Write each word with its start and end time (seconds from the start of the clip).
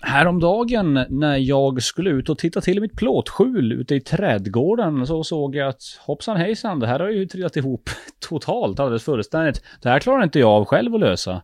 Häromdagen 0.00 1.06
när 1.08 1.36
jag 1.36 1.82
skulle 1.82 2.10
ut 2.10 2.28
och 2.28 2.38
titta 2.38 2.60
till 2.60 2.80
mitt 2.80 2.96
plåtskjul 2.96 3.72
ute 3.72 3.94
i 3.94 4.00
trädgården 4.00 5.06
så 5.06 5.24
såg 5.24 5.56
jag 5.56 5.68
att 5.68 5.82
hoppsan 6.00 6.36
hejsan, 6.36 6.80
det 6.80 6.86
här 6.86 7.00
har 7.00 7.08
ju 7.08 7.26
trillat 7.26 7.56
ihop 7.56 7.90
totalt, 8.28 8.80
alldeles 8.80 9.04
fullständigt. 9.04 9.62
Det 9.82 9.88
här 9.88 10.00
klarar 10.00 10.22
inte 10.22 10.38
jag 10.38 10.50
av 10.50 10.64
själv 10.64 10.94
att 10.94 11.00
lösa. 11.00 11.42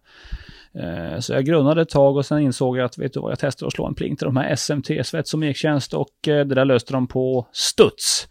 Eh, 0.74 1.20
så 1.20 1.32
jag 1.32 1.44
grunnade 1.44 1.82
ett 1.82 1.88
tag 1.88 2.16
och 2.16 2.26
sen 2.26 2.38
insåg 2.38 2.78
jag 2.78 2.84
att, 2.84 2.98
vet 2.98 3.12
du 3.12 3.20
vad, 3.20 3.30
jag 3.30 3.38
testade 3.38 3.66
att 3.66 3.72
slå 3.72 3.86
en 3.86 3.94
pling 3.94 4.16
till 4.16 4.24
de 4.24 4.36
här 4.36 4.56
SMT, 4.56 5.06
svets 5.06 5.34
och 5.34 5.40
mektjänst 5.40 5.94
och 5.94 6.14
det 6.24 6.44
där 6.44 6.64
löste 6.64 6.92
de 6.92 7.06
på 7.06 7.46
studs. 7.52 8.28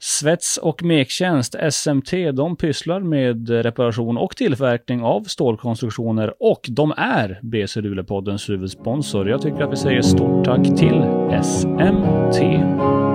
Svets 0.00 0.56
och 0.56 0.82
mektjänst, 0.82 1.56
SMT, 1.70 2.32
de 2.32 2.56
pysslar 2.56 3.00
med 3.00 3.48
reparation 3.48 4.18
och 4.18 4.36
tillverkning 4.36 5.02
av 5.02 5.22
stålkonstruktioner 5.22 6.34
och 6.40 6.60
de 6.68 6.94
är 6.96 7.40
BC 7.42 7.80
Luleåpoddens 7.80 8.48
huvudsponsor. 8.48 9.28
Jag 9.28 9.42
tycker 9.42 9.62
att 9.62 9.72
vi 9.72 9.76
säger 9.76 10.02
stort 10.02 10.44
tack 10.44 10.64
till 10.64 11.04
SMT. 11.42 13.07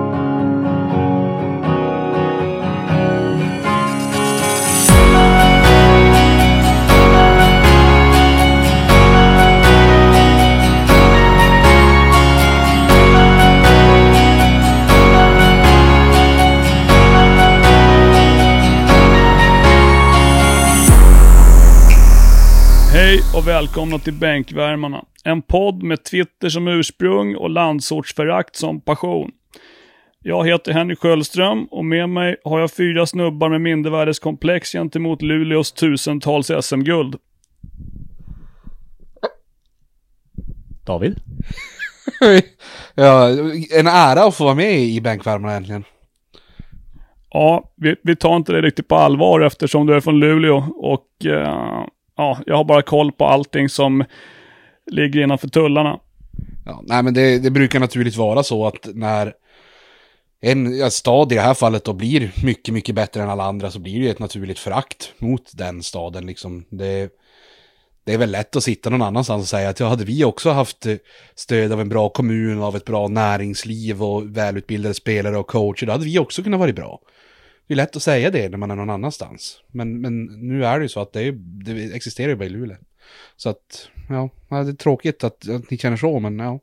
Och 23.44 23.48
välkomna 23.48 23.98
till 23.98 24.12
Bänkvärmarna. 24.12 25.04
En 25.24 25.42
podd 25.42 25.82
med 25.82 26.04
Twitter 26.04 26.48
som 26.48 26.68
ursprung 26.68 27.36
och 27.36 27.50
landsortsförakt 27.50 28.56
som 28.56 28.80
passion. 28.80 29.30
Jag 30.20 30.46
heter 30.46 30.72
Henrik 30.72 30.98
Sköldström 30.98 31.64
och 31.64 31.84
med 31.84 32.08
mig 32.08 32.36
har 32.44 32.60
jag 32.60 32.70
fyra 32.70 33.06
snubbar 33.06 33.48
med 33.48 33.60
mindervärdeskomplex 33.60 34.72
gentemot 34.72 35.22
Luleås 35.22 35.72
tusentals 35.72 36.50
SM-guld. 36.60 37.16
David? 40.84 41.20
ja, 42.94 43.28
en 43.78 43.86
ära 43.86 44.24
att 44.24 44.34
få 44.34 44.44
vara 44.44 44.54
med 44.54 44.80
i 44.80 45.00
bänkvärmarna 45.00 45.54
äntligen. 45.54 45.84
Ja, 47.30 47.72
vi, 47.76 47.96
vi 48.02 48.16
tar 48.16 48.36
inte 48.36 48.52
det 48.52 48.62
riktigt 48.62 48.88
på 48.88 48.96
allvar 48.96 49.40
eftersom 49.40 49.86
du 49.86 49.94
är 49.94 50.00
från 50.00 50.20
Luleå 50.20 50.56
och 50.76 51.26
eh, 51.26 51.84
ja, 52.16 52.38
jag 52.46 52.56
har 52.56 52.64
bara 52.64 52.82
koll 52.82 53.12
på 53.12 53.26
allting 53.26 53.68
som 53.68 54.04
ligger 54.90 55.20
innanför 55.22 55.48
tullarna. 55.48 56.00
Ja, 56.64 56.82
nej 56.86 57.02
men 57.02 57.14
det, 57.14 57.38
det 57.38 57.50
brukar 57.50 57.80
naturligt 57.80 58.16
vara 58.16 58.42
så 58.42 58.66
att 58.66 58.88
när 58.94 59.32
en 60.40 60.76
ja, 60.78 60.90
stad 60.90 61.32
i 61.32 61.34
det 61.34 61.40
här 61.40 61.54
fallet 61.54 61.84
då 61.84 61.92
blir 61.92 62.32
mycket, 62.44 62.74
mycket 62.74 62.94
bättre 62.94 63.22
än 63.22 63.30
alla 63.30 63.44
andra 63.44 63.70
så 63.70 63.78
blir 63.78 64.00
det 64.00 64.08
ett 64.08 64.18
naturligt 64.18 64.58
förakt 64.58 65.12
mot 65.18 65.50
den 65.54 65.82
staden 65.82 66.26
liksom. 66.26 66.64
Det, 66.70 67.10
det 68.04 68.14
är 68.14 68.18
väl 68.18 68.30
lätt 68.30 68.56
att 68.56 68.64
sitta 68.64 68.90
någon 68.90 69.02
annanstans 69.02 69.42
och 69.42 69.48
säga 69.48 69.68
att 69.68 69.80
ja, 69.80 69.88
hade 69.88 70.04
vi 70.04 70.24
också 70.24 70.50
haft 70.50 70.86
stöd 71.34 71.72
av 71.72 71.80
en 71.80 71.88
bra 71.88 72.08
kommun, 72.08 72.62
av 72.62 72.76
ett 72.76 72.84
bra 72.84 73.08
näringsliv 73.08 74.02
och 74.02 74.36
välutbildade 74.36 74.94
spelare 74.94 75.38
och 75.38 75.46
coacher, 75.46 75.86
då 75.86 75.92
hade 75.92 76.04
vi 76.04 76.18
också 76.18 76.42
kunnat 76.42 76.60
vara 76.60 76.72
bra. 76.72 77.00
Det 77.66 77.74
är 77.74 77.76
lätt 77.76 77.96
att 77.96 78.02
säga 78.02 78.30
det 78.30 78.48
när 78.48 78.58
man 78.58 78.70
är 78.70 78.76
någon 78.76 78.90
annanstans. 78.90 79.60
Men, 79.68 80.00
men 80.00 80.24
nu 80.24 80.64
är 80.64 80.78
det 80.78 80.84
ju 80.84 80.88
så 80.88 81.00
att 81.00 81.12
det, 81.12 81.22
är, 81.22 81.32
det 81.64 81.94
existerar 81.94 82.28
ju 82.28 82.36
bara 82.36 82.44
i 82.44 82.48
Luleå. 82.48 82.76
Så 83.36 83.48
att, 83.48 83.88
ja, 84.08 84.30
det 84.48 84.56
är 84.56 84.72
tråkigt 84.72 85.24
att, 85.24 85.48
att 85.48 85.70
ni 85.70 85.78
känner 85.78 85.96
så, 85.96 86.20
men 86.20 86.38
ja. 86.38 86.60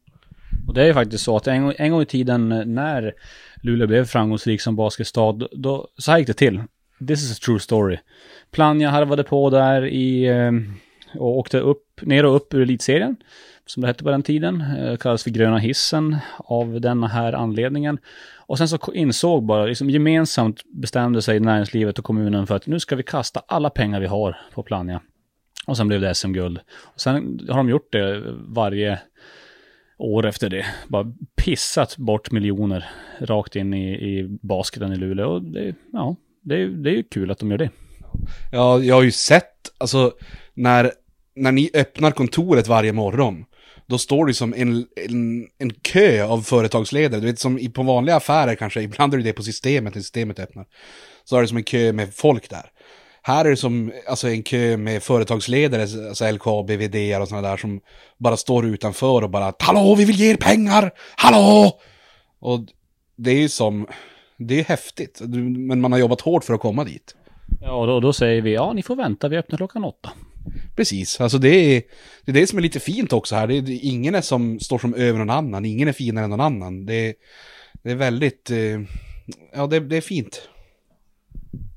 Och 0.68 0.74
det 0.74 0.82
är 0.82 0.86
ju 0.86 0.94
faktiskt 0.94 1.24
så 1.24 1.38
att 1.38 1.48
en, 1.48 1.74
en 1.78 1.92
gång 1.92 2.02
i 2.02 2.06
tiden 2.06 2.52
eh, 2.52 2.66
när 2.66 3.14
Luleå 3.64 3.88
blev 3.88 4.06
framgångsrik 4.06 4.62
som 4.62 4.76
basketstad, 4.76 5.48
då, 5.52 5.88
så 5.98 6.12
här 6.12 6.18
gick 6.18 6.28
det 6.28 6.34
till. 6.34 6.64
This 7.08 7.24
is 7.24 7.38
a 7.38 7.42
true 7.46 7.60
story. 7.60 7.98
Plannja 8.52 8.90
harvade 8.90 9.24
på 9.24 9.50
där 9.50 9.86
i, 9.86 10.26
eh, 10.26 10.52
och 11.16 11.38
åkte 11.38 11.60
upp, 11.60 12.02
ner 12.02 12.26
och 12.26 12.36
upp 12.36 12.54
ur 12.54 12.62
elitserien, 12.62 13.16
som 13.66 13.82
det 13.82 13.88
hette 13.88 14.04
på 14.04 14.12
den 14.12 14.24
tiden. 14.24 14.62
Eh, 14.62 14.98
kallades 14.98 15.24
för 15.24 15.30
gröna 15.30 15.58
hissen 15.58 16.18
av 16.38 16.82
denna 16.82 17.08
här 17.08 17.34
anledningen. 17.34 18.00
Och 18.36 18.58
sen 18.58 18.68
så 18.68 18.80
insåg 18.94 19.46
bara, 19.46 19.66
liksom 19.66 19.90
gemensamt 19.90 20.62
bestämde 20.66 21.22
sig 21.22 21.40
näringslivet 21.40 22.00
och 22.00 22.06
kommunen 22.06 22.48
för 22.48 22.56
att 22.56 22.68
nu 22.68 22.80
ska 22.80 22.96
vi 22.96 23.04
kasta 23.04 23.44
alla 23.48 23.70
pengar 23.70 24.00
vi 24.00 24.08
har 24.08 24.38
på 24.54 24.64
Plannja. 24.64 25.02
Och 25.66 25.78
sen 25.78 25.88
blev 25.88 26.02
det 26.02 26.16
SM-guld. 26.16 26.60
Och 26.82 27.02
sen 27.02 27.40
har 27.50 27.58
de 27.58 27.70
gjort 27.70 27.92
det 27.92 28.24
varje 28.48 29.00
år 29.98 30.26
efter 30.26 30.50
det. 30.50 30.66
Bara 30.88 31.14
pissat 31.36 31.98
bort 31.98 32.32
miljoner 32.32 32.90
rakt 33.20 33.56
in 33.56 33.74
i, 33.74 33.94
i 33.94 34.38
basketen 34.42 34.94
i 34.94 34.96
Luleå. 34.96 35.30
Och 35.30 35.42
det, 35.42 35.76
ja, 35.94 36.16
det, 36.42 36.68
det 36.68 36.90
är 36.90 36.96
ju 36.96 37.04
kul 37.04 37.32
att 37.32 37.40
de 37.40 37.52
gör 37.52 37.58
det. 37.58 37.70
Ja, 38.52 38.80
jag 38.80 38.96
har 38.96 39.04
ju 39.04 39.12
sett, 39.12 39.72
alltså 39.78 40.12
när, 40.54 40.92
när 41.36 41.52
ni 41.52 41.70
öppnar 41.74 42.12
kontoret 42.12 42.68
varje 42.68 42.94
morgon 42.94 43.46
då 43.92 43.98
står 43.98 44.26
det 44.26 44.34
som 44.34 44.54
en, 44.54 44.86
en, 44.96 45.48
en 45.58 45.74
kö 45.74 46.26
av 46.26 46.42
företagsledare. 46.42 47.22
Du 47.22 47.28
vet 47.28 47.40
som 47.40 47.72
på 47.74 47.84
vanliga 47.84 48.16
affärer 48.16 48.56
kanske, 48.56 48.82
ibland 48.82 49.14
är 49.14 49.18
det 49.18 49.24
det 49.24 49.34
på 49.34 49.44
systemet 49.44 49.96
när 49.96 50.02
systemet 50.02 50.40
öppnar. 50.40 50.66
Så 51.24 51.38
är 51.38 51.42
det 51.42 51.48
som 51.48 51.58
en 51.58 51.64
kö 51.64 51.94
med 51.94 52.14
folk 52.14 52.50
där. 52.50 52.66
Här 53.22 53.46
är 53.46 53.50
det 53.50 53.58
som 53.58 53.92
alltså, 54.08 54.30
en 54.30 54.44
kö 54.44 54.78
med 54.78 55.04
företagsledare, 55.04 55.82
alltså 55.82 56.32
LKAB, 56.32 56.70
VD 56.70 57.18
och 57.18 57.28
sådana 57.28 57.50
där 57.50 57.58
som 57.58 57.82
bara 58.18 58.38
står 58.38 58.66
utanför 58.66 59.24
och 59.24 59.30
bara 59.30 59.54
Hallå, 59.60 59.96
vi 59.96 60.06
vill 60.06 60.16
ge 60.16 60.32
er 60.32 60.36
pengar! 60.36 60.92
Hallå! 61.16 61.80
Och 62.40 62.60
det 63.16 63.32
är 63.32 63.40
ju 63.40 63.50
som, 63.50 63.88
det 64.38 64.60
är 64.60 64.64
häftigt, 64.64 65.22
men 65.68 65.82
man 65.82 65.92
har 65.92 66.00
jobbat 66.00 66.22
hårt 66.22 66.44
för 66.44 66.54
att 66.54 66.62
komma 66.62 66.84
dit. 66.84 67.16
Ja, 67.62 67.72
och 67.72 67.88
då, 67.88 68.00
då 68.00 68.14
säger 68.14 68.42
vi, 68.42 68.54
ja 68.54 68.74
ni 68.74 68.84
får 68.84 68.96
vänta, 68.96 69.28
vi 69.28 69.38
öppnar 69.38 69.58
klockan 69.58 69.84
åtta. 69.84 70.10
Precis, 70.76 71.22
alltså 71.22 71.38
det 71.38 71.50
är, 71.50 71.84
det 72.26 72.32
är 72.32 72.34
det 72.34 72.48
som 72.48 72.58
är 72.58 72.62
lite 72.62 72.80
fint 72.80 73.14
också 73.14 73.36
här. 73.36 73.48
Det 73.48 73.54
är, 73.56 73.86
ingen 73.86 74.16
är 74.16 74.22
som 74.22 74.60
står 74.60 74.80
som 74.80 74.94
över 74.94 75.20
någon 75.20 75.30
annan, 75.30 75.66
ingen 75.66 75.88
är 75.88 75.94
finare 75.94 76.24
än 76.24 76.30
någon 76.30 76.42
annan. 76.42 76.86
Det 76.86 76.94
är, 76.94 77.14
det 77.84 77.92
är 77.92 77.96
väldigt, 77.96 78.52
eh, 78.52 78.82
ja 79.54 79.68
det, 79.68 79.80
det 79.80 79.98
är 79.98 80.02
fint. 80.02 80.50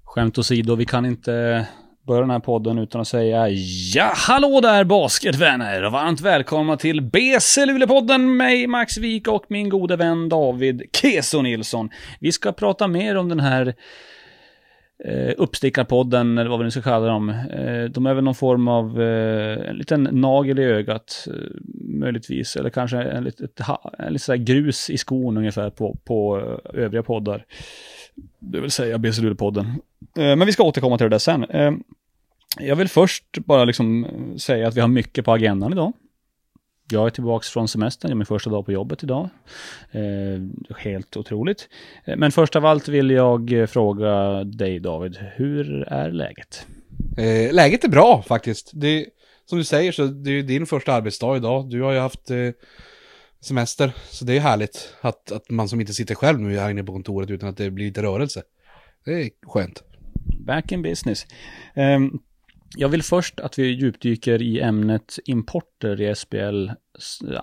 Skämt 0.05 0.39
åsido, 0.39 0.75
vi 0.75 0.85
kan 0.85 1.07
inte 1.07 1.67
börja 2.07 2.21
den 2.21 2.31
här 2.31 2.39
podden 2.39 2.79
utan 2.79 3.01
att 3.01 3.09
säga 3.09 3.49
ja, 3.95 4.13
hallå 4.17 4.61
där 4.61 4.85
basketvänner 4.85 5.83
och 5.83 5.93
varmt 5.93 6.21
välkomna 6.21 6.77
till 6.77 7.03
BC 7.03 7.67
Luleå-podden 7.67 8.37
med 8.37 8.69
Max 8.69 8.99
Wik 8.99 9.29
och 9.29 9.45
min 9.49 9.69
gode 9.69 9.97
vän 9.97 10.29
David 10.29 10.83
Keso 10.93 11.43
Nilsson. 11.43 11.91
Vi 12.21 12.33
ska 12.33 12.53
prata 12.53 12.89
mer 12.89 13.17
om 13.17 13.29
den 13.29 13.41
här 13.41 13.75
eh, 15.05 15.35
Uppstickarpodden, 15.39 16.39
eller 16.39 16.51
vad 16.51 16.59
vi 16.59 16.65
nu 16.65 16.71
ska 16.71 16.83
kalla 16.83 17.07
dem. 17.07 17.29
Eh, 17.29 17.85
de 17.85 18.07
är 18.07 18.15
väl 18.15 18.25
någon 18.25 18.35
form 18.35 18.69
av 18.69 19.03
eh, 19.03 19.69
en 19.69 19.77
liten 19.77 20.03
nagel 20.03 20.59
i 20.59 20.63
ögat, 20.63 21.27
eh, 21.27 21.35
möjligtvis. 21.99 22.57
Eller 22.57 22.71
kanske 22.71 23.03
en 23.03 23.25
liten 23.25 23.49
en 23.99 24.13
lite 24.13 24.39
grus 24.39 24.91
i 24.91 24.99
skon 24.99 25.37
ungefär 25.37 25.71
på, 25.71 25.97
på 26.05 26.39
eh, 26.75 26.83
övriga 26.83 27.03
poddar. 27.03 27.45
Det 28.39 28.61
vill 28.61 28.71
säga 28.71 28.99
BC-podden. 28.99 29.67
Eh, 30.19 30.37
men 30.37 30.47
vi 30.47 30.53
ska 30.53 30.63
återkomma 30.63 30.99
till 30.99 31.05
det 31.05 31.11
där 31.11 31.19
sen. 31.19 31.45
Eh, 31.45 31.73
jag 32.61 32.77
vill 32.77 32.89
först 32.89 33.39
bara 33.39 33.65
liksom 33.65 34.05
eh, 34.05 34.37
säga 34.37 34.69
att 34.69 34.77
vi 34.77 34.81
har 34.81 34.89
mycket 34.89 35.25
på 35.25 35.33
agendan 35.33 35.73
idag. 35.73 35.93
Jag 36.91 37.07
är 37.07 37.11
tillbaka 37.11 37.45
från 37.45 37.69
semestern, 37.69 38.09
det 38.09 38.13
är 38.13 38.17
min 38.17 38.27
första 38.27 38.51
dag 38.51 38.67
på 38.67 38.73
jobbet 38.73 39.03
idag. 39.03 39.29
Eh, 39.93 40.77
helt 40.77 41.17
otroligt. 41.17 41.69
Eh, 42.05 42.17
men 42.17 42.33
först 42.33 42.57
av 42.57 42.67
allt 42.67 42.89
vill 42.89 43.11
jag 43.11 43.69
fråga 43.69 44.45
dig 44.45 44.81
David, 44.81 45.17
hur 45.37 45.83
är 45.83 46.11
läget? 46.11 46.67
Eh, 47.17 47.55
läget 47.55 47.85
är 47.85 47.89
bra 47.89 48.23
faktiskt. 48.23 48.71
Det, 48.75 49.07
som 49.47 49.59
du 49.59 49.65
säger 49.65 49.93
så 49.93 50.07
det 50.07 50.31
är 50.31 50.43
din 50.43 50.67
första 50.67 50.93
arbetsdag 50.93 51.37
idag. 51.37 51.71
Du 51.71 51.83
har 51.83 51.93
ju 51.93 51.99
haft 51.99 52.31
eh, 52.31 52.51
semester, 53.41 53.93
så 54.11 54.25
det 54.25 54.37
är 54.37 54.41
härligt 54.41 54.95
att, 55.01 55.33
att 55.33 55.51
man 55.51 55.69
som 55.69 55.81
inte 55.81 55.95
sitter 55.95 56.15
själv 56.15 56.41
nu 56.41 56.57
är 56.57 56.61
här 56.61 56.71
inne 56.71 56.85
på 56.85 56.93
kontoret 56.93 57.31
utan 57.31 57.49
att 57.49 57.57
det 57.57 57.71
blir 57.71 57.87
lite 57.87 58.03
rörelse. 58.03 58.43
Det 59.05 59.13
är 59.13 59.31
skönt. 59.47 59.83
Back 60.39 60.73
in 60.73 60.83
business. 60.83 61.27
Um, 61.77 62.23
jag 62.77 62.89
vill 62.89 63.03
först 63.03 63.41
att 63.41 63.59
vi 63.59 63.67
djupdyker 63.67 64.43
i 64.43 64.61
ämnet 64.61 65.19
importer 65.25 66.01
i 66.01 66.15
SBL 66.15 66.71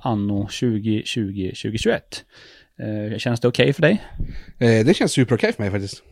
anno 0.01 0.48
2020-2021. 0.48 2.00
Eh, 2.80 3.18
känns 3.18 3.39
det 3.39 3.48
okej 3.48 3.63
okay 3.63 3.74
för 3.74 3.81
dig? 3.81 4.01
Eh, 4.60 4.86
det 4.86 4.94
känns 4.94 5.12
super 5.12 5.36
okej 5.36 5.48
okay 5.48 5.54
för 5.54 5.63
mig 5.63 5.72
faktiskt. 5.72 6.04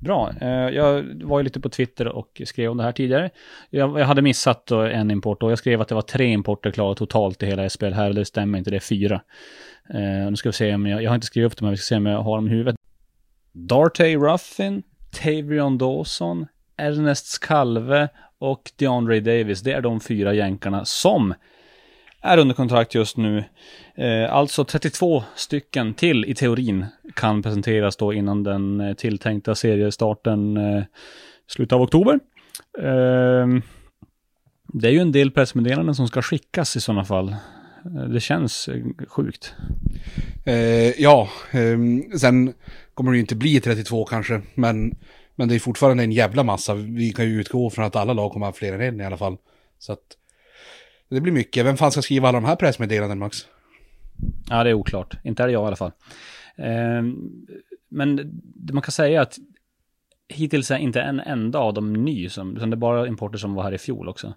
Bra. 0.00 0.32
Eh, 0.40 0.48
jag 0.48 1.04
var 1.24 1.38
ju 1.38 1.44
lite 1.44 1.60
på 1.60 1.68
Twitter 1.68 2.08
och 2.08 2.42
skrev 2.44 2.70
om 2.70 2.76
det 2.76 2.82
här 2.82 2.92
tidigare. 2.92 3.30
Jag, 3.70 4.00
jag 4.00 4.06
hade 4.06 4.22
missat 4.22 4.70
en 4.70 5.10
import 5.10 5.42
och 5.42 5.50
jag 5.50 5.58
skrev 5.58 5.80
att 5.80 5.88
det 5.88 5.94
var 5.94 6.02
tre 6.02 6.26
importer 6.26 6.70
klara 6.70 6.94
totalt 6.94 7.42
i 7.42 7.46
hela 7.46 7.68
SBL 7.68 7.92
här. 7.92 8.12
Det 8.12 8.24
stämmer 8.24 8.58
inte, 8.58 8.70
det 8.70 8.76
är 8.76 8.80
fyra. 8.80 9.20
Eh, 9.94 10.30
nu 10.30 10.36
ska 10.36 10.48
vi 10.48 10.52
se 10.52 10.74
om 10.74 10.86
jag, 10.86 11.02
jag 11.02 11.10
har 11.10 11.14
inte 11.14 11.26
skrivit 11.26 11.52
upp 11.52 11.58
dem, 11.58 11.66
men 11.66 11.70
vi 11.70 11.76
ska 11.76 11.94
se 11.94 11.96
om 11.96 12.06
jag 12.06 12.22
har 12.22 12.36
dem 12.36 12.46
i 12.46 12.50
huvudet. 12.50 12.76
Dartey 13.52 14.16
Ruffin, 14.16 14.82
Tavion 15.10 15.78
Dawson, 15.78 16.46
Ernest 16.76 17.26
Skalve 17.26 18.08
och 18.38 18.70
DeAndre 18.76 19.20
Davis. 19.20 19.60
Det 19.60 19.72
är 19.72 19.80
de 19.80 20.00
fyra 20.00 20.34
jänkarna 20.34 20.84
som 20.84 21.34
är 22.20 22.38
under 22.38 22.54
kontrakt 22.54 22.94
just 22.94 23.16
nu. 23.16 23.44
Eh, 23.94 24.34
alltså 24.34 24.64
32 24.64 25.24
stycken 25.34 25.94
till 25.94 26.24
i 26.24 26.34
teorin 26.34 26.86
kan 27.14 27.42
presenteras 27.42 27.96
då 27.96 28.12
innan 28.12 28.42
den 28.42 28.80
eh, 28.80 28.94
tilltänkta 28.94 29.54
seriestarten 29.54 30.56
eh, 30.56 30.82
slutet 31.46 31.72
av 31.72 31.82
oktober. 31.82 32.20
Eh, 32.78 33.46
det 34.72 34.88
är 34.88 34.92
ju 34.92 35.00
en 35.00 35.12
del 35.12 35.30
pressmeddelanden 35.30 35.94
som 35.94 36.08
ska 36.08 36.22
skickas 36.22 36.76
i 36.76 36.80
sådana 36.80 37.04
fall. 37.04 37.28
Eh, 37.84 38.08
det 38.08 38.20
känns 38.20 38.68
eh, 38.68 38.84
sjukt. 39.08 39.54
Eh, 40.44 41.00
ja, 41.00 41.28
eh, 41.50 41.78
sen 42.18 42.54
kommer 42.94 43.10
det 43.10 43.16
ju 43.16 43.20
inte 43.20 43.36
bli 43.36 43.60
32 43.60 44.04
kanske, 44.04 44.42
men, 44.54 44.94
men 45.38 45.48
det 45.48 45.54
är 45.54 45.58
fortfarande 45.58 46.02
en 46.02 46.12
jävla 46.12 46.42
massa. 46.42 46.74
Vi 46.74 47.12
kan 47.12 47.24
ju 47.24 47.40
utgå 47.40 47.70
från 47.70 47.84
att 47.84 47.96
alla 47.96 48.12
lag 48.12 48.32
kommer 48.32 48.46
att 48.46 48.54
ha 48.54 48.58
fler 48.58 48.72
än 48.72 48.80
en 48.80 49.00
i 49.00 49.04
alla 49.04 49.16
fall. 49.16 49.36
Så 49.78 49.92
att 49.92 50.16
det 51.08 51.20
blir 51.20 51.32
mycket. 51.32 51.66
Vem 51.66 51.76
fan 51.76 51.92
ska 51.92 52.02
skriva 52.02 52.28
alla 52.28 52.40
de 52.40 52.46
här 52.46 52.56
pressmeddelandena, 52.56 53.18
Max? 53.18 53.46
Ja, 54.50 54.64
det 54.64 54.70
är 54.70 54.74
oklart. 54.74 55.16
Inte 55.24 55.42
är 55.42 55.46
det 55.46 55.52
jag 55.52 55.64
i 55.64 55.66
alla 55.66 55.76
fall. 55.76 55.92
Eh, 56.56 57.02
men 57.88 58.16
det 58.54 58.72
man 58.72 58.82
kan 58.82 58.92
säga 58.92 59.18
är 59.18 59.22
att 59.22 59.38
hittills 60.28 60.70
är 60.70 60.76
inte 60.76 61.00
en 61.00 61.20
enda 61.20 61.58
av 61.58 61.74
dem 61.74 61.92
ny, 61.92 62.28
som, 62.28 62.56
utan 62.56 62.70
det 62.70 62.74
är 62.74 62.78
bara 62.78 63.06
importer 63.06 63.38
som 63.38 63.54
var 63.54 63.62
här 63.62 63.74
i 63.74 63.78
fjol 63.78 64.08
också. 64.08 64.34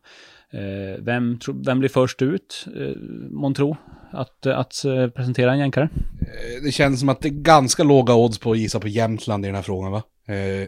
Eh, 0.51 1.00
vem, 1.00 1.39
tro, 1.39 1.63
vem 1.65 1.80
blir 1.80 1.89
först 1.89 2.21
ut, 2.21 2.68
eh, 2.75 2.95
Montro, 3.30 3.77
att, 4.12 4.45
att 4.45 4.86
eh, 4.86 5.07
presentera 5.07 5.51
en 5.51 5.59
jänkare? 5.59 5.89
Eh, 6.21 6.63
det 6.63 6.71
känns 6.71 7.00
som 7.00 7.09
att 7.09 7.21
det 7.21 7.27
är 7.27 7.42
ganska 7.44 7.83
låga 7.83 8.15
odds 8.15 8.39
på 8.39 8.51
att 8.51 8.57
gissa 8.57 8.80
på 8.80 8.88
Jämtland 8.88 9.45
i 9.45 9.48
den 9.48 9.56
här 9.56 9.62
frågan, 9.62 9.92
va? 9.92 10.03
Eh, 10.25 10.68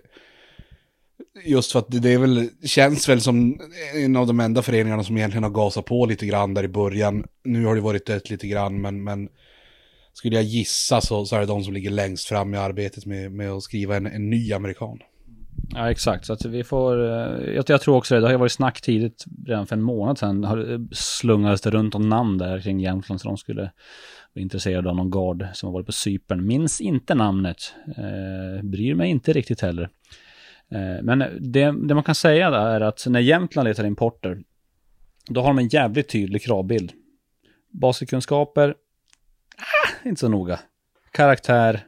just 1.45 1.71
för 1.71 1.79
att 1.79 1.85
det 1.89 2.13
är 2.13 2.17
väl, 2.17 2.49
känns 2.65 3.09
väl 3.09 3.21
som 3.21 3.59
en 3.95 4.15
av 4.15 4.27
de 4.27 4.39
enda 4.39 4.61
föreningarna 4.61 5.03
som 5.03 5.17
egentligen 5.17 5.43
har 5.43 5.51
gasat 5.51 5.85
på 5.85 6.05
lite 6.05 6.25
grann 6.25 6.53
där 6.53 6.63
i 6.63 6.67
början. 6.67 7.27
Nu 7.43 7.65
har 7.65 7.75
det 7.75 7.81
varit 7.81 8.05
dött 8.05 8.29
lite 8.29 8.47
grann, 8.47 8.81
men, 8.81 9.03
men 9.03 9.29
skulle 10.13 10.35
jag 10.35 10.43
gissa 10.43 11.01
så, 11.01 11.25
så 11.25 11.35
är 11.35 11.39
det 11.39 11.45
de 11.45 11.63
som 11.63 11.73
ligger 11.73 11.89
längst 11.89 12.27
fram 12.27 12.53
i 12.53 12.57
arbetet 12.57 13.05
med, 13.05 13.31
med 13.31 13.51
att 13.51 13.63
skriva 13.63 13.95
en, 13.95 14.05
en 14.05 14.29
ny 14.29 14.53
amerikan. 14.53 14.99
Ja, 15.69 15.91
exakt. 15.91 16.25
Så 16.25 16.33
att 16.33 16.45
vi 16.45 16.63
får, 16.63 17.05
eh, 17.05 17.53
jag, 17.55 17.65
jag 17.67 17.81
tror 17.81 17.95
också 17.95 18.15
det, 18.15 18.21
det 18.21 18.27
har 18.27 18.31
ju 18.31 18.37
varit 18.37 18.51
snack 18.51 18.81
tidigt, 18.81 19.25
redan 19.45 19.67
för 19.67 19.75
en 19.75 19.81
månad 19.81 20.17
sedan, 20.17 20.43
har, 20.43 20.87
slungades 20.95 21.61
det 21.61 21.69
runt 21.69 21.95
om 21.95 22.09
namn 22.09 22.37
där 22.37 22.61
kring 22.61 22.79
Jämtland, 22.79 23.21
så 23.21 23.27
de 23.27 23.37
skulle 23.37 23.71
var 24.33 24.41
intresserad 24.41 24.87
av 24.87 24.95
någon 24.95 25.11
gard 25.11 25.47
som 25.53 25.67
har 25.67 25.73
varit 25.73 25.85
på 25.85 25.91
Cypern. 25.91 26.47
Minns 26.47 26.81
inte 26.81 27.15
namnet, 27.15 27.73
eh, 27.87 28.63
bryr 28.63 28.95
mig 28.95 29.09
inte 29.09 29.33
riktigt 29.33 29.61
heller. 29.61 29.89
Eh, 30.71 31.03
men 31.03 31.19
det, 31.39 31.87
det, 31.87 31.95
man 31.95 32.03
kan 32.03 32.15
säga 32.15 32.47
är 32.47 32.81
att 32.81 33.05
när 33.07 33.19
Jämtland 33.19 33.67
letar 33.67 33.85
importer, 33.85 34.39
då 35.27 35.41
har 35.41 35.47
de 35.47 35.57
en 35.57 35.67
jävligt 35.67 36.09
tydlig 36.09 36.43
kravbild. 36.43 36.91
Basikkunskaper, 37.71 38.75
ah, 39.57 40.07
inte 40.07 40.19
så 40.19 40.27
noga. 40.27 40.59
Karaktär, 41.11 41.85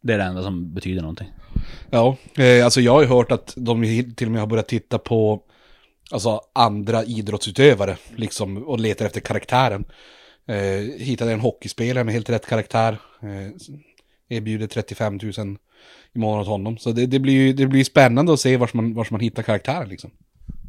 det 0.00 0.12
är 0.12 0.18
det 0.18 0.24
enda 0.24 0.42
som 0.42 0.74
betyder 0.74 1.00
någonting. 1.00 1.28
Ja, 1.90 2.16
eh, 2.38 2.64
alltså 2.64 2.80
jag 2.80 2.92
har 2.92 3.02
ju 3.02 3.08
hört 3.08 3.32
att 3.32 3.54
de 3.56 3.82
till 4.16 4.26
och 4.26 4.32
med 4.32 4.40
har 4.40 4.46
börjat 4.46 4.68
titta 4.68 4.98
på 4.98 5.42
alltså 6.10 6.40
andra 6.52 7.04
idrottsutövare 7.04 7.96
liksom 8.16 8.56
och 8.56 8.80
letar 8.80 9.06
efter 9.06 9.20
karaktären. 9.20 9.84
Eh, 10.46 10.98
hittade 10.98 11.32
en 11.32 11.40
hockeyspelare 11.40 12.04
med 12.04 12.14
helt 12.14 12.30
rätt 12.30 12.46
karaktär. 12.46 12.98
Eh, 13.22 13.52
erbjuder 14.28 14.66
35 14.66 15.20
000 15.22 15.56
i 16.12 16.18
månaden 16.18 16.42
åt 16.42 16.48
honom. 16.48 16.78
Så 16.78 16.92
det, 16.92 17.06
det 17.06 17.18
blir 17.18 17.32
ju 17.34 17.52
det 17.52 17.66
blir 17.66 17.84
spännande 17.84 18.32
att 18.32 18.40
se 18.40 18.56
vars 18.56 18.74
man, 18.74 18.94
vars 18.94 19.10
man 19.10 19.20
hittar 19.20 19.42
karaktären 19.42 19.88
liksom. 19.88 20.10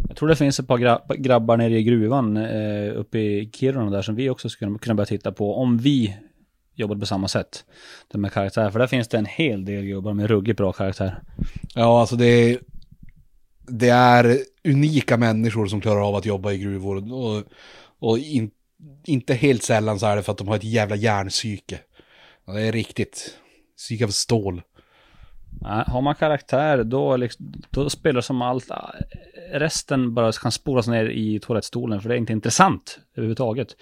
Jag 0.08 0.18
tror 0.18 0.30
det 0.30 0.36
finns 0.36 0.60
ett 0.60 0.68
par 0.68 1.18
grabbar 1.18 1.58
nere 1.58 1.80
i 1.80 1.84
gruvan 1.84 2.38
eh, 2.38 3.00
uppe 3.00 3.20
i 3.20 3.50
Kiruna 3.54 3.90
där 3.90 4.02
som 4.02 4.16
vi 4.16 4.30
också 4.30 4.50
skulle 4.50 4.78
kunna 4.78 4.96
börja 4.96 5.06
titta 5.06 5.32
på 5.32 5.56
om 5.56 5.78
vi 5.78 6.18
jobbade 6.76 7.00
på 7.00 7.06
samma 7.06 7.28
sätt. 7.28 7.66
Det 8.12 8.18
med 8.18 8.34
karaktär, 8.34 8.72
för 8.72 8.80
där 8.80 8.88
finns 8.88 9.08
det 9.08 9.18
en 9.18 9.26
hel 9.26 9.66
del 9.66 9.86
gubbar 9.86 10.14
med 10.14 10.28
ruggigt 10.28 10.58
bra 10.58 10.72
karaktär. 10.72 11.20
Ja, 11.76 12.00
alltså 12.00 12.16
det 12.16 12.26
är, 12.26 12.60
det 13.68 13.90
är 13.90 14.38
unika 14.64 15.18
människor 15.18 15.68
som 15.68 15.82
klarar 15.82 16.08
av 16.08 16.16
att 16.16 16.26
jobba 16.26 16.52
i 16.52 16.58
gruvor 16.58 17.14
och, 17.14 17.44
och 18.00 18.18
in, 18.18 18.52
inte 19.06 19.34
helt 19.34 19.64
sällan 19.64 20.00
så 20.00 20.06
är 20.06 20.16
det 20.16 20.24
för 20.24 20.32
att 20.32 20.38
de 20.38 20.48
har 20.48 20.56
ett 20.56 20.64
jävla 20.64 20.96
järnpsyke. 20.96 21.80
Det 22.46 22.62
är 22.62 22.72
riktigt 22.72 23.38
psyke 23.78 24.06
av 24.06 24.10
stål. 24.10 24.62
Nej, 25.62 25.84
har 25.88 26.02
man 26.02 26.16
karaktär 26.16 26.84
då, 26.84 27.18
liksom, 27.18 27.54
då 27.70 27.90
spelar 27.90 28.22
som 28.22 28.42
allt. 28.42 28.68
Resten 29.52 30.14
bara 30.14 30.32
kan 30.32 30.52
spolas 30.52 30.88
ner 30.88 31.06
i 31.06 31.40
toalettstolen 31.40 32.02
för 32.02 32.10
det 32.10 32.16
är 32.16 32.18
inte 32.18 32.34
intressant 32.34 33.00
överhuvudtaget. 33.16 33.76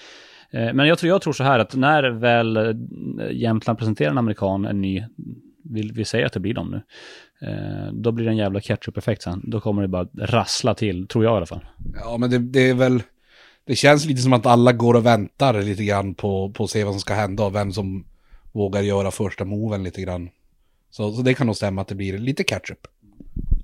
Eh, 0.52 0.74
men 0.74 0.88
jag 0.88 0.98
tror, 0.98 1.10
jag 1.10 1.22
tror 1.22 1.34
så 1.34 1.44
här 1.44 1.60
att 1.60 1.76
när 1.76 2.04
väl 2.04 2.58
eh, 2.58 2.74
Jämtland 3.32 3.80
presenterar 3.80 4.12
en 4.12 4.18
amerikan, 4.18 4.66
en 4.66 4.82
ny, 4.82 5.04
vill 5.64 5.92
vi 5.94 6.06
säga 6.06 6.26
att 6.26 6.34
det 6.34 6.40
blir 6.40 6.54
dem 6.54 6.72
nu, 6.72 6.82
eh, 7.48 7.94
då 7.94 8.12
blir 8.12 8.26
det 8.26 8.32
en 8.32 8.38
jävla 8.38 8.62
ketchup-effekt 8.62 9.22
sen. 9.22 9.42
Då 9.44 9.60
kommer 9.60 9.82
det 9.82 9.88
bara 9.88 10.08
rassla 10.18 10.76
till, 10.76 11.08
tror 11.08 11.24
jag 11.24 11.34
i 11.34 11.38
alla 11.38 11.46
fall. 11.46 11.66
Ja, 11.94 12.18
men 12.18 12.30
det, 12.30 12.38
det 12.38 12.70
är 12.70 12.74
väl, 12.74 13.04
det 13.66 13.76
känns 13.76 14.06
lite 14.06 14.22
som 14.22 14.34
att 14.34 14.46
alla 14.46 14.72
går 14.72 14.94
och 14.94 15.06
väntar 15.06 15.62
lite 15.62 15.84
grann 15.84 16.14
på, 16.16 16.50
på 16.50 16.64
att 16.64 16.70
se 16.70 16.84
vad 16.84 16.94
som 16.94 17.00
ska 17.00 17.14
hända 17.14 17.46
och 17.46 17.56
vem 17.56 17.74
som 17.74 18.06
vågar 18.52 18.82
göra 18.82 19.12
första 19.12 19.46
moven 19.46 19.84
lite 19.84 20.02
grann. 20.02 20.30
Så, 20.90 21.14
så 21.14 21.22
det 21.22 21.34
kan 21.34 21.48
nog 21.48 21.56
stämma 21.56 21.82
att 21.82 21.88
det 21.88 21.96
blir 21.96 22.18
lite 22.18 22.44
ketchup. 22.44 22.88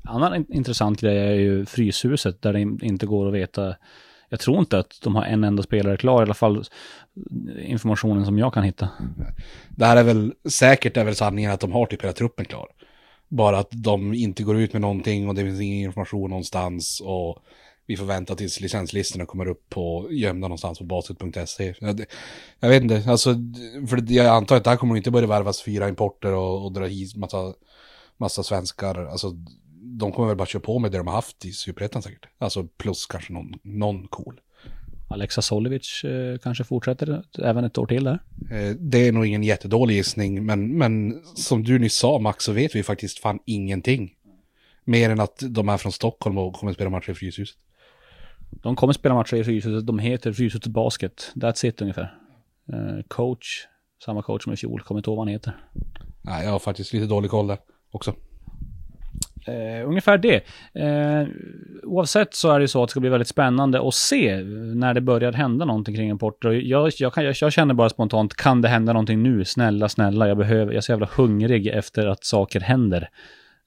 Annan 0.03 0.45
intressant 0.49 1.01
grej 1.01 1.17
är 1.17 1.33
ju 1.33 1.65
Fryshuset 1.65 2.41
där 2.41 2.53
det 2.53 2.85
inte 2.85 3.05
går 3.05 3.27
att 3.27 3.33
veta 3.33 3.75
jag 4.29 4.39
tror 4.39 4.59
inte 4.59 4.79
att 4.79 4.99
de 5.03 5.15
har 5.15 5.23
en 5.23 5.43
enda 5.43 5.63
spelare 5.63 5.97
klar, 5.97 6.21
i 6.21 6.23
alla 6.23 6.33
fall 6.33 6.63
informationen 7.61 8.25
som 8.25 8.37
jag 8.37 8.53
kan 8.53 8.63
hitta. 8.63 8.89
Det 9.69 9.85
här 9.85 9.97
är 9.97 10.03
väl, 10.03 10.33
säkert 10.49 10.97
är 10.97 11.03
väl 11.03 11.15
sanningen 11.15 11.51
att 11.51 11.59
de 11.59 11.71
har 11.71 11.85
typ 11.85 12.03
hela 12.03 12.13
truppen 12.13 12.45
klar. 12.45 12.67
Bara 13.27 13.59
att 13.59 13.69
de 13.71 14.13
inte 14.13 14.43
går 14.43 14.59
ut 14.59 14.73
med 14.73 14.81
någonting 14.81 15.29
och 15.29 15.35
det 15.35 15.43
finns 15.43 15.61
ingen 15.61 15.85
information 15.85 16.29
någonstans 16.29 17.01
och 17.05 17.37
vi 17.89 17.97
får 17.97 18.05
vänta 18.05 18.35
tills 18.35 18.59
licenslistorna 18.59 19.25
kommer 19.25 19.47
upp 19.47 19.69
på 19.69 20.07
gömda 20.11 20.47
någonstans 20.47 20.79
på 20.79 20.85
basket.se. 20.85 21.73
Jag, 21.79 22.05
jag, 22.59 22.69
vet 22.69 22.83
inte, 22.83 23.03
alltså, 23.07 23.35
för 23.89 24.11
jag 24.11 24.25
antar 24.25 24.55
att 24.55 24.63
det 24.63 24.69
här 24.69 24.77
kommer 24.77 24.97
inte 24.97 25.11
börja 25.11 25.27
värvas 25.27 25.61
fyra 25.61 25.89
importer 25.89 26.33
och, 26.33 26.65
och 26.65 26.71
dra 26.71 26.85
hit 26.85 27.15
massa, 27.15 27.53
massa 28.17 28.43
svenskar. 28.43 29.05
Alltså, 29.05 29.31
de 29.99 30.11
kommer 30.11 30.27
väl 30.27 30.37
bara 30.37 30.45
köra 30.45 30.61
på 30.61 30.79
med 30.79 30.91
det 30.91 30.97
de 30.97 31.07
har 31.07 31.13
haft 31.13 31.45
i 31.45 31.51
Superettan 31.51 32.01
säkert. 32.01 32.25
Alltså 32.37 32.67
plus 32.77 33.05
kanske 33.05 33.33
någon, 33.33 33.53
någon 33.63 34.07
cool. 34.07 34.39
Alexa 35.07 35.41
Solivic 35.41 36.03
eh, 36.03 36.37
kanske 36.37 36.63
fortsätter 36.63 37.23
även 37.43 37.63
ett 37.63 37.77
år 37.77 37.85
till 37.85 38.03
där. 38.03 38.19
Eh, 38.51 38.75
det 38.79 39.07
är 39.07 39.11
nog 39.11 39.25
ingen 39.25 39.43
jättedålig 39.43 39.95
gissning, 39.95 40.45
men, 40.45 40.77
men 40.77 41.21
som 41.35 41.63
du 41.63 41.79
nyss 41.79 41.95
sa 41.95 42.19
Max 42.19 42.45
så 42.45 42.51
vet 42.51 42.75
vi 42.75 42.83
faktiskt 42.83 43.19
fan 43.19 43.39
ingenting. 43.45 44.11
Mer 44.85 45.09
än 45.09 45.19
att 45.19 45.43
de 45.49 45.69
är 45.69 45.77
från 45.77 45.91
Stockholm 45.91 46.37
och 46.37 46.53
kommer 46.53 46.71
att 46.71 46.77
spela 46.77 46.89
matcher 46.89 47.11
i 47.11 47.15
Fryshuset. 47.15 47.57
De 48.49 48.75
kommer 48.75 48.93
spela 48.93 49.15
matcher 49.15 49.35
i 49.35 49.43
Fryshuset, 49.43 49.87
de 49.87 49.99
heter 49.99 50.33
Fryshuset 50.33 50.67
Basket. 50.67 51.31
That's 51.35 51.65
it 51.65 51.81
ungefär. 51.81 52.15
Eh, 52.73 53.03
coach, 53.07 53.67
samma 54.05 54.21
coach 54.21 54.43
som 54.43 54.53
i 54.53 54.55
fjol, 54.55 54.81
kommer 54.81 54.99
inte 54.99 55.09
ihåg 55.09 55.17
vad 55.17 55.27
han 55.27 55.33
heter. 55.33 55.57
Nej, 56.21 56.45
jag 56.45 56.51
har 56.51 56.59
faktiskt 56.59 56.93
lite 56.93 57.05
dålig 57.05 57.31
koll 57.31 57.47
där 57.47 57.57
också. 57.91 58.13
Uh, 59.47 59.87
ungefär 59.87 60.17
det. 60.17 60.43
Uh, 60.79 61.27
oavsett 61.83 62.33
så 62.33 62.51
är 62.51 62.59
det 62.59 62.67
så 62.67 62.83
att 62.83 62.89
det 62.89 62.91
ska 62.91 62.99
bli 62.99 63.09
väldigt 63.09 63.27
spännande 63.27 63.87
att 63.87 63.93
se 63.93 64.43
när 64.75 64.93
det 64.93 65.01
börjar 65.01 65.31
hända 65.31 65.65
någonting 65.65 65.95
kring 65.95 66.09
importer. 66.09 66.49
Jag, 66.49 66.91
jag, 66.99 67.13
kan, 67.13 67.23
jag, 67.23 67.35
jag, 67.41 67.53
känner 67.53 67.73
bara 67.73 67.89
spontant, 67.89 68.35
kan 68.35 68.61
det 68.61 68.67
hända 68.67 68.93
någonting 68.93 69.23
nu? 69.23 69.45
Snälla, 69.45 69.89
snälla, 69.89 70.27
jag 70.27 70.37
behöver, 70.37 70.65
jag 70.65 70.77
är 70.77 70.81
så 70.81 70.91
jävla 70.91 71.09
hungrig 71.15 71.67
efter 71.67 72.07
att 72.07 72.23
saker 72.23 72.59
händer. 72.59 73.09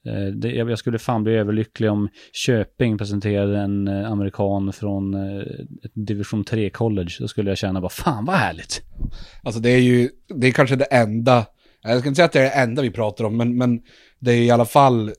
Eh, 0.07 0.51
jag, 0.51 0.71
jag, 0.71 0.79
skulle 0.79 0.99
fan 0.99 1.25
bli 1.25 1.33
överlycklig 1.33 1.91
om 1.91 2.09
Köping 2.33 2.99
presenterade 2.99 3.59
en 3.59 3.89
eh, 3.89 4.11
amerikan 4.11 4.73
från 4.73 5.15
eh, 5.15 5.43
ett 5.85 5.93
division 5.95 6.45
3 6.45 6.71
college. 6.71 7.17
Då 7.21 7.29
skulle 7.29 7.51
jag 7.51 7.59
känna 7.59 7.81
bara, 7.81 7.89
fan 7.89 8.25
vad 8.25 8.37
härligt. 8.37 8.83
Alltså 9.43 9.61
det 9.61 9.71
är 9.71 9.79
ju, 9.79 10.11
det 10.29 10.47
är 10.47 10.53
kanske 10.53 10.77
det 10.77 10.85
enda, 10.85 11.47
jag 11.83 12.01
ska 12.01 12.09
inte 12.09 12.17
säga 12.17 12.27
att 12.27 12.33
det 12.33 12.41
är 12.41 12.43
det 12.43 12.51
enda 12.51 12.83
vi 12.83 12.91
pratar 12.91 13.25
om, 13.25 13.37
men, 13.37 13.57
men 13.57 13.83
det 14.19 14.33
är 14.33 14.43
i 14.43 14.51
alla 14.51 14.65
fall 14.65 15.13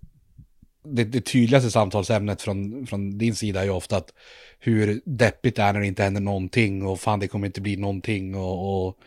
det, 0.85 1.03
det 1.03 1.21
tydligaste 1.21 1.71
samtalsämnet 1.71 2.41
från, 2.41 2.87
från 2.87 3.17
din 3.17 3.35
sida 3.35 3.59
är 3.61 3.63
ju 3.63 3.69
ofta 3.69 3.97
att 3.97 4.13
hur 4.59 5.01
deppigt 5.05 5.55
det 5.55 5.61
är 5.61 5.73
när 5.73 5.79
det 5.79 5.87
inte 5.87 6.03
händer 6.03 6.21
någonting 6.21 6.85
och 6.85 6.99
fan 6.99 7.19
det 7.19 7.27
kommer 7.27 7.47
inte 7.47 7.61
bli 7.61 7.77
någonting 7.77 8.35
och, 8.35 8.87
och, 8.87 8.97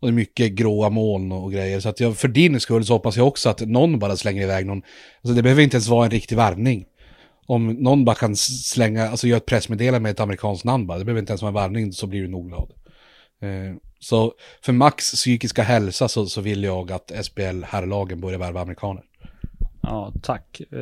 och 0.00 0.08
det 0.08 0.12
är 0.12 0.14
mycket 0.14 0.52
gråa 0.52 0.90
moln 0.90 1.32
och 1.32 1.52
grejer. 1.52 1.80
Så 1.80 1.88
att 1.88 2.00
jag, 2.00 2.16
för 2.16 2.28
din 2.28 2.60
skull 2.60 2.84
så 2.84 2.92
hoppas 2.92 3.16
jag 3.16 3.26
också 3.26 3.48
att 3.48 3.60
någon 3.60 3.98
bara 3.98 4.16
slänger 4.16 4.42
iväg 4.42 4.66
någon. 4.66 4.82
Alltså 5.22 5.34
det 5.34 5.42
behöver 5.42 5.62
inte 5.62 5.76
ens 5.76 5.88
vara 5.88 6.04
en 6.04 6.10
riktig 6.10 6.36
värvning. 6.36 6.84
Om 7.46 7.68
någon 7.68 8.04
bara 8.04 8.16
kan 8.16 8.36
slänga, 8.36 9.08
alltså 9.08 9.26
göra 9.26 9.36
ett 9.36 9.46
pressmeddelande 9.46 10.00
med 10.00 10.10
ett 10.10 10.20
amerikanskt 10.20 10.64
namn 10.64 10.86
bara, 10.86 10.98
det 10.98 11.04
behöver 11.04 11.20
inte 11.20 11.32
ens 11.32 11.42
vara 11.42 11.50
en 11.50 11.54
värvning 11.54 11.92
så 11.92 12.06
blir 12.06 12.22
du 12.22 12.28
nog 12.28 12.48
glad. 12.48 12.72
Eh, 13.40 13.76
så 13.98 14.32
för 14.62 14.72
Max 14.72 15.12
psykiska 15.12 15.62
hälsa 15.62 16.08
så, 16.08 16.26
så 16.26 16.40
vill 16.40 16.64
jag 16.64 16.92
att 16.92 17.12
SBL 17.24 17.62
herrlagen 17.64 18.20
börjar 18.20 18.38
värva 18.38 18.60
amerikaner. 18.60 19.02
Ja, 19.82 20.12
tack. 20.22 20.60
Eh, 20.72 20.78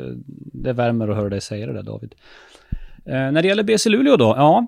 det 0.53 0.73
värmer 0.73 1.09
att 1.09 1.17
höra 1.17 1.29
dig 1.29 1.41
säga 1.41 1.67
det 1.67 1.73
där 1.73 1.83
David. 1.83 2.15
Eh, 3.07 3.33
när 3.33 3.43
det 3.43 3.49
gäller 3.49 3.63
BC 3.63 3.91
Luleå 3.91 4.17
då, 4.17 4.35
ja 4.37 4.67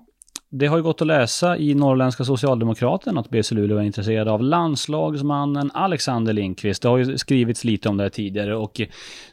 det 0.49 0.67
har 0.67 0.77
ju 0.77 0.83
gått 0.83 1.01
att 1.01 1.07
läsa 1.07 1.57
i 1.57 1.73
Norrländska 1.73 2.23
Socialdemokraten 2.23 3.17
att 3.17 3.29
BC 3.29 3.55
Luleå 3.55 3.77
är 3.77 3.83
intresserad 3.83 4.27
av 4.27 4.41
landslagsmannen 4.41 5.71
Alexander 5.73 6.33
Lindqvist. 6.33 6.81
Det 6.81 6.89
har 6.89 6.97
ju 6.97 7.17
skrivits 7.17 7.63
lite 7.63 7.89
om 7.89 7.97
det 7.97 8.03
här 8.03 8.09
tidigare 8.09 8.55
och 8.55 8.81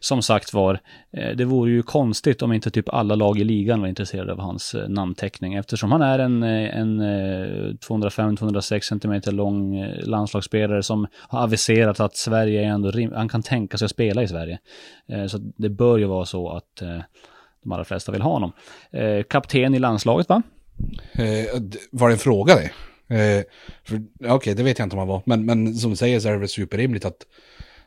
som 0.01 0.23
sagt 0.23 0.55
var, 0.55 0.81
eh, 1.13 1.37
det 1.37 1.45
vore 1.45 1.71
ju 1.71 1.83
konstigt 1.83 2.43
om 2.43 2.53
inte 2.53 2.71
typ 2.71 2.89
alla 2.89 3.15
lag 3.15 3.39
i 3.39 3.45
ligan 3.45 3.81
var 3.81 3.89
intresserade 3.89 4.33
av 4.33 4.41
hans 4.41 4.75
eh, 4.75 4.89
namnteckning 4.89 5.55
eftersom 5.55 5.93
han 5.93 6.03
är 6.03 6.19
en, 6.19 6.43
eh, 6.43 6.79
en 6.79 7.01
205-206 7.79 8.81
cm 8.81 9.37
lång 9.37 9.87
landslagsspelare 10.03 10.83
som 10.83 11.07
har 11.29 11.43
aviserat 11.43 12.01
att 12.01 12.17
Sverige 12.17 12.61
är 12.65 12.67
ändå 12.67 12.91
rim- 12.91 13.13
han 13.15 13.29
kan 13.29 13.43
tänka 13.43 13.79
sig 13.79 13.85
att 13.85 13.91
spela 13.91 14.23
i 14.23 14.29
Sverige. 14.29 14.59
Så 15.29 15.39
det 15.39 15.69
bör 15.69 15.99
ju 15.99 16.05
vara 16.05 16.25
så 16.25 16.51
att 16.51 16.83
de 17.63 17.73
allra 17.73 17.85
flesta 17.85 18.13
vill 18.13 18.23
ha 18.23 18.31
honom. 18.31 18.53
Kapten 19.29 19.75
i 19.75 19.79
landslaget 19.79 20.29
va? 20.29 20.43
Eh, 21.13 21.63
var 21.91 22.09
det 22.09 22.15
en 22.15 22.19
fråga 22.19 22.55
det? 22.55 22.71
Eh, 23.09 23.45
Okej, 24.21 24.31
okay, 24.33 24.55
det 24.55 24.63
vet 24.63 24.79
jag 24.79 24.87
inte 24.87 24.97
om 24.97 24.99
han 24.99 25.09
var. 25.09 25.23
Men, 25.27 25.45
men 25.45 25.75
som 25.75 25.91
du 25.91 25.97
säger 25.97 26.21
så 26.21 26.29
är 26.29 26.33
det 26.33 26.39
väl 26.39 26.49
superrimligt 26.49 27.05
att, 27.05 27.27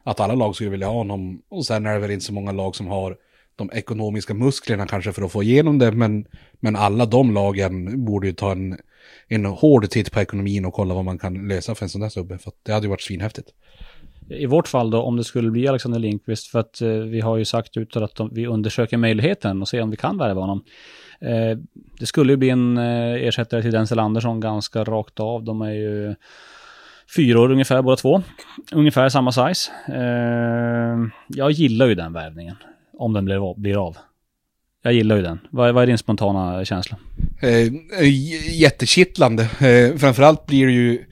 att 0.03 0.19
alla 0.19 0.35
lag 0.35 0.55
skulle 0.55 0.69
vilja 0.69 0.87
ha 0.87 0.93
honom. 0.93 1.41
Och 1.49 1.65
sen 1.65 1.85
är 1.85 1.93
det 1.93 1.99
väl 1.99 2.11
inte 2.11 2.25
så 2.25 2.33
många 2.33 2.51
lag 2.51 2.75
som 2.75 2.87
har 2.87 3.17
de 3.55 3.69
ekonomiska 3.73 4.33
musklerna 4.33 4.87
kanske 4.87 5.13
för 5.13 5.21
att 5.21 5.31
få 5.31 5.43
igenom 5.43 5.79
det. 5.79 5.91
Men, 5.91 6.25
men 6.59 6.75
alla 6.75 7.05
de 7.05 7.33
lagen 7.33 8.05
borde 8.05 8.27
ju 8.27 8.33
ta 8.33 8.51
en, 8.51 8.77
en 9.27 9.45
hård 9.45 9.89
titt 9.89 10.11
på 10.11 10.19
ekonomin 10.19 10.65
och 10.65 10.73
kolla 10.73 10.93
vad 10.93 11.05
man 11.05 11.17
kan 11.17 11.47
lösa 11.47 11.75
för 11.75 11.85
en 11.85 11.89
sån 11.89 12.01
där 12.01 12.09
snubbe. 12.09 12.37
För 12.37 12.51
det 12.63 12.71
hade 12.71 12.85
ju 12.85 12.89
varit 12.89 13.01
svinhäftigt. 13.01 13.49
I 14.29 14.45
vårt 14.45 14.67
fall 14.67 14.91
då, 14.91 15.01
om 15.01 15.17
det 15.17 15.23
skulle 15.23 15.51
bli 15.51 15.67
Alexander 15.67 15.99
Lindqvist, 15.99 16.47
för 16.47 16.59
att 16.59 16.81
eh, 16.81 16.89
vi 16.89 17.21
har 17.21 17.37
ju 17.37 17.45
sagt 17.45 17.77
utåt 17.77 18.03
att 18.03 18.15
de, 18.15 18.29
vi 18.33 18.47
undersöker 18.47 18.97
möjligheten 18.97 19.61
och 19.61 19.67
ser 19.67 19.81
om 19.81 19.89
vi 19.89 19.97
kan 19.97 20.17
värva 20.17 20.41
honom. 20.41 20.63
Eh, 21.19 21.57
det 21.99 22.05
skulle 22.05 22.33
ju 22.33 22.37
bli 22.37 22.49
en 22.49 22.77
eh, 22.77 23.27
ersättare 23.27 23.61
till 23.61 23.71
Denzel 23.71 23.99
Andersson 23.99 24.39
ganska 24.39 24.83
rakt 24.83 25.19
av. 25.19 25.43
De 25.43 25.61
är 25.61 25.71
ju 25.71 26.15
fyra 27.15 27.41
år 27.41 27.51
ungefär 27.51 27.81
båda 27.81 27.97
två. 27.97 28.23
Ungefär 28.71 29.09
samma 29.09 29.31
size. 29.31 29.71
Eh, 29.87 30.97
jag 31.27 31.51
gillar 31.51 31.87
ju 31.87 31.95
den 31.95 32.13
värvningen. 32.13 32.55
Om 32.97 33.13
den 33.13 33.25
blir, 33.25 33.59
blir 33.59 33.87
av. 33.87 33.97
Jag 34.83 34.93
gillar 34.93 35.15
ju 35.15 35.21
den. 35.21 35.39
Vad, 35.49 35.73
vad 35.73 35.83
är 35.83 35.87
din 35.87 35.97
spontana 35.97 36.65
känsla? 36.65 36.97
Eh, 37.41 37.49
eh 37.99 38.59
jättekittlande. 38.59 39.43
Eh, 39.43 39.97
framförallt 39.97 40.45
blir 40.45 40.65
det 40.65 40.71
ju... 40.71 41.05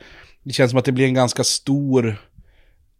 Det 0.43 0.53
känns 0.53 0.71
som 0.71 0.79
att 0.79 0.85
det 0.85 0.91
blir 0.91 1.05
en 1.05 1.13
ganska 1.13 1.43
stor 1.43 2.15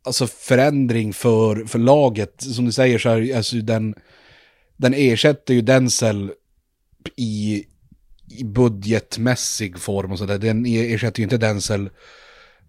alltså 0.06 0.28
förändring 0.28 1.14
för, 1.14 1.66
för 1.66 1.80
laget. 1.80 2.42
Som 2.42 2.66
du 2.66 2.72
säger 2.72 3.00
så 3.00 3.10
här, 3.10 3.36
alltså 3.36 3.56
den, 3.56 3.96
den 4.78 4.94
ersätter 4.94 5.54
ju 5.54 5.62
Denzel 5.62 6.32
i, 7.16 7.66
i 8.40 8.44
budgetmässig 8.44 9.80
form 9.80 10.12
och 10.12 10.18
sådär. 10.18 10.38
Den 10.38 10.66
ersätter 10.66 11.20
ju 11.20 11.24
inte 11.24 11.38
Denzel 11.38 11.90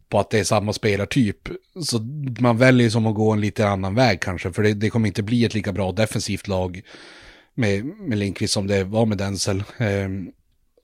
på 0.08 0.18
att 0.18 0.30
det 0.30 0.38
är 0.38 0.44
samma 0.44 0.72
spelartyp. 0.72 1.48
Så 1.84 1.98
man 2.40 2.58
väljer 2.58 2.90
som 2.90 3.06
att 3.06 3.14
gå 3.14 3.32
en 3.32 3.40
lite 3.40 3.68
annan 3.68 3.94
väg 3.94 4.20
kanske, 4.20 4.52
för 4.52 4.62
det, 4.62 4.74
det 4.74 4.90
kommer 4.90 5.06
inte 5.06 5.22
bli 5.22 5.44
ett 5.44 5.54
lika 5.54 5.72
bra 5.72 5.92
defensivt 5.92 6.48
lag 6.48 6.82
med, 7.54 7.84
med 7.84 8.18
Lindqvist 8.18 8.54
som 8.54 8.66
det 8.66 8.84
var 8.84 9.06
med 9.06 9.18
Denzel. 9.18 9.64
Eh, 9.78 10.08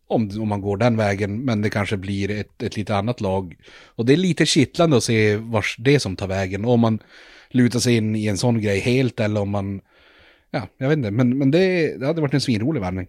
om, 0.06 0.30
om 0.40 0.48
man 0.48 0.60
går 0.60 0.76
den 0.76 0.96
vägen, 0.96 1.44
men 1.44 1.62
det 1.62 1.70
kanske 1.70 1.96
blir 1.96 2.30
ett, 2.30 2.62
ett 2.62 2.76
lite 2.76 2.96
annat 2.96 3.20
lag. 3.20 3.56
Och 3.86 4.06
det 4.06 4.12
är 4.12 4.16
lite 4.16 4.46
kittlande 4.46 4.96
att 4.96 5.04
se 5.04 5.36
vars 5.36 5.76
det 5.78 6.00
som 6.00 6.16
tar 6.16 6.26
vägen. 6.26 6.64
Om 6.64 6.80
man 6.80 6.98
lutar 7.50 7.78
sig 7.78 7.96
in 7.96 8.16
i 8.16 8.26
en 8.26 8.38
sån 8.38 8.60
grej 8.60 8.80
helt 8.80 9.20
eller 9.20 9.40
om 9.40 9.50
man, 9.50 9.80
ja, 10.50 10.68
jag 10.78 10.88
vet 10.88 10.96
inte, 10.96 11.10
men, 11.10 11.38
men 11.38 11.50
det, 11.50 11.96
det 11.98 12.06
hade 12.06 12.20
varit 12.20 12.34
en 12.34 12.40
svinrolig 12.40 12.80
värvning. 12.80 13.08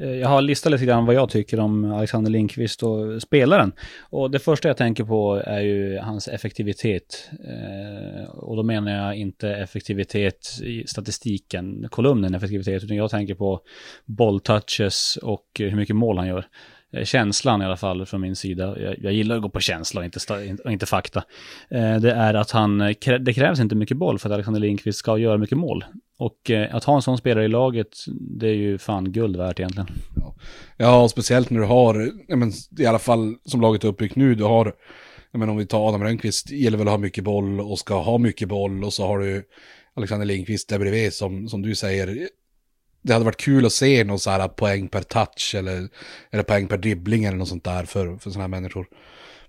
Eh, 0.00 0.10
jag 0.10 0.28
har 0.28 0.42
listat 0.42 0.72
lite 0.72 0.84
grann 0.84 1.06
vad 1.06 1.14
jag 1.14 1.30
tycker 1.30 1.60
om 1.60 1.92
Alexander 1.92 2.30
Lindqvist 2.30 2.82
och 2.82 3.22
spelaren. 3.22 3.72
Och 4.10 4.30
det 4.30 4.38
första 4.38 4.68
jag 4.68 4.76
tänker 4.76 5.04
på 5.04 5.42
är 5.46 5.60
ju 5.60 5.98
hans 5.98 6.28
effektivitet. 6.28 7.30
Eh, 7.44 8.30
och 8.30 8.56
då 8.56 8.62
menar 8.62 8.92
jag 8.92 9.16
inte 9.16 9.48
effektivitet 9.50 10.60
i 10.62 10.86
statistiken, 10.86 11.88
kolumnen 11.90 12.34
effektivitet, 12.34 12.84
utan 12.84 12.96
jag 12.96 13.10
tänker 13.10 13.34
på 13.34 13.60
bolltouches 14.04 15.18
och 15.22 15.46
hur 15.58 15.76
mycket 15.76 15.96
mål 15.96 16.18
han 16.18 16.26
gör. 16.26 16.46
Eh, 16.92 17.04
känslan 17.04 17.62
i 17.62 17.64
alla 17.64 17.76
fall 17.76 18.06
från 18.06 18.20
min 18.20 18.36
sida, 18.36 18.80
jag, 18.80 18.98
jag 18.98 19.12
gillar 19.12 19.36
att 19.36 19.42
gå 19.42 19.48
på 19.48 19.60
känsla 19.60 20.00
och 20.00 20.04
inte, 20.04 20.20
inte 20.68 20.86
fakta, 20.86 21.24
eh, 21.70 21.96
det 21.96 22.12
är 22.12 22.34
att 22.34 22.50
han, 22.50 22.80
eh, 22.80 23.18
det 23.20 23.34
krävs 23.34 23.60
inte 23.60 23.74
mycket 23.74 23.96
boll 23.96 24.18
för 24.18 24.28
att 24.28 24.34
Alexander 24.34 24.60
Lindqvist 24.60 24.98
ska 24.98 25.18
göra 25.18 25.38
mycket 25.38 25.58
mål. 25.58 25.84
Och 26.20 26.50
eh, 26.50 26.74
att 26.74 26.84
ha 26.84 26.96
en 26.96 27.02
sån 27.02 27.18
spelare 27.18 27.44
i 27.44 27.48
laget, 27.48 27.88
det 28.20 28.48
är 28.48 28.54
ju 28.54 28.78
fan 28.78 29.12
guld 29.12 29.36
värt 29.36 29.60
egentligen. 29.60 29.88
Ja, 30.16 30.34
ja 30.76 31.02
och 31.02 31.10
speciellt 31.10 31.50
när 31.50 31.60
du 31.60 31.66
har, 31.66 32.10
men, 32.36 32.52
i 32.78 32.86
alla 32.86 32.98
fall 32.98 33.36
som 33.44 33.60
laget 33.60 33.84
är 33.84 33.88
uppbyggt 33.88 34.16
nu, 34.16 34.34
du 34.34 34.44
har, 34.44 34.74
men 35.32 35.48
om 35.48 35.56
vi 35.56 35.66
tar 35.66 35.88
Adam 35.88 36.02
Rönnqvist, 36.02 36.50
gäller 36.50 36.78
väl 36.78 36.88
att 36.88 36.92
ha 36.92 36.98
mycket 36.98 37.24
boll 37.24 37.60
och 37.60 37.78
ska 37.78 38.02
ha 38.02 38.18
mycket 38.18 38.48
boll 38.48 38.84
och 38.84 38.92
så 38.92 39.06
har 39.06 39.18
du 39.18 39.42
Alexander 39.94 40.26
Lindqvist 40.26 40.68
där 40.68 40.78
bredvid 40.78 41.12
som, 41.12 41.48
som 41.48 41.62
du 41.62 41.74
säger, 41.74 42.28
det 43.02 43.12
hade 43.12 43.24
varit 43.24 43.40
kul 43.40 43.66
att 43.66 43.72
se 43.72 44.04
någon 44.04 44.18
så 44.18 44.30
här 44.30 44.48
poäng 44.48 44.88
per 44.88 45.02
touch 45.02 45.54
eller, 45.58 45.88
eller 46.30 46.42
poäng 46.42 46.68
per 46.68 46.78
dribbling 46.78 47.24
eller 47.24 47.38
något 47.38 47.48
sånt 47.48 47.64
där 47.64 47.84
för, 47.84 48.16
för 48.16 48.30
sådana 48.30 48.42
här 48.42 48.60
människor. 48.60 48.86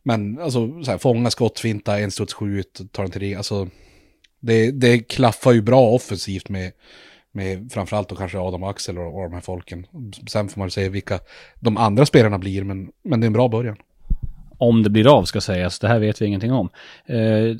Men 0.04 0.40
alltså, 0.40 0.84
så 0.84 0.92
här, 0.92 0.98
fånga 0.98 1.32
skottfinta, 1.32 2.00
en 2.00 2.12
studs 2.12 2.34
skjut, 2.34 2.82
ta 2.92 3.02
den 3.02 3.12
till 3.12 3.22
ring, 3.22 3.36
Alltså, 3.36 3.68
det, 4.42 4.72
det 4.72 5.00
klaffar 5.00 5.52
ju 5.52 5.62
bra 5.62 5.90
offensivt 5.90 6.50
med, 6.50 6.72
med 7.32 7.72
framförallt 7.72 8.10
då 8.10 8.16
kanske 8.16 8.40
Adam 8.40 8.64
och 8.64 8.70
Axel 8.70 8.98
och, 8.98 9.16
och 9.16 9.24
de 9.24 9.34
här 9.34 9.42
folken. 9.42 9.88
Sen 10.28 10.50
får 10.50 10.60
man 10.60 10.72
se 10.72 10.90
vilka 10.90 11.20
de 11.60 11.78
andra 11.78 12.06
spelarna 12.06 12.38
blir, 12.38 12.64
men, 12.64 12.92
men 13.04 13.20
det 13.20 13.26
är 13.26 13.28
en 13.28 13.34
bra 13.34 13.48
början. 13.48 13.78
Om 14.58 14.84
det 14.84 14.90
blir 14.90 15.18
av 15.18 15.24
ska 15.24 15.42
sägas, 15.42 15.80
det 15.80 15.88
här 15.88 16.00
vet 16.00 16.22
vi 16.22 16.26
ingenting 16.26 16.52
om. 16.52 16.70
Eh, 17.06 17.56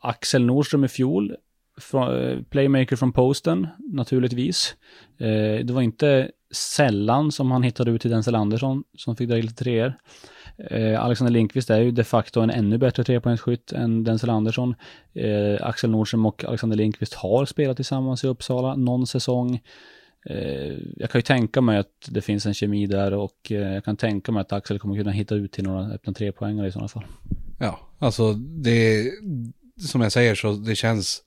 Axel 0.00 0.46
Nordström 0.46 0.84
i 0.84 0.88
fjol 0.88 1.36
från, 1.80 2.28
eh, 2.28 2.42
playmaker 2.50 2.96
från 2.96 3.12
posten, 3.12 3.66
naturligtvis. 3.78 4.76
Eh, 5.18 5.64
det 5.64 5.72
var 5.72 5.82
inte 5.82 6.30
sällan 6.52 7.32
som 7.32 7.50
han 7.50 7.62
hittade 7.62 7.90
ut 7.90 8.00
till 8.00 8.10
Denzel 8.10 8.34
Andersson 8.34 8.84
som 8.96 9.16
fick 9.16 9.28
dra 9.28 9.36
lite 9.36 9.64
treor. 9.64 9.94
Eh, 10.56 11.04
Alexander 11.04 11.32
Lindqvist 11.32 11.70
är 11.70 11.80
ju 11.80 11.90
de 11.90 12.04
facto 12.04 12.40
en 12.40 12.50
ännu 12.50 12.78
bättre 12.78 13.04
trepoängsskytt 13.04 13.72
än 13.72 14.04
Denzel 14.04 14.30
Andersson. 14.30 14.74
Eh, 15.12 15.66
Axel 15.66 15.90
Nordström 15.90 16.26
och 16.26 16.44
Alexander 16.44 16.76
Lindqvist 16.76 17.14
har 17.14 17.46
spelat 17.46 17.76
tillsammans 17.76 18.24
i 18.24 18.26
Uppsala 18.26 18.74
någon 18.74 19.06
säsong. 19.06 19.60
Eh, 20.26 20.72
jag 20.96 21.10
kan 21.10 21.18
ju 21.18 21.22
tänka 21.22 21.60
mig 21.60 21.78
att 21.78 22.08
det 22.08 22.20
finns 22.20 22.46
en 22.46 22.54
kemi 22.54 22.86
där 22.86 23.14
och 23.14 23.52
eh, 23.52 23.74
jag 23.74 23.84
kan 23.84 23.96
tänka 23.96 24.32
mig 24.32 24.40
att 24.40 24.52
Axel 24.52 24.78
kommer 24.78 24.96
kunna 24.96 25.10
hitta 25.10 25.34
ut 25.34 25.52
till 25.52 25.64
några 25.64 25.86
öppna 25.86 26.12
trepoängare 26.12 26.68
i 26.68 26.72
sådana 26.72 26.88
fall. 26.88 27.04
Ja, 27.58 27.80
alltså 27.98 28.32
det, 28.34 29.10
som 29.80 30.00
jag 30.00 30.12
säger 30.12 30.34
så 30.34 30.52
det 30.52 30.74
känns 30.74 31.22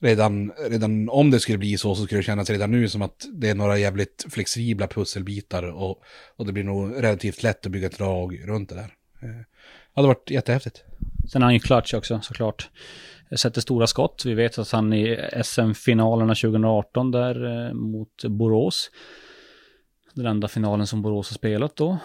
redan, 0.00 0.52
redan 0.70 1.08
om 1.08 1.30
det 1.30 1.40
skulle 1.40 1.58
bli 1.58 1.78
så 1.78 1.94
så 1.94 2.04
skulle 2.04 2.18
det 2.18 2.24
kännas 2.24 2.50
redan 2.50 2.70
nu 2.70 2.88
som 2.88 3.02
att 3.02 3.26
det 3.32 3.48
är 3.48 3.54
några 3.54 3.78
jävligt 3.78 4.26
flexibla 4.30 4.86
pusselbitar 4.86 5.62
och, 5.62 6.02
och 6.36 6.46
det 6.46 6.52
blir 6.52 6.64
nog 6.64 7.02
relativt 7.02 7.42
lätt 7.42 7.66
att 7.66 7.72
bygga 7.72 7.86
ett 7.86 8.00
lag 8.00 8.40
runt 8.48 8.68
det 8.68 8.74
där. 8.74 8.94
Eh, 9.22 9.28
det 9.28 9.94
hade 9.94 10.08
varit 10.08 10.30
jättehäftigt. 10.30 10.84
Sen 11.32 11.42
har 11.42 11.46
han 11.46 11.54
ju 11.54 11.60
clutch 11.60 11.94
också 11.94 12.20
såklart. 12.22 12.70
Eh, 13.30 13.36
sätter 13.36 13.60
stora 13.60 13.86
skott. 13.86 14.22
Vi 14.26 14.34
vet 14.34 14.58
att 14.58 14.70
han 14.70 14.92
i 14.92 15.30
SM-finalerna 15.44 16.34
2018 16.34 17.10
där 17.10 17.66
eh, 17.66 17.74
mot 17.74 18.24
Borås. 18.24 18.90
Den 20.14 20.26
enda 20.26 20.48
finalen 20.48 20.86
som 20.86 21.02
Borås 21.02 21.30
har 21.30 21.34
spelat 21.34 21.76
då 21.76 21.98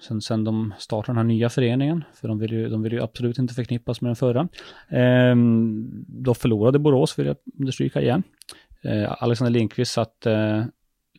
sen, 0.00 0.20
sen 0.20 0.44
de 0.44 0.74
startade 0.78 1.12
den 1.12 1.16
här 1.16 1.34
nya 1.34 1.48
föreningen, 1.48 2.04
för 2.14 2.28
de 2.28 2.38
vill 2.38 2.52
ju, 2.52 2.68
de 2.68 2.82
vill 2.82 2.92
ju 2.92 3.02
absolut 3.02 3.38
inte 3.38 3.54
förknippas 3.54 4.00
med 4.00 4.08
den 4.08 4.16
förra. 4.16 4.48
Eh, 4.88 5.36
då 6.06 6.34
förlorade 6.34 6.78
Borås, 6.78 7.18
vill 7.18 7.26
jag 7.26 7.36
understryka 7.58 8.00
igen. 8.00 8.22
Eh, 8.82 9.22
Alexander 9.22 9.52
Lindqvist 9.52 9.92
satt 9.92 10.26
eh, 10.26 10.64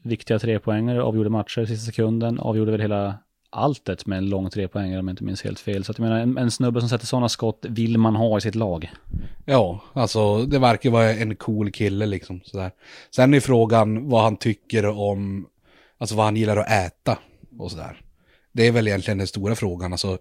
viktiga 0.04 0.40
trepoängare, 0.40 1.04
avgjorde 1.04 1.30
matcher 1.30 1.62
i 1.62 1.68
sista 1.68 1.86
sekunden, 1.86 2.40
avgjorde 2.40 2.72
väl 2.72 2.82
hela 2.82 3.20
alltet 3.50 4.06
med 4.06 4.18
en 4.18 4.30
lång 4.30 4.50
trepoängare 4.50 5.00
om 5.00 5.08
jag 5.08 5.14
inte 5.14 5.24
minns 5.24 5.44
helt 5.44 5.60
fel. 5.60 5.84
Så 5.84 5.92
att 5.92 6.00
jag 6.00 6.04
menar, 6.04 6.20
en, 6.20 6.38
en 6.38 6.52
snubbe 6.52 6.80
som 6.80 6.90
sätter 6.90 7.06
sådana 7.06 7.30
skott 7.30 7.66
vill 7.70 7.98
man 7.98 8.16
ha 8.16 8.38
i 8.38 8.42
sitt 8.42 8.56
lag. 8.56 8.92
Ja, 9.46 9.84
alltså 9.94 10.46
det 10.46 10.60
verkar 10.60 10.90
vara 10.90 11.14
en 11.14 11.36
cool 11.36 11.72
kille 11.72 12.06
liksom. 12.06 12.42
Sådär. 12.44 12.72
Sen 13.16 13.34
är 13.34 13.40
frågan 13.40 14.10
vad 14.10 14.24
han 14.24 14.38
tycker 14.38 14.86
om, 14.86 15.48
alltså 15.98 16.16
vad 16.16 16.26
han 16.26 16.36
gillar 16.36 16.58
att 16.58 16.72
äta 16.72 17.18
och 17.60 17.72
sådär. 17.72 18.02
Det 18.52 18.68
är 18.68 18.72
väl 18.72 18.88
egentligen 18.88 19.18
den 19.18 19.28
stora 19.28 19.56
frågan. 19.56 19.92
Alltså, 19.92 20.18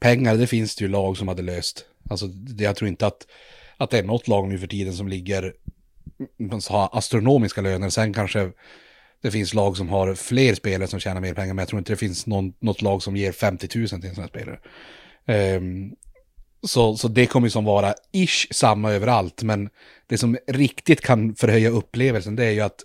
pengar, 0.00 0.36
det 0.36 0.46
finns 0.46 0.76
det 0.76 0.84
ju 0.84 0.88
lag 0.88 1.16
som 1.16 1.28
hade 1.28 1.42
löst. 1.42 1.84
Alltså, 2.10 2.26
jag 2.58 2.76
tror 2.76 2.88
inte 2.88 3.06
att, 3.06 3.26
att 3.76 3.90
det 3.90 3.98
är 3.98 4.02
något 4.02 4.28
lag 4.28 4.48
nu 4.48 4.58
för 4.58 4.66
tiden 4.66 4.94
som 4.94 5.08
ligger, 5.08 5.54
som 6.60 6.74
har 6.74 6.88
astronomiska 6.92 7.60
löner. 7.60 7.90
Sen 7.90 8.14
kanske 8.14 8.50
det 9.22 9.30
finns 9.30 9.54
lag 9.54 9.76
som 9.76 9.88
har 9.88 10.14
fler 10.14 10.54
spelare 10.54 10.88
som 10.88 11.00
tjänar 11.00 11.20
mer 11.20 11.34
pengar, 11.34 11.54
men 11.54 11.62
jag 11.62 11.68
tror 11.68 11.78
inte 11.78 11.92
det 11.92 11.96
finns 11.96 12.26
någon, 12.26 12.52
något 12.58 12.82
lag 12.82 13.02
som 13.02 13.16
ger 13.16 13.32
50 13.32 13.78
000 13.78 13.88
till 13.88 14.08
en 14.08 14.14
sån 14.14 14.22
här 14.22 14.28
spelare. 14.28 14.58
Um, 15.56 15.96
så, 16.62 16.96
så 16.96 17.08
det 17.08 17.26
kommer 17.26 17.46
ju 17.46 17.50
som 17.50 17.64
vara 17.64 17.94
ish 18.12 18.46
samma 18.50 18.92
överallt, 18.92 19.42
men 19.42 19.70
det 20.06 20.18
som 20.18 20.36
riktigt 20.46 21.00
kan 21.00 21.34
förhöja 21.34 21.70
upplevelsen 21.70 22.36
det 22.36 22.44
är 22.44 22.50
ju 22.50 22.60
att 22.60 22.84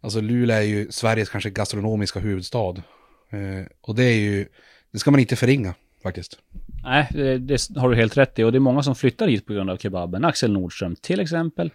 alltså 0.00 0.20
Luleå 0.20 0.56
är 0.56 0.62
ju 0.62 0.90
Sveriges 0.90 1.28
kanske 1.28 1.50
gastronomiska 1.50 2.20
huvudstad. 2.20 2.82
Eh, 3.30 3.66
och 3.80 3.94
det 3.94 4.04
är 4.04 4.18
ju, 4.18 4.46
det 4.90 4.98
ska 4.98 5.10
man 5.10 5.20
inte 5.20 5.36
förringa 5.36 5.74
faktiskt. 6.02 6.38
Nej, 6.84 7.08
det, 7.10 7.38
det 7.38 7.76
har 7.76 7.90
du 7.90 7.96
helt 7.96 8.16
rätt 8.16 8.38
i. 8.38 8.44
Och 8.44 8.52
det 8.52 8.58
är 8.58 8.60
många 8.60 8.82
som 8.82 8.94
flyttar 8.94 9.28
hit 9.28 9.46
på 9.46 9.52
grund 9.52 9.70
av 9.70 9.76
kebaben. 9.76 10.24
Axel 10.24 10.52
Nordström 10.52 10.96
till 10.96 11.20
exempel. 11.20 11.70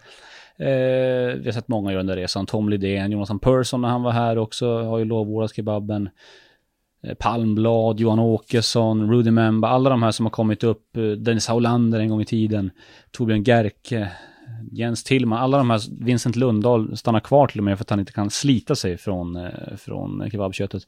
Eh, 0.58 1.36
vi 1.36 1.42
har 1.46 1.52
sett 1.52 1.68
många 1.68 1.92
göra 1.92 2.04
den 2.04 2.08
där 2.08 2.16
resan. 2.16 2.46
Tom 2.46 2.70
Lidén, 2.70 3.12
Jonathan 3.12 3.40
Persson 3.40 3.82
när 3.82 3.90
han 3.90 4.04
var 4.04 4.12
här 4.12 4.38
också 4.38 4.84
har 4.84 4.98
ju 4.98 5.06
lovordat 5.06 5.56
kebaben. 5.56 6.10
Eh, 7.04 7.14
Palmblad, 7.14 8.00
Johan 8.00 8.20
Åkesson, 8.20 9.12
Rudy 9.12 9.32
Memba, 9.32 9.68
alla 9.68 9.90
de 9.90 10.04
här 10.04 10.12
som 10.12 10.26
har 10.26 10.32
kommit 10.32 10.64
upp. 10.64 10.98
Eh, 10.98 11.04
Dennis 11.04 11.48
Haulander 11.48 12.00
en 12.00 12.10
gång 12.10 12.22
i 12.22 12.26
tiden. 12.26 12.72
Torbjörn 13.12 13.44
Gerke, 13.44 14.12
Jens 14.72 15.04
Tillman, 15.04 15.40
alla 15.40 15.58
de 15.58 15.70
här, 15.70 15.82
Vincent 16.00 16.36
Lundahl 16.36 16.98
stannar 16.98 17.20
kvar 17.20 17.48
till 17.48 17.60
och 17.60 17.64
med 17.64 17.78
för 17.78 17.84
att 17.84 17.90
han 17.90 18.00
inte 18.00 18.12
kan 18.12 18.30
slita 18.30 18.75
sig 18.75 18.98
från, 18.98 19.36
eh, 19.36 19.75
från 19.78 20.30
kebabköttet. 20.32 20.84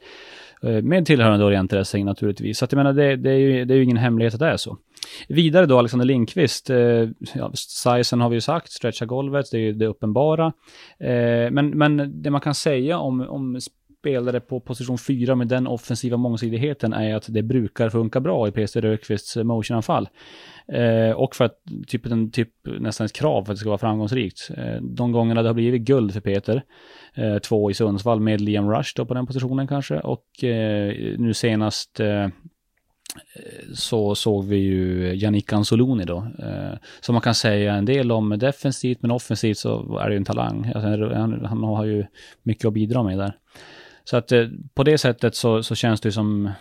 Eh, 0.62 0.82
med 0.82 1.06
tillhörande 1.06 1.46
orientdressing 1.46 2.06
naturligtvis. 2.06 2.58
Så 2.58 2.66
att 2.66 2.72
jag 2.72 2.78
menar, 2.78 2.94
det, 2.94 3.16
det, 3.16 3.32
är 3.32 3.38
ju, 3.38 3.66
det 3.66 3.74
är 3.74 3.76
ju 3.76 3.84
ingen 3.84 3.98
hemlighet 3.98 4.34
att 4.34 4.40
det 4.40 4.48
är 4.48 4.58
så. 4.58 4.78
Vidare 5.28 5.66
då, 5.66 5.80
Alexander 5.80 6.06
Lindqvist. 6.06 6.70
Eh, 6.70 6.78
ja, 7.36 7.52
sizen 7.54 8.22
har 8.22 8.30
vi 8.30 8.36
ju 8.36 8.42
sagt, 8.42 8.72
stretcha 8.72 9.06
golvet, 9.06 9.52
det 9.52 9.58
är 9.58 9.62
ju 9.62 9.74
det 9.74 9.88
uppenbara. 9.88 10.54
Eh, 11.00 11.52
men, 11.52 11.70
men 11.70 12.22
det 12.22 12.32
man 12.32 12.42
kan 12.42 12.56
säga 12.56 13.00
om, 13.00 13.22
om 13.22 13.60
spelare 14.00 14.39
på 14.39 14.60
position 14.60 14.98
4 14.98 15.36
med 15.36 15.48
den 15.48 15.68
offensiva 15.68 16.18
mångsidigheten 16.18 16.94
är 16.94 17.16
att 17.16 17.25
det 17.30 17.44
brukar 17.44 17.89
funka 17.89 18.20
bra 18.20 18.48
i 18.48 18.51
PC 18.51 18.82
Rökvists 18.82 19.38
eh, 19.38 19.44
motionanfall. 19.44 20.10
Eh, 20.68 21.12
och 21.12 21.36
för 21.36 21.46
att 21.46 21.62
typ, 21.88 22.06
en, 22.06 22.32
typ 22.32 22.50
nästan 22.80 23.06
ett 23.06 23.13
krav 23.13 23.44
för 23.44 23.51
att 23.51 23.58
det 23.58 23.60
ska 23.60 23.70
vara 23.70 23.77
framgångsrikt. 23.77 24.51
Eh, 24.58 24.82
de 24.82 25.12
gångerna 25.12 25.42
det 25.42 25.50
har 25.50 25.54
blivit 25.54 25.82
guld 25.82 26.13
för 26.13 26.20
Peter, 26.20 26.63
eh, 27.16 27.38
två 27.38 27.72
i 27.72 27.74
Sundsvall 27.74 28.20
med 28.20 28.42
Liam 28.42 28.70
Rush 28.70 28.94
då 28.96 29.06
på 29.06 29.13
den 29.13 29.27
positionen 29.27 29.68
kanske 29.68 30.00
och 30.00 30.44
eh, 30.44 30.94
nu 31.18 31.34
senast 31.34 32.00
eh, 32.00 32.27
så 33.74 34.16
såg 34.16 34.46
vi 34.46 34.58
ju 34.58 35.13
Yannick 35.16 35.54
Anzoloni 35.54 36.06
då. 36.06 36.18
Eh, 36.39 36.77
som 37.01 37.13
man 37.13 37.22
kan 37.22 37.36
säga 37.36 37.74
en 37.74 37.86
del 37.86 38.12
om 38.12 38.30
defensivt, 38.30 39.01
men 39.01 39.12
offensivt 39.12 39.58
så 39.58 39.98
är 39.98 40.08
det 40.08 40.13
ju 40.13 40.18
en 40.18 40.25
talang. 40.25 40.72
Alltså, 40.75 41.13
han, 41.13 41.46
han, 41.46 41.63
har 41.63 41.86
ju 41.86 42.06
mycket 42.44 42.66
att 42.66 42.74
bidra 42.74 43.04
med 43.04 43.18
där. 43.18 43.34
Så 44.10 44.18
att 44.18 44.32
eh, 44.32 44.48
på 44.74 44.84
det 44.84 44.98
sättet 44.98 45.36
så, 45.36 45.64
så 45.64 45.76
känns 45.76 46.02
det 46.02 46.12
som 46.12 46.52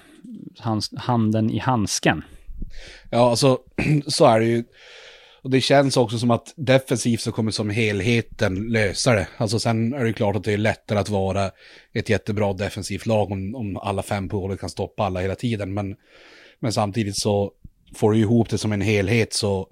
hans, 0.58 0.90
handen 0.96 1.50
i 1.50 1.58
handsken. 1.58 2.24
Ja, 3.10 3.30
alltså 3.30 3.58
så 4.06 4.24
är 4.26 4.40
det 4.40 4.46
ju. 4.46 4.64
Och 5.42 5.50
det 5.50 5.60
känns 5.60 5.96
också 5.96 6.18
som 6.18 6.30
att 6.30 6.54
defensivt 6.56 7.20
så 7.20 7.32
kommer 7.32 7.50
som 7.50 7.70
helheten 7.70 8.68
lösa 8.68 9.14
det. 9.14 9.28
Alltså 9.36 9.58
sen 9.58 9.94
är 9.94 10.04
det 10.04 10.12
klart 10.12 10.36
att 10.36 10.44
det 10.44 10.52
är 10.52 10.58
lättare 10.58 10.98
att 10.98 11.08
vara 11.08 11.50
ett 11.92 12.08
jättebra 12.08 12.52
defensivt 12.52 13.06
lag 13.06 13.32
om, 13.32 13.54
om 13.54 13.76
alla 13.76 14.02
fem 14.02 14.28
på 14.28 14.56
kan 14.56 14.70
stoppa 14.70 15.04
alla 15.04 15.20
hela 15.20 15.34
tiden. 15.34 15.74
Men, 15.74 15.96
men 16.60 16.72
samtidigt 16.72 17.18
så 17.18 17.52
får 17.94 18.12
du 18.12 18.18
ihop 18.18 18.50
det 18.50 18.58
som 18.58 18.72
en 18.72 18.80
helhet 18.80 19.32
så, 19.32 19.68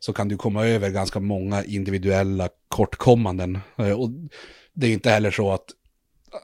så 0.00 0.12
kan 0.12 0.28
du 0.28 0.36
komma 0.36 0.66
över 0.66 0.90
ganska 0.90 1.20
många 1.20 1.64
individuella 1.64 2.48
kortkommanden. 2.68 3.58
Eh, 3.78 4.00
och 4.00 4.10
det 4.74 4.86
är 4.86 4.92
inte 4.92 5.10
heller 5.10 5.30
så 5.30 5.52
att 5.52 5.66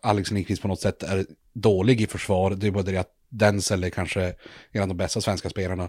Alex 0.02 0.30
Lindqvist 0.30 0.62
på 0.62 0.68
något 0.68 0.80
sätt 0.80 1.02
är 1.02 1.26
dålig 1.52 2.00
i 2.00 2.06
försvar. 2.06 2.50
Det 2.50 2.66
är 2.66 2.70
bara 2.70 2.82
det 2.82 2.96
att 2.96 3.10
Denzel 3.28 3.84
är 3.84 3.90
kanske 3.90 4.34
en 4.72 4.82
av 4.82 4.88
de 4.88 4.96
bästa 4.96 5.20
svenska 5.20 5.50
spelarna 5.50 5.88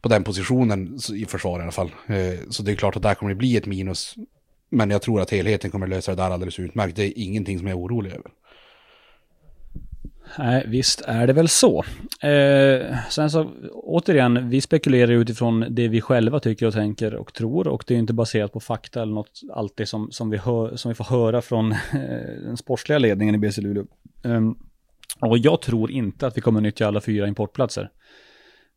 på 0.00 0.08
den 0.08 0.24
positionen 0.24 0.98
i 1.14 1.26
försvar 1.26 1.60
i 1.60 1.62
alla 1.62 1.72
fall. 1.72 1.90
Eh, 2.06 2.38
så 2.50 2.62
det 2.62 2.72
är 2.72 2.76
klart 2.76 2.96
att 2.96 3.02
där 3.02 3.14
kommer 3.14 3.30
det 3.30 3.38
bli 3.38 3.56
ett 3.56 3.66
minus. 3.66 4.14
Men 4.70 4.90
jag 4.90 5.02
tror 5.02 5.20
att 5.20 5.30
helheten 5.30 5.70
kommer 5.70 5.86
lösa 5.86 6.14
det 6.14 6.22
där 6.22 6.30
alldeles 6.30 6.58
utmärkt. 6.58 6.96
Det 6.96 7.04
är 7.04 7.12
ingenting 7.18 7.58
som 7.58 7.66
jag 7.66 7.78
är 7.78 7.82
orolig 7.82 8.10
över. 8.10 8.30
Nej, 10.38 10.64
visst 10.66 11.00
är 11.00 11.26
det 11.26 11.32
väl 11.32 11.48
så. 11.48 11.84
Eh, 12.22 12.96
sen 13.10 13.30
så, 13.30 13.50
återigen, 13.72 14.48
vi 14.48 14.60
spekulerar 14.60 15.12
utifrån 15.12 15.64
det 15.70 15.88
vi 15.88 16.00
själva 16.00 16.40
tycker 16.40 16.66
och 16.66 16.72
tänker 16.72 17.14
och 17.14 17.34
tror 17.34 17.68
och 17.68 17.84
det 17.86 17.94
är 17.94 17.98
inte 17.98 18.12
baserat 18.12 18.52
på 18.52 18.60
fakta 18.60 19.02
eller 19.02 19.12
något, 19.12 19.40
allt 19.52 19.76
det 19.76 19.86
som, 19.86 20.10
som, 20.10 20.30
vi, 20.30 20.36
hör, 20.36 20.76
som 20.76 20.88
vi 20.88 20.94
får 20.94 21.04
höra 21.04 21.42
från 21.42 21.72
eh, 21.72 21.78
den 22.44 22.56
sportsliga 22.56 22.98
ledningen 22.98 23.34
i 23.34 23.38
BC 23.38 23.60
Luleå. 23.60 23.84
Eh, 24.24 24.40
och 25.20 25.38
jag 25.38 25.62
tror 25.62 25.90
inte 25.90 26.26
att 26.26 26.36
vi 26.36 26.40
kommer 26.40 26.60
nyttja 26.60 26.86
alla 26.86 27.00
fyra 27.00 27.28
importplatser. 27.28 27.90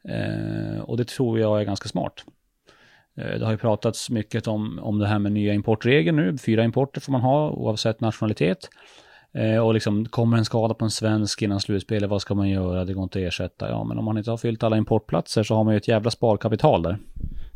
Eh, 0.09 0.79
och 0.81 0.97
det 0.97 1.07
tror 1.07 1.39
jag 1.39 1.61
är 1.61 1.65
ganska 1.65 1.89
smart. 1.89 2.23
Eh, 3.17 3.39
det 3.39 3.45
har 3.45 3.51
ju 3.51 3.57
pratats 3.57 4.09
mycket 4.09 4.47
om, 4.47 4.79
om 4.79 4.99
det 4.99 5.07
här 5.07 5.19
med 5.19 5.31
nya 5.31 5.53
importregler 5.53 6.11
nu. 6.11 6.37
Fyra 6.37 6.63
importer 6.63 7.01
får 7.01 7.11
man 7.11 7.21
ha 7.21 7.49
oavsett 7.49 8.01
nationalitet. 8.01 8.69
Eh, 9.33 9.57
och 9.57 9.73
liksom, 9.73 10.05
kommer 10.05 10.37
en 10.37 10.45
skada 10.45 10.73
på 10.73 10.85
en 10.85 10.91
svensk 10.91 11.41
innan 11.41 11.59
slutspelet, 11.59 12.09
vad 12.09 12.21
ska 12.21 12.35
man 12.35 12.49
göra? 12.49 12.85
Det 12.85 12.93
går 12.93 13.03
inte 13.03 13.19
att 13.19 13.25
ersätta. 13.25 13.69
Ja, 13.69 13.83
men 13.83 13.97
om 13.97 14.05
man 14.05 14.17
inte 14.17 14.29
har 14.29 14.37
fyllt 14.37 14.63
alla 14.63 14.77
importplatser 14.77 15.43
så 15.43 15.55
har 15.55 15.63
man 15.63 15.73
ju 15.73 15.77
ett 15.77 15.87
jävla 15.87 16.11
sparkapital 16.11 16.83
där. 16.83 16.97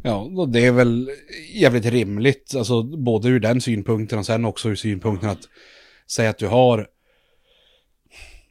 Ja, 0.04 0.16
och 0.16 0.50
det 0.50 0.66
är 0.66 0.72
väl 0.72 1.10
jävligt 1.54 1.86
rimligt, 1.86 2.54
alltså 2.58 2.84
både 2.84 3.28
ur 3.28 3.40
den 3.40 3.62
synpunkten 3.62 4.20
och 4.20 4.26
sen 4.26 4.46
också 4.46 4.70
ur 4.70 4.76
synpunkten 4.76 5.30
att 5.30 5.50
säga 6.08 6.30
att 6.30 6.38
du 6.38 6.48
har 6.48 6.88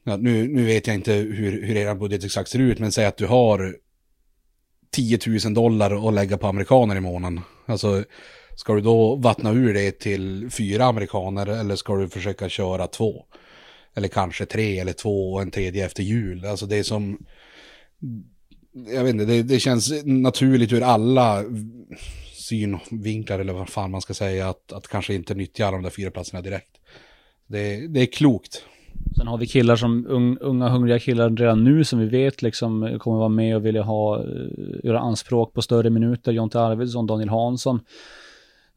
ja, 0.05 0.17
nu, 0.17 0.49
nu 0.49 0.65
vet 0.65 0.87
jag 0.87 0.97
inte 0.97 1.12
hur, 1.12 1.62
hur 1.62 1.77
er 1.77 1.95
budget 1.95 2.25
exakt 2.25 2.49
ser 2.49 2.59
ut, 2.59 2.79
men 2.79 2.93
säg 2.93 3.07
att 3.07 3.17
du 3.17 3.27
har 3.27 3.77
10 4.91 5.19
000 5.45 5.55
dollar 5.55 6.09
att 6.09 6.15
lägga 6.15 6.39
på 6.39 6.47
amerikaner 6.47 6.97
i 6.97 7.01
månaden. 7.01 7.41
Alltså, 7.67 8.05
ska 8.57 8.75
du 8.75 8.81
då 8.81 9.14
vattna 9.14 9.53
ur 9.53 9.75
det 9.75 9.99
till 9.99 10.51
fyra 10.51 10.85
amerikaner 10.85 11.47
eller 11.47 11.77
ska 11.77 11.97
du 11.97 12.09
försöka 12.09 12.49
köra 12.49 12.87
två? 12.87 13.25
Eller 13.95 14.09
kanske 14.09 14.47
tre 14.47 14.79
eller 14.79 14.92
två 14.92 15.33
och 15.33 15.42
en 15.42 15.51
tredje 15.51 15.87
efter 15.87 16.03
jul. 16.03 16.47
Alltså 16.47 16.66
det 16.66 16.77
är 16.77 16.83
som... 16.83 17.19
Jag 18.95 19.05
vet 19.05 19.14
inte, 19.14 19.25
det, 19.25 19.42
det 19.42 19.61
känns 19.61 20.05
naturligt 20.05 20.73
ur 20.73 20.83
alla 20.83 21.45
synvinklar 22.33 23.38
eller 23.38 23.53
vad 23.53 23.69
fan 23.69 23.90
man 23.90 24.01
ska 24.01 24.14
säga 24.14 24.49
att, 24.49 24.73
att 24.73 24.88
kanske 24.88 25.14
inte 25.14 25.35
nyttja 25.35 25.66
alla 25.66 25.77
de 25.77 25.83
där 25.83 25.90
fyra 25.90 26.11
platserna 26.11 26.42
direkt. 26.42 26.71
Det, 27.47 27.87
det 27.87 28.01
är 28.01 28.07
klokt. 28.07 28.64
Sen 29.16 29.27
har 29.27 29.38
vi 29.38 29.47
killar 29.47 29.77
som, 29.77 30.07
unga 30.40 30.69
hungriga 30.69 30.99
killar 30.99 31.31
redan 31.31 31.64
nu 31.64 31.85
som 31.85 31.99
vi 31.99 32.07
vet 32.07 32.42
liksom 32.42 32.99
kommer 33.01 33.19
vara 33.19 33.29
med 33.29 33.57
och 33.57 33.66
vilja 33.66 33.83
ha, 33.83 34.19
eh, 34.19 34.85
göra 34.85 35.01
anspråk 35.01 35.53
på 35.53 35.62
större 35.62 35.90
minuter. 35.90 36.33
Jonte 36.33 36.61
Arvidsson, 36.61 37.07
Daniel 37.07 37.29
Hansson. 37.29 37.81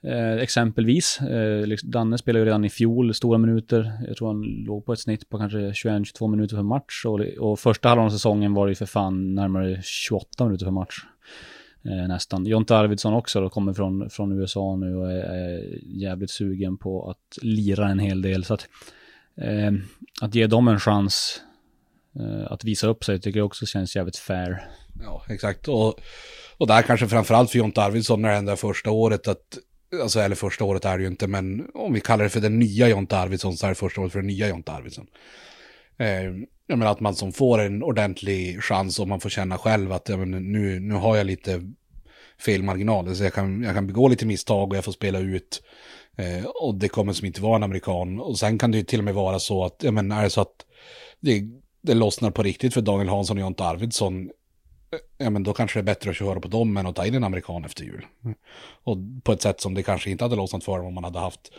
Eh, 0.03 0.33
exempelvis. 0.33 1.21
Eh, 1.21 1.67
liksom, 1.67 1.91
Danne 1.91 2.17
spelade 2.17 2.39
ju 2.39 2.45
redan 2.45 2.65
i 2.65 2.69
fjol 2.69 3.13
stora 3.13 3.37
minuter. 3.37 3.91
Jag 4.07 4.17
tror 4.17 4.27
han 4.27 4.41
låg 4.41 4.85
på 4.85 4.93
ett 4.93 4.99
snitt 4.99 5.29
på 5.29 5.37
kanske 5.37 5.57
21-22 5.57 6.27
minuter 6.27 6.55
per 6.55 6.63
match. 6.63 7.05
Och, 7.05 7.19
och 7.39 7.59
första 7.59 7.89
halvan 7.89 8.05
av 8.05 8.09
säsongen 8.09 8.53
var 8.53 8.67
det 8.67 8.71
ju 8.71 8.75
för 8.75 8.85
fan 8.85 9.35
närmare 9.35 9.81
28 9.83 10.45
minuter 10.45 10.65
per 10.65 10.71
match. 10.71 10.95
Eh, 11.85 12.07
nästan. 12.07 12.45
Jonte 12.45 12.77
Arvidsson 12.77 13.13
också 13.13 13.41
då, 13.41 13.49
kommer 13.49 13.73
från, 13.73 14.09
från 14.09 14.39
USA 14.39 14.75
nu 14.75 14.95
och 14.95 15.11
är, 15.11 15.23
är 15.23 15.79
jävligt 15.83 16.31
sugen 16.31 16.77
på 16.77 17.09
att 17.09 17.43
lira 17.43 17.89
en 17.89 17.99
hel 17.99 18.21
del. 18.21 18.45
Så 18.45 18.53
att 18.53 18.67
eh, 19.41 19.71
att 20.21 20.35
ge 20.35 20.47
dem 20.47 20.67
en 20.67 20.79
chans 20.79 21.41
eh, 22.19 22.51
att 22.51 22.63
visa 22.63 22.87
upp 22.87 23.03
sig 23.03 23.19
tycker 23.19 23.39
jag 23.39 23.45
också 23.45 23.65
känns 23.65 23.95
jävligt 23.95 24.17
fair. 24.17 24.69
Ja, 25.03 25.23
exakt. 25.29 25.67
Och, 25.67 25.99
och 26.57 26.67
där 26.67 26.81
kanske 26.81 27.07
framförallt 27.07 27.51
för 27.51 27.57
Jonte 27.57 27.81
Arvidsson 27.81 28.21
när 28.21 28.29
det 28.29 28.35
hände 28.35 28.55
första 28.55 28.91
året 28.91 29.27
att 29.27 29.57
Alltså, 30.01 30.19
eller 30.19 30.35
första 30.35 30.63
året 30.63 30.85
är 30.85 30.97
det 30.97 31.01
ju 31.01 31.09
inte, 31.09 31.27
men 31.27 31.67
om 31.73 31.93
vi 31.93 32.01
kallar 32.01 32.23
det 32.23 32.29
för 32.29 32.39
den 32.39 32.59
nya 32.59 32.87
Jonte 32.87 33.17
Arvidsson 33.17 33.57
så 33.57 33.65
är 33.65 33.69
det 33.69 33.75
första 33.75 34.01
året 34.01 34.11
för 34.11 34.19
den 34.19 34.27
nya 34.27 34.49
Jonte 34.49 34.71
Arvidsson. 34.71 35.07
Eh, 35.97 36.23
jag 36.67 36.79
menar 36.79 36.91
att 36.91 36.99
man 36.99 37.15
som 37.15 37.33
får 37.33 37.59
en 37.59 37.83
ordentlig 37.83 38.63
chans 38.63 38.99
och 38.99 39.07
man 39.07 39.19
får 39.19 39.29
känna 39.29 39.57
själv 39.57 39.91
att 39.91 40.09
ja, 40.09 40.17
men 40.17 40.31
nu, 40.31 40.79
nu 40.79 40.93
har 40.93 41.17
jag 41.17 41.25
lite 41.25 41.73
felmarginaler. 42.39 43.13
Så 43.13 43.23
jag 43.23 43.33
kan, 43.33 43.63
jag 43.63 43.75
kan 43.75 43.87
begå 43.87 44.07
lite 44.07 44.25
misstag 44.25 44.69
och 44.69 44.77
jag 44.77 44.85
får 44.85 44.91
spela 44.91 45.19
ut 45.19 45.61
Eh, 46.19 46.45
och 46.45 46.75
det 46.75 46.87
kommer 46.87 47.13
som 47.13 47.25
inte 47.25 47.41
vara 47.41 47.55
en 47.55 47.63
amerikan. 47.63 48.19
Och 48.19 48.39
sen 48.39 48.57
kan 48.57 48.71
det 48.71 48.77
ju 48.77 48.83
till 48.83 48.99
och 48.99 49.05
med 49.05 49.13
vara 49.13 49.39
så 49.39 49.65
att, 49.65 49.75
ja 49.83 49.91
men 49.91 50.11
är 50.11 50.23
det 50.23 50.29
så 50.29 50.41
att 50.41 50.65
det, 51.19 51.43
det 51.81 51.93
lossnar 51.93 52.31
på 52.31 52.43
riktigt 52.43 52.73
för 52.73 52.81
Daniel 52.81 53.09
Hansson 53.09 53.37
och 53.37 53.41
Jonte 53.41 53.63
Arvidsson, 53.63 54.29
ja 55.17 55.29
men 55.29 55.43
då 55.43 55.53
kanske 55.53 55.79
det 55.79 55.81
är 55.81 55.93
bättre 55.93 56.09
att 56.09 56.15
köra 56.15 56.39
på 56.39 56.47
dem 56.47 56.77
än 56.77 56.87
att 56.87 56.95
ta 56.95 57.05
in 57.05 57.15
en 57.15 57.23
amerikan 57.23 57.65
efter 57.65 57.83
jul. 57.83 58.05
Och 58.83 58.97
på 59.23 59.31
ett 59.31 59.41
sätt 59.41 59.61
som 59.61 59.73
det 59.73 59.83
kanske 59.83 60.09
inte 60.09 60.23
hade 60.23 60.35
lossnat 60.35 60.63
för 60.63 60.77
dem 60.77 60.85
om 60.85 60.93
man 60.93 61.03
hade 61.03 61.19
haft 61.19 61.51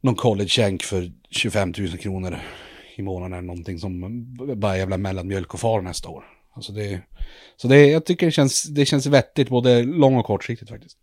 någon 0.00 0.14
college 0.14 0.78
för 0.82 1.12
25 1.30 1.74
000 1.78 1.88
kronor 1.98 2.38
i 2.96 3.02
månaden 3.02 3.32
eller 3.32 3.46
någonting 3.46 3.78
som 3.78 4.26
bara 4.56 4.78
jävla 4.78 4.96
mellanmjölk 4.96 5.54
och 5.54 5.60
far 5.60 5.80
nästa 5.82 6.08
år. 6.08 6.24
Alltså 6.54 6.72
det, 6.72 7.00
så 7.56 7.68
det, 7.68 7.86
jag 7.86 8.04
tycker 8.04 8.26
det 8.26 8.32
känns, 8.32 8.62
det 8.62 8.86
känns 8.86 9.06
vettigt 9.06 9.48
både 9.48 9.82
lång 9.82 10.16
och 10.16 10.26
kortsiktigt 10.26 10.70
faktiskt. 10.70 10.98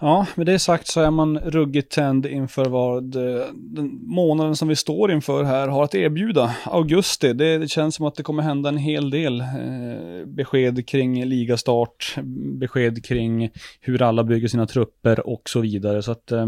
Ja, 0.00 0.26
med 0.34 0.46
det 0.46 0.58
sagt 0.58 0.86
så 0.86 1.00
är 1.00 1.10
man 1.10 1.38
ruggigt 1.38 1.92
tänd 1.92 2.26
inför 2.26 2.64
vad 2.64 3.16
eh, 3.16 3.46
den 3.54 3.98
månaden 4.02 4.56
som 4.56 4.68
vi 4.68 4.76
står 4.76 5.12
inför 5.12 5.44
här 5.44 5.68
har 5.68 5.84
att 5.84 5.94
erbjuda. 5.94 6.56
Augusti, 6.64 7.32
det, 7.32 7.58
det 7.58 7.68
känns 7.68 7.94
som 7.94 8.06
att 8.06 8.14
det 8.14 8.22
kommer 8.22 8.42
hända 8.42 8.68
en 8.68 8.78
hel 8.78 9.10
del. 9.10 9.40
Eh, 9.40 10.26
besked 10.26 10.88
kring 10.88 11.24
ligastart, 11.24 12.16
besked 12.58 13.04
kring 13.04 13.50
hur 13.80 14.02
alla 14.02 14.24
bygger 14.24 14.48
sina 14.48 14.66
trupper 14.66 15.26
och 15.26 15.48
så 15.48 15.60
vidare. 15.60 16.02
Så 16.02 16.12
att 16.12 16.32
eh, 16.32 16.46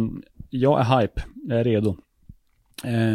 jag 0.51 0.81
är 0.81 1.01
hype, 1.01 1.23
jag 1.49 1.61
är 1.61 1.65
redo. 1.65 1.97
Eh, 2.85 3.15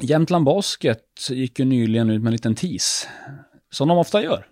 Jämtland 0.00 0.44
Basket 0.44 1.28
gick 1.30 1.58
ju 1.58 1.64
nyligen 1.64 2.10
ut 2.10 2.22
med 2.22 2.28
en 2.28 2.32
liten 2.32 2.54
tease. 2.54 3.08
Som 3.70 3.88
de 3.88 3.98
ofta 3.98 4.22
gör. 4.22 4.46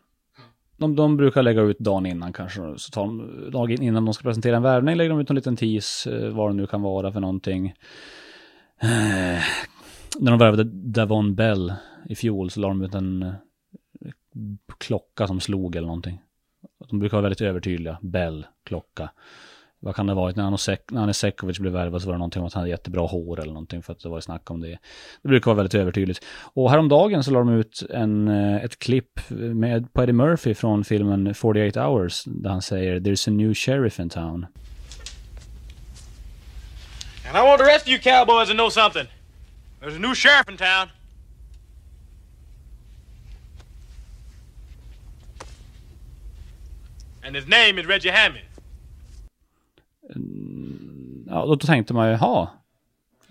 De, 0.81 0.97
de 0.97 1.17
brukar 1.17 1.43
lägga 1.43 1.63
ut 1.63 1.79
dagen 1.79 2.07
innan 2.07 2.33
kanske. 2.33 2.61
Så 2.77 2.91
tar 2.91 3.07
de, 3.07 3.51
dagen 3.51 3.83
innan 3.83 4.05
de 4.05 4.15
ska 4.15 4.23
presentera 4.23 4.57
en 4.57 4.63
värvning 4.63 4.97
lägger 4.97 5.11
de 5.11 5.21
ut 5.21 5.31
en 5.31 5.37
liten 5.37 5.57
tease. 5.57 6.17
Eh, 6.17 6.31
vad 6.31 6.51
det 6.51 6.55
nu 6.55 6.67
kan 6.67 6.83
vara 6.83 7.13
för 7.13 7.21
någonting. 7.21 7.67
Eh, 8.81 9.43
när 10.19 10.31
de 10.31 10.39
värvade 10.39 10.65
Davon 10.65 11.35
Bell 11.35 11.73
i 12.09 12.15
fjol 12.15 12.51
så 12.51 12.61
la 12.61 12.69
de 12.69 12.83
ut 12.83 12.95
en 12.95 13.23
eh, 13.23 13.33
klocka 14.79 15.27
som 15.27 15.41
slog 15.41 15.77
eller 15.77 15.87
någonting. 15.87 16.21
De 16.89 16.99
brukar 16.99 17.17
vara 17.17 17.23
väldigt 17.23 17.41
övertydliga. 17.41 17.99
Bell, 18.03 18.47
klocka. 18.65 19.11
Vad 19.83 19.97
kan 19.97 20.07
det 20.07 20.15
vara? 20.15 20.33
När 20.37 20.45
Anosek- 20.45 20.91
när 20.91 21.03
Anisekovic 21.03 21.59
blev 21.59 21.73
värvad 21.73 22.03
så 22.03 22.07
var 22.07 22.15
det 22.15 22.19
någonting 22.19 22.41
om 22.43 22.47
att 22.47 22.55
han 22.55 22.61
hade 22.61 22.71
jättebra 22.71 23.07
hår 23.07 23.41
eller 23.41 23.53
någonting 23.53 23.83
för 23.83 23.93
att 23.93 24.01
det 24.01 24.09
var 24.09 24.21
snack 24.21 24.51
om 24.51 24.61
det. 24.61 24.79
Det 25.23 25.29
brukar 25.29 25.51
vara 25.51 25.57
väldigt 25.57 25.75
övertydligt. 25.75 26.25
Och 26.55 26.71
häromdagen 26.71 27.25
så 27.25 27.31
la 27.31 27.39
de 27.39 27.49
ut 27.49 27.83
en, 27.91 28.29
eh, 28.29 28.65
ett 28.65 28.79
klipp 28.79 29.21
med 29.31 29.93
på 29.93 30.03
Eddie 30.03 30.13
Murphy 30.13 30.55
från 30.55 30.85
filmen 30.85 31.35
48 31.35 31.87
hours 31.87 32.23
där 32.27 32.51
han 32.51 32.63
säger 32.63 33.01
“There's 33.01 33.29
a 33.29 33.33
new 33.33 33.55
sheriff 33.55 34.01
in 34.01 34.09
town”. 34.11 34.47
And 37.29 37.37
I 37.39 37.41
want 37.49 37.59
the 37.61 37.67
rest 37.67 37.87
of 37.87 37.89
you 37.89 37.99
cowboys 37.99 38.49
to 38.49 38.55
know 38.55 38.71
something. 38.71 39.07
There's 39.81 39.97
a 39.97 39.99
new 39.99 40.15
sheriff 40.15 40.49
in 40.51 40.57
town. 40.57 40.89
And 47.25 47.37
his 47.37 47.47
name 47.47 47.79
is 47.81 47.87
Reggie 47.87 48.11
Hammond. 48.11 48.50
Ja, 51.31 51.47
då 51.47 51.57
tänkte 51.57 51.95
man 51.95 52.09
ju, 52.09 52.13
jaha, 52.13 52.49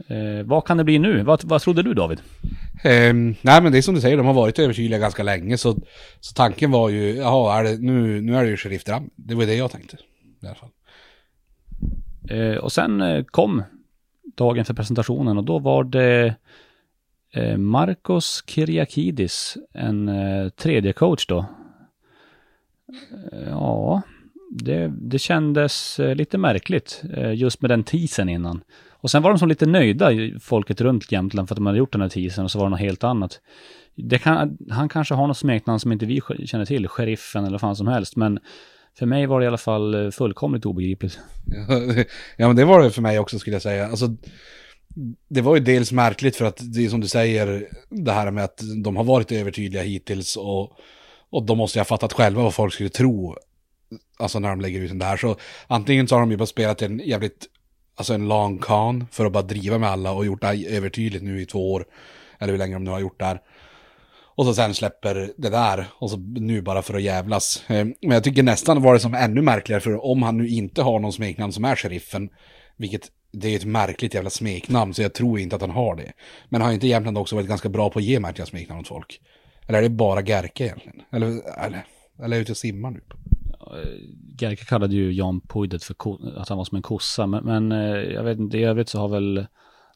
eh, 0.08 0.46
vad 0.46 0.66
kan 0.66 0.78
det 0.78 0.84
bli 0.84 1.00
nu? 1.00 1.24
Vad, 1.24 1.44
vad 1.44 1.62
trodde 1.62 1.84
du 1.84 1.94
David? 1.94 2.22
Ehm, 2.84 3.36
nej 3.42 3.62
men 3.62 3.72
det 3.72 3.78
är 3.78 3.82
som 3.82 3.96
du 3.96 4.02
säger, 4.02 4.18
de 4.18 4.26
har 4.26 4.34
varit 4.34 4.60
övertydliga 4.60 5.00
ganska 5.00 5.24
länge 5.24 5.58
så, 5.58 5.76
så 6.20 6.34
tanken 6.34 6.72
var 6.72 6.90
ju, 6.90 7.16
jaha, 7.16 7.60
är 7.60 7.64
det, 7.64 7.78
nu, 7.78 8.22
nu 8.22 8.36
är 8.36 8.44
det 8.44 8.50
ju 8.50 8.58
sheriff 8.58 8.84
Dram. 8.84 9.10
Det 9.16 9.36
var 9.36 9.46
det 9.46 9.56
jag 9.56 9.72
tänkte. 9.72 9.98
I 10.42 10.46
alla 10.46 10.56
fall. 10.56 10.70
Eh, 12.30 12.56
och 12.56 12.72
sen 12.72 13.02
eh, 13.02 13.24
kom 13.24 13.64
dagen 14.38 14.66
för 14.66 14.74
presentationen 14.74 15.38
och 15.38 15.44
då 15.44 15.60
var 15.60 15.84
det 15.84 16.36
eh, 17.34 17.58
Marcos 17.58 18.44
Kyriakidis, 18.48 19.58
en 19.74 20.10
eh, 20.10 20.50
tredje 20.50 20.94
coach 20.94 21.26
då. 21.26 21.46
Eh, 23.32 23.50
ja, 23.50 24.02
det, 24.50 24.94
det 25.02 25.20
kändes 25.20 26.00
eh, 26.00 26.16
lite 26.16 26.38
märkligt 26.38 27.02
eh, 27.14 27.34
just 27.34 27.62
med 27.62 27.72
den 27.72 27.84
teasern 27.84 28.30
innan. 28.30 28.62
Och 29.02 29.12
sen 29.12 29.24
var 29.24 29.30
de 29.30 29.40
som 29.40 29.50
lite 29.50 29.66
nöjda, 29.66 30.12
folket 30.42 30.82
runt 30.82 31.12
Jämtland, 31.12 31.48
för 31.48 31.56
att 31.56 31.58
de 31.58 31.66
hade 31.66 31.78
gjort 31.78 31.92
den 31.92 32.02
här 32.02 32.10
teasern 32.10 32.46
och 32.46 32.52
så 32.52 32.60
var 32.60 32.66
det 32.66 32.70
något 32.70 32.80
helt 32.80 33.04
annat. 33.04 33.40
Det 33.96 34.18
kan, 34.18 34.58
han 34.70 34.90
kanske 34.90 35.14
har 35.14 35.28
något 35.28 35.38
smeknamn 35.38 35.80
som 35.80 35.92
inte 35.92 36.06
vi 36.06 36.22
känner 36.46 36.66
till, 36.66 36.88
sheriffen 36.88 37.44
eller 37.44 37.52
vad 37.52 37.62
fan 37.62 37.76
som 37.76 37.88
helst, 37.88 38.16
men 38.16 38.40
för 39.00 39.06
mig 39.06 39.26
var 39.26 39.40
det 39.40 39.44
i 39.44 39.48
alla 39.48 39.58
fall 39.58 40.06
eh, 40.06 40.12
fullkomligt 40.12 40.66
obegripligt. 40.66 41.20
ja 42.38 42.48
men 42.48 42.56
det 42.56 42.66
var 42.66 42.84
det 42.84 42.92
för 42.92 43.02
mig 43.02 43.20
också 43.20 43.40
skulle 43.40 43.56
jag 43.56 43.62
säga. 43.62 43.88
Alltså, 43.88 44.16
det 45.30 45.42
var 45.42 45.56
ju 45.56 45.62
dels 45.62 45.92
märkligt 45.92 46.36
för 46.36 46.46
att 46.46 46.74
det 46.74 46.86
är 46.86 46.90
som 46.90 47.02
du 47.02 47.08
säger, 47.08 47.68
det 47.90 48.12
här 48.12 48.32
med 48.32 48.44
att 48.44 48.62
de 48.84 48.96
har 48.96 49.04
varit 49.04 49.32
övertydliga 49.32 49.84
hittills 49.84 50.36
och, 50.36 50.72
och 51.30 51.46
de 51.46 51.58
måste 51.58 51.80
ju 51.80 51.82
ha 51.82 51.86
fattat 51.86 52.14
själva 52.14 52.44
vad 52.44 52.54
folk 52.54 52.74
skulle 52.74 52.90
tro. 52.90 53.36
Alltså 54.18 54.40
när 54.40 54.50
de 54.50 54.62
lägger 54.62 54.80
ut 54.80 54.90
den 54.90 55.00
där. 55.00 55.18
Så 55.18 55.36
antingen 55.68 56.08
så 56.08 56.16
har 56.16 56.20
de 56.20 56.32
ju 56.32 56.38
bara 56.38 56.46
spelat 56.46 56.82
en 56.82 57.00
jävligt, 57.00 57.48
alltså 57.96 58.14
en 58.14 58.28
long 58.28 58.58
con 58.58 59.08
för 59.12 59.26
att 59.26 59.32
bara 59.32 59.44
driva 59.44 59.78
med 59.78 59.90
alla 59.90 60.12
och 60.12 60.26
gjort 60.26 60.42
det 60.42 60.48
här 60.48 60.68
övertydligt 60.68 61.24
nu 61.24 61.42
i 61.42 61.46
två 61.46 61.74
år. 61.74 61.86
Eller 62.40 62.54
hur 62.54 62.58
länge 62.58 62.74
de 62.74 62.84
nu 62.84 62.92
har 62.92 63.00
gjort 63.00 63.20
det 63.20 63.26
här. 63.26 63.42
Och 64.40 64.46
så 64.46 64.54
sen 64.54 64.74
släpper 64.74 65.34
det 65.38 65.50
där 65.50 65.86
och 66.00 66.10
så 66.10 66.18
nu 66.18 66.62
bara 66.62 66.82
för 66.82 66.94
att 66.94 67.02
jävlas. 67.02 67.64
Eh, 67.68 67.86
men 67.86 68.12
jag 68.12 68.24
tycker 68.24 68.44
nästan 68.44 68.82
var 68.82 68.94
det 68.94 69.00
som 69.00 69.14
ännu 69.14 69.42
märkligare 69.42 69.82
för 69.82 70.06
om 70.06 70.24
han 70.24 70.38
nu 70.38 70.48
inte 70.48 70.82
har 70.82 71.00
någon 71.00 71.14
smeknamn 71.14 71.54
som 71.54 71.66
är 71.66 71.76
sheriffen, 71.76 72.30
vilket 72.78 73.02
det 73.32 73.48
är 73.48 73.56
ett 73.56 73.66
märkligt 73.66 74.14
jävla 74.14 74.30
smeknamn 74.30 74.94
så 74.94 75.02
jag 75.02 75.14
tror 75.14 75.40
inte 75.40 75.56
att 75.56 75.62
han 75.62 75.72
har 75.72 75.96
det. 75.96 76.12
Men 76.50 76.62
har 76.62 76.72
inte 76.72 76.88
Jämtland 76.88 77.18
också 77.18 77.36
varit 77.36 77.48
ganska 77.48 77.70
bra 77.70 77.90
på 77.90 78.00
att 78.00 78.06
ge 78.06 78.20
märkliga 78.20 78.46
smeknamn 78.46 78.82
åt 78.82 78.88
folk? 78.88 79.22
Eller 79.68 79.80
är 79.80 79.84
det 79.84 79.90
bara 79.90 80.22
Gerke 80.22 80.64
egentligen? 80.64 81.02
Eller, 81.12 81.28
eller, 81.66 81.86
eller 82.18 82.28
är 82.28 82.32
jag 82.32 82.42
ute 82.42 82.52
och 82.52 82.58
simmar 82.58 82.92
nu? 82.92 83.02
Gerke 84.40 84.66
kallade 84.66 84.96
ju 84.96 85.14
Jan 85.14 85.42
Puidet 85.42 85.84
för 85.84 85.94
ko- 85.94 86.20
att 86.38 86.50
han 86.50 86.58
var 86.58 86.66
som 86.66 86.76
en 86.76 86.82
kossa, 86.82 87.28
men, 87.28 87.44
men 87.44 87.72
eh, 87.72 88.14
jag 88.14 88.24
vet 88.24 88.40
inte, 88.40 88.58
i 88.58 88.64
övrigt 88.64 88.90
så 88.90 89.00
har 89.00 89.08
väl 89.08 89.46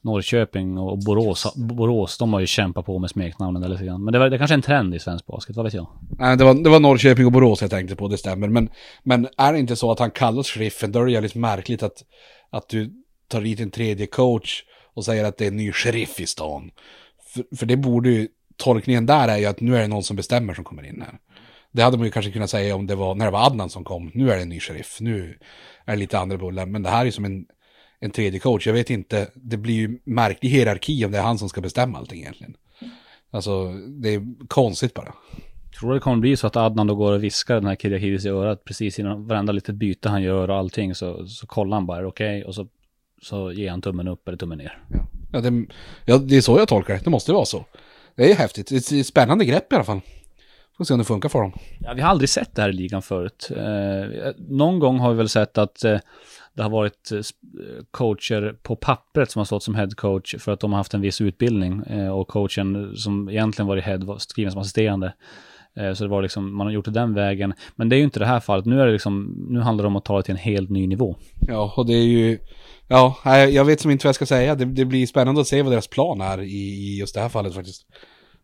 Norrköping 0.03 0.77
och 0.77 0.99
Borås, 0.99 1.55
Borås, 1.55 2.17
de 2.17 2.33
har 2.33 2.39
ju 2.39 2.47
kämpat 2.47 2.85
på 2.85 2.99
med 2.99 3.09
smeknamnen 3.09 3.63
eller 3.63 3.73
lite 3.75 3.85
grann. 3.85 4.03
Men 4.03 4.11
det, 4.11 4.19
var, 4.19 4.29
det 4.29 4.37
kanske 4.37 4.53
är 4.53 4.57
en 4.57 4.61
trend 4.61 4.95
i 4.95 4.99
svensk 4.99 5.25
basket, 5.25 5.55
vad 5.55 5.65
vet 5.65 5.73
jag? 5.73 5.87
Nej, 6.19 6.37
det 6.37 6.43
var, 6.43 6.63
det 6.63 6.69
var 6.69 6.79
Norrköping 6.79 7.25
och 7.25 7.31
Borås 7.31 7.61
jag 7.61 7.71
tänkte 7.71 7.95
på, 7.95 8.07
det 8.07 8.17
stämmer. 8.17 8.47
Men, 8.47 8.69
men 9.03 9.27
är 9.37 9.53
det 9.53 9.59
inte 9.59 9.75
så 9.75 9.91
att 9.91 9.99
han 9.99 10.11
kallas 10.11 10.47
sheriffen, 10.47 10.91
då 10.91 10.99
är 10.99 11.05
det 11.05 11.11
jävligt 11.11 11.35
märkligt 11.35 11.83
att, 11.83 12.03
att 12.49 12.69
du 12.69 12.93
tar 13.27 13.41
dit 13.41 13.59
en 13.59 13.71
tredje 13.71 14.05
coach 14.05 14.63
och 14.93 15.05
säger 15.05 15.25
att 15.25 15.37
det 15.37 15.45
är 15.45 15.51
en 15.51 15.57
ny 15.57 15.71
sheriff 15.71 16.19
i 16.19 16.25
stan. 16.25 16.71
För, 17.33 17.55
för 17.55 17.65
det 17.65 17.77
borde 17.77 18.09
ju, 18.09 18.27
tolkningen 18.57 19.05
där 19.05 19.27
är 19.27 19.37
ju 19.37 19.45
att 19.45 19.61
nu 19.61 19.77
är 19.77 19.81
det 19.81 19.87
någon 19.87 20.03
som 20.03 20.15
bestämmer 20.15 20.53
som 20.53 20.63
kommer 20.63 20.85
in 20.85 21.01
här. 21.01 21.19
Det 21.73 21.83
hade 21.83 21.97
man 21.97 22.05
ju 22.05 22.11
kanske 22.11 22.31
kunnat 22.31 22.49
säga 22.49 22.75
om 22.75 22.87
det 22.87 22.95
var, 22.95 23.15
när 23.15 23.25
det 23.25 23.31
var 23.31 23.45
Adnan 23.45 23.69
som 23.69 23.83
kom, 23.83 24.11
nu 24.13 24.31
är 24.31 24.35
det 24.35 24.41
en 24.41 24.49
ny 24.49 24.59
sheriff, 24.59 24.97
nu 25.01 25.37
är 25.85 25.93
det 25.93 25.99
lite 25.99 26.19
andra 26.19 26.37
bullar. 26.37 26.65
Men 26.65 26.83
det 26.83 26.89
här 26.89 27.05
är 27.05 27.11
som 27.11 27.25
en, 27.25 27.45
en 27.99 28.11
tredje 28.11 28.39
coach, 28.39 28.67
jag 28.67 28.73
vet 28.73 28.89
inte, 28.89 29.27
det 29.35 29.57
blir 29.57 29.75
ju 29.75 29.99
märklig 30.03 30.49
hierarki 30.49 31.05
om 31.05 31.11
det 31.11 31.17
är 31.17 31.21
han 31.21 31.37
som 31.37 31.49
ska 31.49 31.61
bestämma 31.61 31.97
allting 31.97 32.21
egentligen. 32.21 32.55
Alltså, 33.31 33.73
det 33.73 34.09
är 34.09 34.47
konstigt 34.47 34.93
bara. 34.93 35.13
Tror 35.79 35.89
du 35.89 35.95
det 35.95 36.01
kommer 36.01 36.17
bli 36.17 36.37
så 36.37 36.47
att 36.47 36.55
Adnan 36.55 36.87
då 36.87 36.95
går 36.95 37.13
och 37.13 37.23
viskar 37.23 37.55
den 37.55 37.65
här 37.65 37.75
Kyriakidis 37.75 38.25
i 38.25 38.29
örat 38.29 38.63
precis 38.65 38.99
innan 38.99 39.27
varenda 39.27 39.53
litet 39.53 39.75
byte 39.75 40.09
han 40.09 40.23
gör 40.23 40.49
och 40.49 40.57
allting 40.57 40.95
så, 40.95 41.27
så 41.27 41.47
kollar 41.47 41.77
han 41.77 41.85
bara, 41.85 42.07
okej? 42.07 42.45
Och 42.45 42.55
så, 42.55 42.67
så 43.21 43.51
ger 43.51 43.69
han 43.69 43.81
tummen 43.81 44.07
upp 44.07 44.27
eller 44.27 44.37
tummen 44.37 44.57
ner. 44.57 44.83
Ja, 44.89 45.07
ja, 45.31 45.41
det, 45.41 45.65
ja, 46.05 46.17
det 46.17 46.37
är 46.37 46.41
så 46.41 46.57
jag 46.57 46.67
tolkar 46.67 46.93
det. 46.93 47.03
Det 47.03 47.09
måste 47.09 47.33
vara 47.33 47.45
så. 47.45 47.65
Det 48.15 48.31
är 48.31 48.35
häftigt. 48.35 48.67
Det 48.69 48.91
är 48.91 48.99
ett 48.99 49.07
spännande 49.07 49.45
grepp 49.45 49.73
i 49.73 49.75
alla 49.75 49.83
fall. 49.83 50.01
Får 50.77 50.85
se 50.85 50.93
om 50.93 50.97
det 50.97 51.05
funkar 51.05 51.29
för 51.29 51.41
dem. 51.41 51.53
Ja, 51.79 51.93
vi 51.93 52.01
har 52.01 52.09
aldrig 52.09 52.29
sett 52.29 52.55
det 52.55 52.61
här 52.61 52.69
i 52.69 52.73
ligan 52.73 53.01
förut. 53.01 53.49
Eh, 53.55 54.31
någon 54.37 54.79
gång 54.79 54.99
har 54.99 55.11
vi 55.11 55.17
väl 55.17 55.29
sett 55.29 55.57
att 55.57 55.83
eh, 55.83 55.99
det 56.53 56.63
har 56.63 56.69
varit 56.69 57.11
eh, 57.11 57.19
coacher 57.91 58.55
på 58.63 58.75
pappret 58.75 59.31
som 59.31 59.39
har 59.39 59.45
stått 59.45 59.63
som 59.63 59.75
head 59.75 59.89
coach 59.97 60.35
för 60.39 60.51
att 60.51 60.59
de 60.59 60.71
har 60.71 60.77
haft 60.77 60.93
en 60.93 61.01
viss 61.01 61.21
utbildning 61.21 61.83
eh, 61.83 62.09
och 62.09 62.27
coachen 62.27 62.97
som 62.97 63.29
egentligen 63.29 63.67
varit 63.67 63.83
head 63.83 63.97
var 63.97 64.17
skriven 64.17 64.51
som 64.51 64.61
assisterande. 64.61 65.13
Eh, 65.75 65.93
så 65.93 66.03
det 66.03 66.09
var 66.09 66.21
liksom, 66.21 66.57
man 66.57 66.67
har 66.67 66.71
gjort 66.73 66.85
det 66.85 66.91
den 66.91 67.13
vägen. 67.13 67.53
Men 67.75 67.89
det 67.89 67.95
är 67.95 67.97
ju 67.97 68.03
inte 68.03 68.19
det 68.19 68.25
här 68.25 68.39
fallet. 68.39 68.65
Nu 68.65 68.81
är 68.81 68.85
det 68.85 68.91
liksom, 68.91 69.45
nu 69.49 69.59
handlar 69.59 69.83
det 69.83 69.87
om 69.87 69.95
att 69.95 70.05
ta 70.05 70.17
det 70.17 70.23
till 70.23 70.31
en 70.31 70.37
helt 70.37 70.69
ny 70.69 70.87
nivå. 70.87 71.15
Ja, 71.47 71.73
och 71.77 71.85
det 71.85 71.93
är 71.93 72.03
ju... 72.05 72.39
Ja, 72.87 73.17
jag 73.49 73.65
vet 73.65 73.81
som 73.81 73.91
inte 73.91 74.05
vad 74.05 74.09
jag 74.09 74.15
ska 74.15 74.25
säga. 74.25 74.55
Det, 74.55 74.65
det 74.65 74.85
blir 74.85 75.07
spännande 75.07 75.41
att 75.41 75.47
se 75.47 75.61
vad 75.61 75.71
deras 75.71 75.87
plan 75.87 76.21
är 76.21 76.41
i, 76.41 76.53
i 76.53 76.99
just 76.99 77.15
det 77.15 77.21
här 77.21 77.29
fallet 77.29 77.53
faktiskt. 77.53 77.85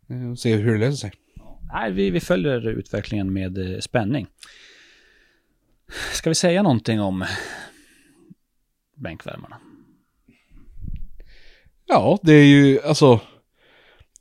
Eh, 0.09 0.33
Se 0.35 0.55
hur 0.55 0.73
det 0.73 0.79
löser 0.79 0.97
sig. 0.97 1.11
Nej, 1.73 1.91
vi, 1.91 2.09
vi 2.09 2.19
följer 2.19 2.67
utvecklingen 2.67 3.33
med 3.33 3.57
eh, 3.57 3.79
spänning. 3.79 4.27
Ska 6.13 6.29
vi 6.29 6.35
säga 6.35 6.63
någonting 6.63 7.01
om 7.01 7.25
bänkvärmarna? 8.95 9.57
Ja, 11.85 12.19
det 12.21 12.33
är 12.33 12.45
ju, 12.45 12.81
alltså... 12.81 13.19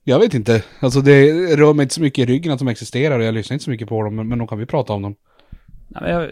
Jag 0.05 0.19
vet 0.19 0.35
inte. 0.35 0.65
Alltså 0.81 1.01
det 1.01 1.33
rör 1.57 1.75
mig 1.75 1.83
inte 1.83 1.95
så 1.95 2.01
mycket 2.01 2.29
i 2.29 2.33
ryggen 2.33 2.53
att 2.53 2.59
de 2.59 2.69
existerar 2.69 3.19
och 3.19 3.25
jag 3.25 3.35
lyssnar 3.35 3.55
inte 3.55 3.65
så 3.65 3.71
mycket 3.71 3.89
på 3.89 4.03
dem, 4.03 4.17
men, 4.17 4.29
men 4.29 4.39
de 4.39 4.49
kan 4.49 4.59
vi 4.59 4.67
prata 4.67 4.93
om 4.93 5.03
dem. 5.03 5.17
Nej, 5.89 6.11
jag, 6.11 6.31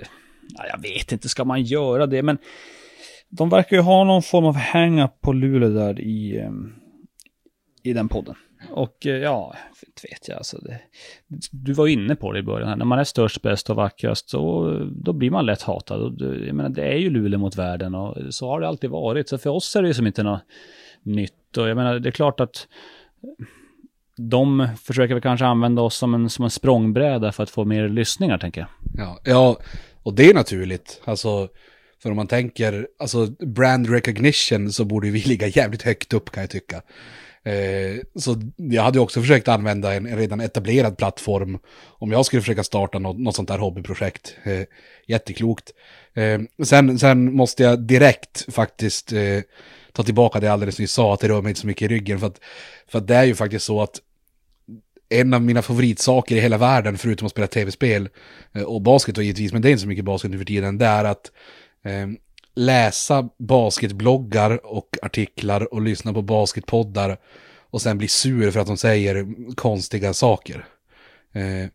ja, 0.49 0.65
jag 0.71 0.83
vet 0.83 1.13
inte, 1.13 1.29
ska 1.29 1.45
man 1.45 1.63
göra 1.63 2.07
det? 2.07 2.23
Men 2.23 2.39
de 3.29 3.49
verkar 3.49 3.77
ju 3.77 3.83
ha 3.83 4.05
någon 4.05 4.23
form 4.23 4.45
av 4.45 4.57
hang-up 4.57 5.21
på 5.21 5.33
Luleå 5.33 5.69
där 5.69 6.01
i, 6.01 6.39
ehm, 6.39 6.75
i 7.83 7.93
den 7.93 8.09
podden. 8.09 8.35
Och 8.71 9.07
eh, 9.07 9.17
ja, 9.17 9.55
inte 9.87 10.03
vet 10.11 10.29
jag 10.29 10.37
alltså. 10.37 10.59
Det, 10.59 10.81
du 11.51 11.73
var 11.73 11.87
inne 11.87 12.17
på 12.17 12.33
det 12.33 12.39
i 12.39 12.43
början. 12.43 12.69
Här. 12.69 12.77
När 12.77 12.85
man 12.85 12.99
är 12.99 13.05
störst, 13.05 13.43
bäst 13.43 13.71
och 13.71 13.77
vackrast 13.77 14.31
så 14.31 14.71
då 14.91 15.13
blir 15.13 15.31
man 15.31 15.47
lätt 15.47 15.63
hatad. 15.63 16.01
Och 16.01 16.23
eh, 16.23 16.47
jag 16.47 16.55
menar, 16.55 16.71
det 16.71 16.83
är 16.83 16.97
ju 16.97 17.11
Luleå 17.11 17.39
mot 17.39 17.57
världen 17.57 17.95
och 17.95 18.35
så 18.35 18.49
har 18.49 18.61
det 18.61 18.69
alltid 18.69 18.91
varit. 18.91 19.29
Så 19.29 19.39
för 19.39 19.51
oss 19.51 19.77
är 19.77 19.83
det 19.83 19.89
ju 19.89 19.95
som 19.95 20.07
inte 20.07 20.23
något 20.23 20.43
nytt. 21.03 21.57
Och 21.57 21.69
jag 21.69 21.77
menar, 21.77 21.99
det 21.99 22.09
är 22.09 22.11
klart 22.11 22.41
att 22.41 22.69
de 24.17 24.69
försöker 24.83 25.15
väl 25.15 25.23
kanske 25.23 25.47
använda 25.47 25.83
oss 25.83 25.97
som 25.97 26.15
en, 26.15 26.31
som 26.31 26.45
en 26.45 26.51
språngbräda 26.51 27.33
för 27.33 27.43
att 27.43 27.51
få 27.51 27.65
mer 27.65 27.89
lyssningar, 27.89 28.39
tänker 28.39 28.61
jag. 28.61 28.69
Ja, 28.95 29.19
ja, 29.25 29.57
och 30.03 30.15
det 30.15 30.31
är 30.31 30.35
naturligt. 30.35 31.01
Alltså, 31.05 31.49
för 32.03 32.11
om 32.11 32.17
man 32.17 32.27
tänker, 32.27 32.89
alltså 32.99 33.27
brand 33.27 33.91
recognition 33.91 34.73
så 34.73 34.85
borde 34.85 35.11
vi 35.11 35.21
ligga 35.27 35.47
jävligt 35.47 35.83
högt 35.83 36.13
upp 36.13 36.31
kan 36.31 36.41
jag 36.41 36.51
tycka. 36.51 36.83
Eh, 37.47 38.01
så 38.15 38.37
jag 38.57 38.83
hade 38.83 39.01
också 39.01 39.21
försökt 39.21 39.49
använda 39.49 39.95
en, 39.95 40.07
en 40.07 40.17
redan 40.17 40.41
etablerad 40.41 40.99
plattform 40.99 41.59
om 41.85 42.13
jag 42.13 42.27
skulle 42.27 42.43
försöka 42.43 42.65
starta 42.65 42.99
något, 42.99 43.19
något 43.19 43.37
sånt 43.37 43.51
här 43.51 43.59
hobbyprojekt. 43.59 44.37
Eh, 44.45 44.63
jätteklokt. 45.07 45.71
Eh, 46.15 46.41
sen, 46.65 46.99
sen 46.99 47.35
måste 47.35 47.63
jag 47.63 47.83
direkt 47.83 48.55
faktiskt 48.55 49.13
eh, 49.13 49.41
ta 49.93 50.03
tillbaka 50.03 50.41
det 50.41 50.47
jag 50.47 50.53
alldeles 50.53 50.79
nyss 50.79 50.93
sa, 50.93 51.15
att 51.15 51.21
det 51.21 51.29
rör 51.29 51.43
mig 51.43 51.51
inte 51.51 51.61
så 51.61 51.67
mycket 51.67 51.91
i 51.91 51.95
ryggen. 51.95 52.21
För 52.21 52.27
att, 52.27 52.41
för 52.89 52.99
att 52.99 53.07
det 53.07 53.15
är 53.15 53.25
ju 53.25 53.35
faktiskt 53.35 53.65
så 53.65 53.83
att 53.83 54.01
en 55.09 55.35
av 55.35 55.43
mina 55.43 55.63
favoritsaker 55.63 56.37
i 56.37 56.41
hela 56.41 56.59
världen, 56.59 56.99
förutom 56.99 57.27
att 57.27 57.33
spela 57.33 57.47
tv-spel 57.47 58.09
eh, 58.53 58.63
och 58.63 58.83
basket 58.83 59.19
och 59.19 59.25
givetvis, 59.25 59.53
men 59.53 59.63
det 59.63 59.69
är 59.69 59.71
inte 59.71 59.83
så 59.83 59.89
mycket 59.89 60.05
basket 60.05 60.31
nu 60.31 60.39
för 60.39 60.45
tiden, 60.45 60.79
det 60.79 60.87
är 60.87 61.05
att 61.05 61.33
eh, 61.85 62.07
läsa 62.57 63.29
basketbloggar 63.39 64.67
och 64.67 64.99
artiklar 65.03 65.75
och 65.75 65.83
lyssna 65.83 66.13
på 66.13 66.23
basketpoddar 66.23 67.19
och 67.71 67.83
sen 67.83 67.99
bli 67.99 68.09
sur 68.09 68.51
för 68.51 68.61
att 68.61 68.67
de 68.67 68.77
säger 68.77 69.27
konstiga 69.55 70.15
saker. 70.15 70.67
Eh, 71.33 71.69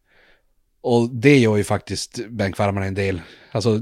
och 0.81 1.09
det 1.09 1.37
gör 1.37 1.57
ju 1.57 1.63
faktiskt 1.63 2.27
bänkvärmarna 2.29 2.85
en 2.85 2.93
del. 2.93 3.21
Alltså, 3.51 3.79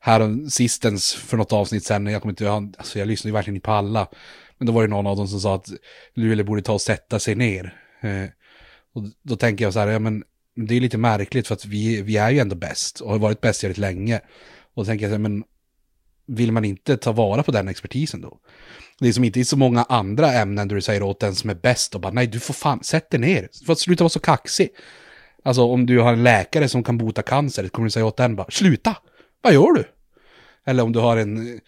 här 0.00 0.48
sistens 0.50 1.14
för 1.14 1.36
något 1.36 1.52
avsnitt 1.52 1.84
sen, 1.84 2.06
jag 2.06 2.22
kommer 2.22 2.32
inte 2.32 2.50
alltså 2.50 2.98
jag 2.98 3.08
lyssnar 3.08 3.28
ju 3.28 3.32
verkligen 3.32 3.56
inte 3.56 3.66
på 3.66 3.72
alla. 3.72 4.08
Men 4.58 4.66
då 4.66 4.72
var 4.72 4.82
det 4.82 4.88
någon 4.88 5.06
av 5.06 5.16
dem 5.16 5.28
som 5.28 5.40
sa 5.40 5.54
att 5.54 5.68
Luleå 6.14 6.46
borde 6.46 6.62
ta 6.62 6.72
och 6.72 6.80
sätta 6.80 7.18
sig 7.18 7.34
ner. 7.34 7.80
Eh, 8.00 8.28
och 8.94 9.02
då 9.22 9.36
tänker 9.36 9.64
jag 9.64 9.72
så 9.72 9.80
här, 9.80 9.86
ja 9.86 9.98
men 9.98 10.24
det 10.56 10.76
är 10.76 10.80
lite 10.80 10.98
märkligt 10.98 11.46
för 11.46 11.54
att 11.54 11.64
vi, 11.64 12.02
vi 12.02 12.16
är 12.16 12.30
ju 12.30 12.38
ändå 12.38 12.56
bäst 12.56 13.00
och 13.00 13.10
har 13.10 13.18
varit 13.18 13.40
bäst 13.40 13.64
väldigt 13.64 13.78
länge. 13.78 14.20
Och 14.74 14.82
då 14.82 14.84
tänker 14.84 15.04
jag 15.04 15.10
så 15.10 15.14
här, 15.14 15.28
men 15.28 15.44
vill 16.26 16.52
man 16.52 16.64
inte 16.64 16.96
ta 16.96 17.12
vara 17.12 17.42
på 17.42 17.52
den 17.52 17.68
expertisen 17.68 18.20
då? 18.20 18.38
Det 18.98 19.08
är 19.08 19.12
som 19.12 19.24
inte 19.24 19.40
i 19.40 19.44
så 19.44 19.56
många 19.56 19.82
andra 19.82 20.32
ämnen 20.32 20.68
där 20.68 20.74
du 20.74 20.82
säger 20.82 21.02
åt 21.02 21.20
den 21.20 21.34
som 21.34 21.50
är 21.50 21.54
bäst 21.54 21.94
och 21.94 22.00
bara 22.00 22.12
nej 22.12 22.26
du 22.26 22.40
får 22.40 22.54
fan, 22.54 22.84
sätt 22.84 23.10
dig 23.10 23.20
ner. 23.20 23.48
Du 23.60 23.66
får 23.66 23.74
sluta 23.74 24.04
vara 24.04 24.08
så 24.08 24.20
kaxig. 24.20 24.68
Alltså 25.42 25.62
om 25.62 25.86
du 25.86 25.98
har 26.00 26.12
en 26.12 26.22
läkare 26.22 26.68
som 26.68 26.84
kan 26.84 26.98
bota 26.98 27.22
cancer, 27.22 27.68
kommer 27.68 27.86
du 27.86 27.90
säga 27.90 28.06
åt 28.06 28.16
den 28.16 28.36
bara 28.36 28.50
sluta, 28.50 28.96
vad 29.40 29.52
gör 29.52 29.72
du? 29.72 29.84
Eller 30.66 30.82
om 30.82 30.92
du 30.92 30.98
har 30.98 31.16
en 31.16 31.54
eh, 31.54 31.60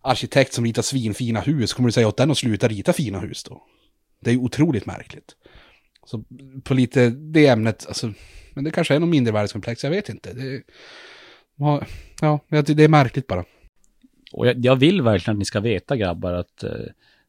arkitekt 0.00 0.52
som 0.52 0.64
ritar 0.64 0.82
svinfina 0.82 1.40
hus, 1.40 1.72
kommer 1.72 1.88
du 1.88 1.92
säga 1.92 2.08
åt 2.08 2.16
den 2.16 2.30
att 2.30 2.38
sluta 2.38 2.68
rita 2.68 2.92
fina 2.92 3.20
hus 3.20 3.44
då? 3.44 3.62
Det 4.20 4.30
är 4.30 4.34
ju 4.34 4.40
otroligt 4.40 4.86
märkligt. 4.86 5.36
Så 6.06 6.24
på 6.64 6.74
lite 6.74 7.10
det 7.10 7.46
ämnet, 7.46 7.86
alltså, 7.86 8.12
men 8.54 8.64
det 8.64 8.70
kanske 8.70 8.94
är 8.94 9.00
någon 9.00 9.10
mindre 9.10 9.32
världskomplex, 9.32 9.84
jag 9.84 9.90
vet 9.90 10.08
inte. 10.08 10.32
Det, 10.32 10.62
ja, 11.56 12.40
det 12.50 12.84
är 12.84 12.88
märkligt 12.88 13.26
bara. 13.26 13.44
Och 14.32 14.46
jag, 14.46 14.64
jag, 14.64 14.76
vill 14.76 15.02
verkligen 15.02 15.34
att 15.34 15.38
ni 15.38 15.44
ska 15.44 15.60
veta 15.60 15.96
grabbar 15.96 16.32
att 16.32 16.64
eh, 16.64 16.70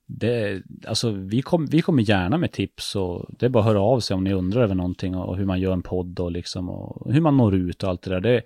det, 0.06 0.62
alltså 0.88 1.12
vi, 1.12 1.42
kom, 1.42 1.66
vi 1.66 1.82
kommer 1.82 2.04
gärna 2.04 2.38
med 2.38 2.52
tips 2.52 2.96
och 2.96 3.26
det 3.40 3.46
är 3.46 3.50
bara 3.50 3.60
att 3.60 3.70
höra 3.70 3.82
av 3.82 4.00
sig 4.00 4.16
om 4.16 4.24
ni 4.24 4.34
undrar 4.34 4.64
över 4.64 4.76
någonting 4.76 5.16
och 5.16 5.38
hur 5.38 5.46
man 5.46 5.60
gör 5.60 5.74
en 5.74 5.82
podd 5.82 6.20
och 6.20 6.32
liksom 6.32 6.70
och 6.70 7.14
hur 7.14 7.22
man 7.22 7.38
når 7.38 7.56
ut 7.56 7.84
och 7.84 7.90
allt 7.90 8.02
det 8.02 8.10
där. 8.10 8.20
Det, 8.20 8.42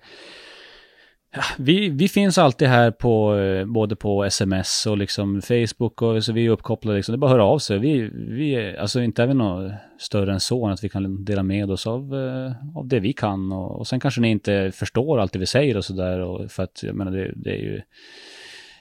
ja, 1.35 1.41
vi, 1.57 1.89
vi 1.89 2.07
finns 2.07 2.37
alltid 2.37 2.67
här 2.67 2.91
på 2.91 3.35
eh, 3.35 3.65
både 3.65 3.95
på 3.95 4.23
sms 4.23 4.85
och 4.85 4.97
liksom 4.97 5.41
Facebook 5.41 6.01
och 6.01 6.23
så 6.23 6.33
vi 6.33 6.45
är 6.45 6.49
uppkopplade 6.49 6.97
liksom. 6.97 7.13
Det 7.13 7.15
är 7.15 7.19
bara 7.19 7.31
att 7.31 7.37
höra 7.37 7.45
av 7.45 7.59
sig. 7.59 7.79
Vi, 7.79 8.09
vi 8.13 8.77
alltså 8.77 9.01
inte 9.01 9.23
är 9.23 9.27
vi 9.27 9.33
något 9.33 9.71
större 9.99 10.33
än 10.33 10.39
så, 10.39 10.67
att 10.67 10.83
vi 10.83 10.89
kan 10.89 11.25
dela 11.25 11.43
med 11.43 11.71
oss 11.71 11.87
av, 11.87 12.15
eh, 12.15 12.77
av 12.77 12.87
det 12.87 12.99
vi 12.99 13.13
kan 13.13 13.51
och, 13.51 13.79
och 13.79 13.87
sen 13.87 13.99
kanske 13.99 14.21
ni 14.21 14.29
inte 14.29 14.71
förstår 14.71 15.19
allt 15.19 15.33
det 15.33 15.39
vi 15.39 15.45
säger 15.45 15.77
och 15.77 15.85
sådär 15.85 16.47
för 16.47 16.63
att 16.63 16.83
jag 16.83 16.95
menar 16.95 17.11
det, 17.11 17.31
det 17.35 17.51
är 17.51 17.61
ju 17.61 17.81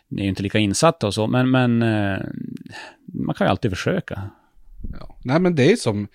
ni 0.08 0.20
är 0.20 0.24
ju 0.24 0.28
inte 0.28 0.42
lika 0.42 0.58
insatta 0.58 1.06
och 1.06 1.14
så, 1.14 1.26
men, 1.26 1.50
men 1.50 1.82
eh, 1.82 2.18
man 3.24 3.34
kan 3.34 3.46
ju 3.46 3.50
alltid 3.50 3.70
försöka. 3.70 4.30
Ja. 5.00 5.16
Nej, 5.24 5.40
men 5.40 5.54
det 5.54 5.72
är 5.72 5.76
som, 5.76 6.08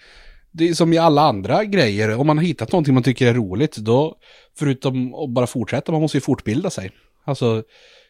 det 0.52 0.70
är 0.70 0.74
som 0.74 0.94
i 0.94 0.98
alla 0.98 1.22
andra 1.22 1.66
grejer. 1.66 2.18
Om 2.18 2.28
man 2.28 2.38
har 2.38 2.46
hittat 2.46 2.72
någonting 2.72 2.94
man 2.94 3.04
tycker 3.04 3.28
är 3.28 3.34
roligt, 3.34 3.78
då, 3.78 4.18
förutom 4.58 5.14
att 5.14 5.30
bara 5.30 5.48
fortsätta, 5.48 5.92
man 5.92 6.02
måste 6.02 6.18
ju 6.18 6.22
fortbilda 6.22 6.70
sig. 6.70 6.92
Alltså, 7.24 7.64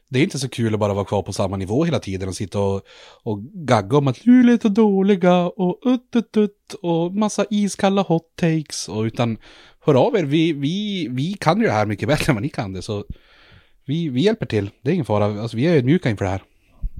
det 0.09 0.19
är 0.19 0.23
inte 0.23 0.39
så 0.39 0.49
kul 0.49 0.73
att 0.73 0.79
bara 0.79 0.93
vara 0.93 1.05
kvar 1.05 1.21
på 1.21 1.33
samma 1.33 1.57
nivå 1.57 1.83
hela 1.83 1.99
tiden 1.99 2.29
och 2.29 2.35
sitta 2.35 2.59
och, 2.59 2.81
och 3.23 3.43
gagga 3.43 3.97
om 3.97 4.07
att 4.07 4.25
Luleå 4.25 4.53
är 4.53 4.59
så 4.61 4.69
dåliga 4.69 5.35
och 5.45 5.79
ut, 5.85 6.15
ut, 6.15 6.37
ut 6.37 6.75
och 6.81 7.13
massa 7.13 7.45
iskalla 7.49 8.01
hot 8.01 8.35
takes 8.35 8.89
och 8.89 9.01
utan 9.01 9.37
hör 9.85 9.93
av 10.07 10.15
er, 10.15 10.23
vi, 10.23 10.53
vi, 10.53 11.07
vi 11.11 11.33
kan 11.33 11.59
ju 11.59 11.65
det 11.65 11.71
här 11.71 11.85
mycket 11.85 12.07
bättre 12.07 12.31
än 12.31 12.35
vad 12.35 12.43
ni 12.43 12.49
kan 12.49 12.73
det 12.73 12.81
så 12.81 13.05
vi, 13.91 14.09
vi 14.09 14.21
hjälper 14.21 14.45
till. 14.45 14.69
Det 14.81 14.89
är 14.89 14.93
ingen 14.93 15.05
fara. 15.05 15.25
Alltså, 15.25 15.57
vi 15.57 15.67
är 15.67 15.75
ödmjuka 15.75 16.09
inför 16.09 16.25
det 16.25 16.31
här. 16.31 16.43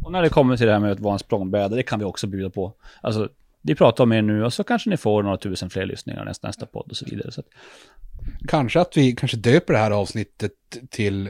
Och 0.04 0.12
när 0.12 0.22
det 0.22 0.30
kommer 0.30 0.58
till 0.58 0.66
det 0.66 0.74
här 0.74 0.80
med 0.80 0.92
att 0.92 1.00
vara 1.00 1.14
en 1.14 1.20
språngbräda, 1.20 1.76
det 1.76 1.84
kan 1.84 2.00
vi 2.00 2.06
också 2.06 2.28
bjuda 2.28 2.50
på. 2.50 2.74
Alltså, 3.02 3.30
vi 3.62 3.76
pratar 3.76 4.04
om 4.04 4.12
er 4.12 4.22
nu 4.22 4.44
och 4.44 4.54
så 4.54 4.64
kanske 4.64 4.90
ni 4.90 4.98
får 4.98 5.24
några 5.24 5.38
tusen 5.38 5.70
fler 5.70 5.86
lyssningar 5.86 6.26
nästa, 6.26 6.48
nästa 6.48 6.66
podd 6.66 6.88
och 6.90 6.98
så 6.98 7.06
vidare. 7.06 7.32
Så 7.32 7.42
att... 7.42 7.48
Kanske 8.48 8.80
att 8.82 8.98
vi 8.98 9.12
kanske 9.12 9.38
döper 9.38 9.74
det 9.74 9.80
här 9.80 9.92
avsnittet 9.92 10.52
till 10.90 11.30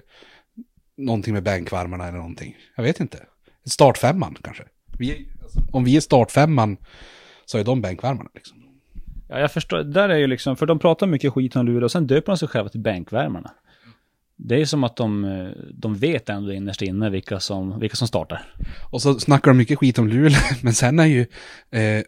någonting 0.97 1.33
med 1.33 1.43
bänkvärmarna 1.43 2.07
eller 2.07 2.17
någonting. 2.17 2.55
Jag 2.75 2.83
vet 2.83 2.99
inte. 2.99 3.17
Startfemman 3.65 4.37
kanske. 4.41 4.63
Vi, 4.97 5.27
alltså, 5.43 5.59
om 5.71 5.83
vi 5.83 5.95
är 5.95 6.01
startfemman 6.01 6.77
så 7.45 7.57
är 7.57 7.63
de 7.63 7.81
bänkvärmarna 7.81 8.29
liksom. 8.35 8.57
Ja, 9.29 9.39
jag 9.39 9.51
förstår. 9.51 9.83
Där 9.83 10.09
är 10.09 10.17
ju 10.17 10.27
liksom, 10.27 10.55
för 10.55 10.65
de 10.65 10.79
pratar 10.79 11.07
mycket 11.07 11.33
skit 11.33 11.55
om 11.55 11.65
Luleå 11.65 11.83
och 11.83 11.91
sen 11.91 12.07
döper 12.07 12.31
de 12.31 12.37
sig 12.37 12.47
själva 12.47 12.69
till 12.69 12.79
bänkvärmarna. 12.79 13.51
Det 14.43 14.61
är 14.61 14.65
som 14.65 14.83
att 14.83 14.95
de, 14.95 15.53
de 15.73 15.95
vet 15.95 16.29
ändå 16.29 16.53
innerst 16.53 16.81
inne 16.81 17.09
vilka 17.09 17.39
som, 17.39 17.79
vilka 17.79 17.95
som 17.95 18.07
startar. 18.07 18.53
Och 18.91 19.01
så 19.01 19.19
snackar 19.19 19.51
de 19.51 19.57
mycket 19.57 19.79
skit 19.79 19.99
om 19.99 20.07
Luleå, 20.07 20.39
men 20.61 20.73
sen 20.73 20.99
är 20.99 21.05
ju, 21.05 21.21
eh, 21.71 22.03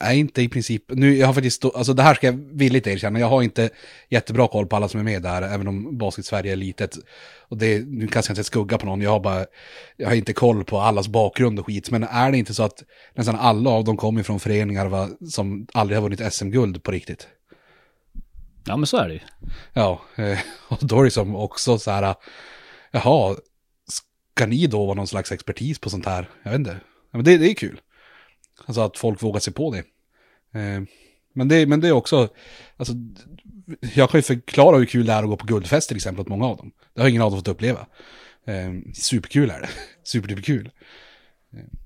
är 0.00 0.14
inte 0.14 0.42
i 0.42 0.48
princip, 0.48 0.84
nu 0.88 1.16
jag 1.16 1.26
har 1.26 1.34
faktiskt, 1.34 1.64
alltså 1.64 1.92
det 1.92 2.02
här 2.02 2.14
ska 2.14 2.26
jag 2.26 2.40
villigt 2.52 2.86
erkänna, 2.86 3.20
jag 3.20 3.28
har 3.28 3.42
inte 3.42 3.70
jättebra 4.08 4.48
koll 4.48 4.66
på 4.66 4.76
alla 4.76 4.88
som 4.88 5.00
är 5.00 5.04
med 5.04 5.22
där, 5.22 5.42
även 5.42 5.68
om 5.68 5.98
Basket 5.98 6.24
Sverige 6.24 6.52
är 6.52 6.56
litet. 6.56 6.98
Och 7.48 7.58
det, 7.58 7.84
nu 7.86 8.06
kanske 8.06 8.30
jag 8.30 8.34
inte 8.34 8.44
skugga 8.44 8.78
på 8.78 8.86
någon, 8.86 9.00
jag 9.00 9.10
har 9.10 9.20
bara, 9.20 9.46
jag 9.96 10.08
har 10.08 10.14
inte 10.14 10.32
koll 10.32 10.64
på 10.64 10.80
allas 10.80 11.08
bakgrund 11.08 11.58
och 11.58 11.66
skit, 11.66 11.90
men 11.90 12.02
är 12.02 12.30
det 12.30 12.38
inte 12.38 12.54
så 12.54 12.62
att 12.62 12.84
nästan 13.14 13.36
alla 13.36 13.70
av 13.70 13.84
dem 13.84 13.96
kommer 13.96 14.22
från 14.22 14.40
föreningar 14.40 14.86
va, 14.86 15.08
som 15.30 15.66
aldrig 15.72 15.96
har 15.96 16.02
vunnit 16.02 16.32
SM-guld 16.32 16.82
på 16.82 16.90
riktigt? 16.90 17.28
Ja, 18.64 18.76
men 18.76 18.86
så 18.86 18.96
är 18.96 19.08
det 19.08 19.14
ju. 19.14 19.20
Ja, 19.72 20.00
eh, 20.16 20.38
och 20.68 20.78
då 20.80 21.00
är 21.00 21.04
det 21.04 21.10
som 21.10 21.36
också 21.36 21.78
så 21.78 21.90
här, 21.90 22.14
jaha, 22.90 23.36
ska 23.88 24.46
ni 24.46 24.66
då 24.66 24.86
vara 24.86 24.94
någon 24.94 25.06
slags 25.06 25.32
expertis 25.32 25.78
på 25.78 25.90
sånt 25.90 26.06
här? 26.06 26.28
Jag 26.42 26.50
vet 26.50 26.58
inte. 26.58 26.80
Ja, 27.10 27.18
men 27.18 27.24
det, 27.24 27.38
det 27.38 27.50
är 27.50 27.54
kul. 27.54 27.80
Alltså 28.66 28.80
att 28.80 28.98
folk 28.98 29.22
vågar 29.22 29.40
sig 29.40 29.52
på 29.52 29.74
det. 29.74 29.78
Eh, 30.60 30.82
men 31.34 31.48
det, 31.48 31.66
men 31.66 31.80
det 31.80 31.88
är 31.88 31.92
också, 31.92 32.28
alltså, 32.76 32.92
jag 33.94 34.10
kan 34.10 34.18
ju 34.18 34.22
förklara 34.22 34.76
hur 34.76 34.84
kul 34.84 35.06
det 35.06 35.12
är 35.12 35.22
att 35.22 35.28
gå 35.28 35.36
på 35.36 35.46
guldfest 35.46 35.88
till 35.88 35.96
exempel 35.96 36.20
åt 36.20 36.28
många 36.28 36.46
av 36.46 36.56
dem. 36.56 36.72
Det 36.94 37.00
har 37.00 37.08
ingen 37.08 37.22
av 37.22 37.30
dem 37.30 37.38
fått 37.38 37.48
uppleva. 37.48 37.86
Eh, 38.46 38.92
superkul 38.94 39.50
är 39.50 39.60
det. 39.60 39.68
Superduperkul. 40.04 40.70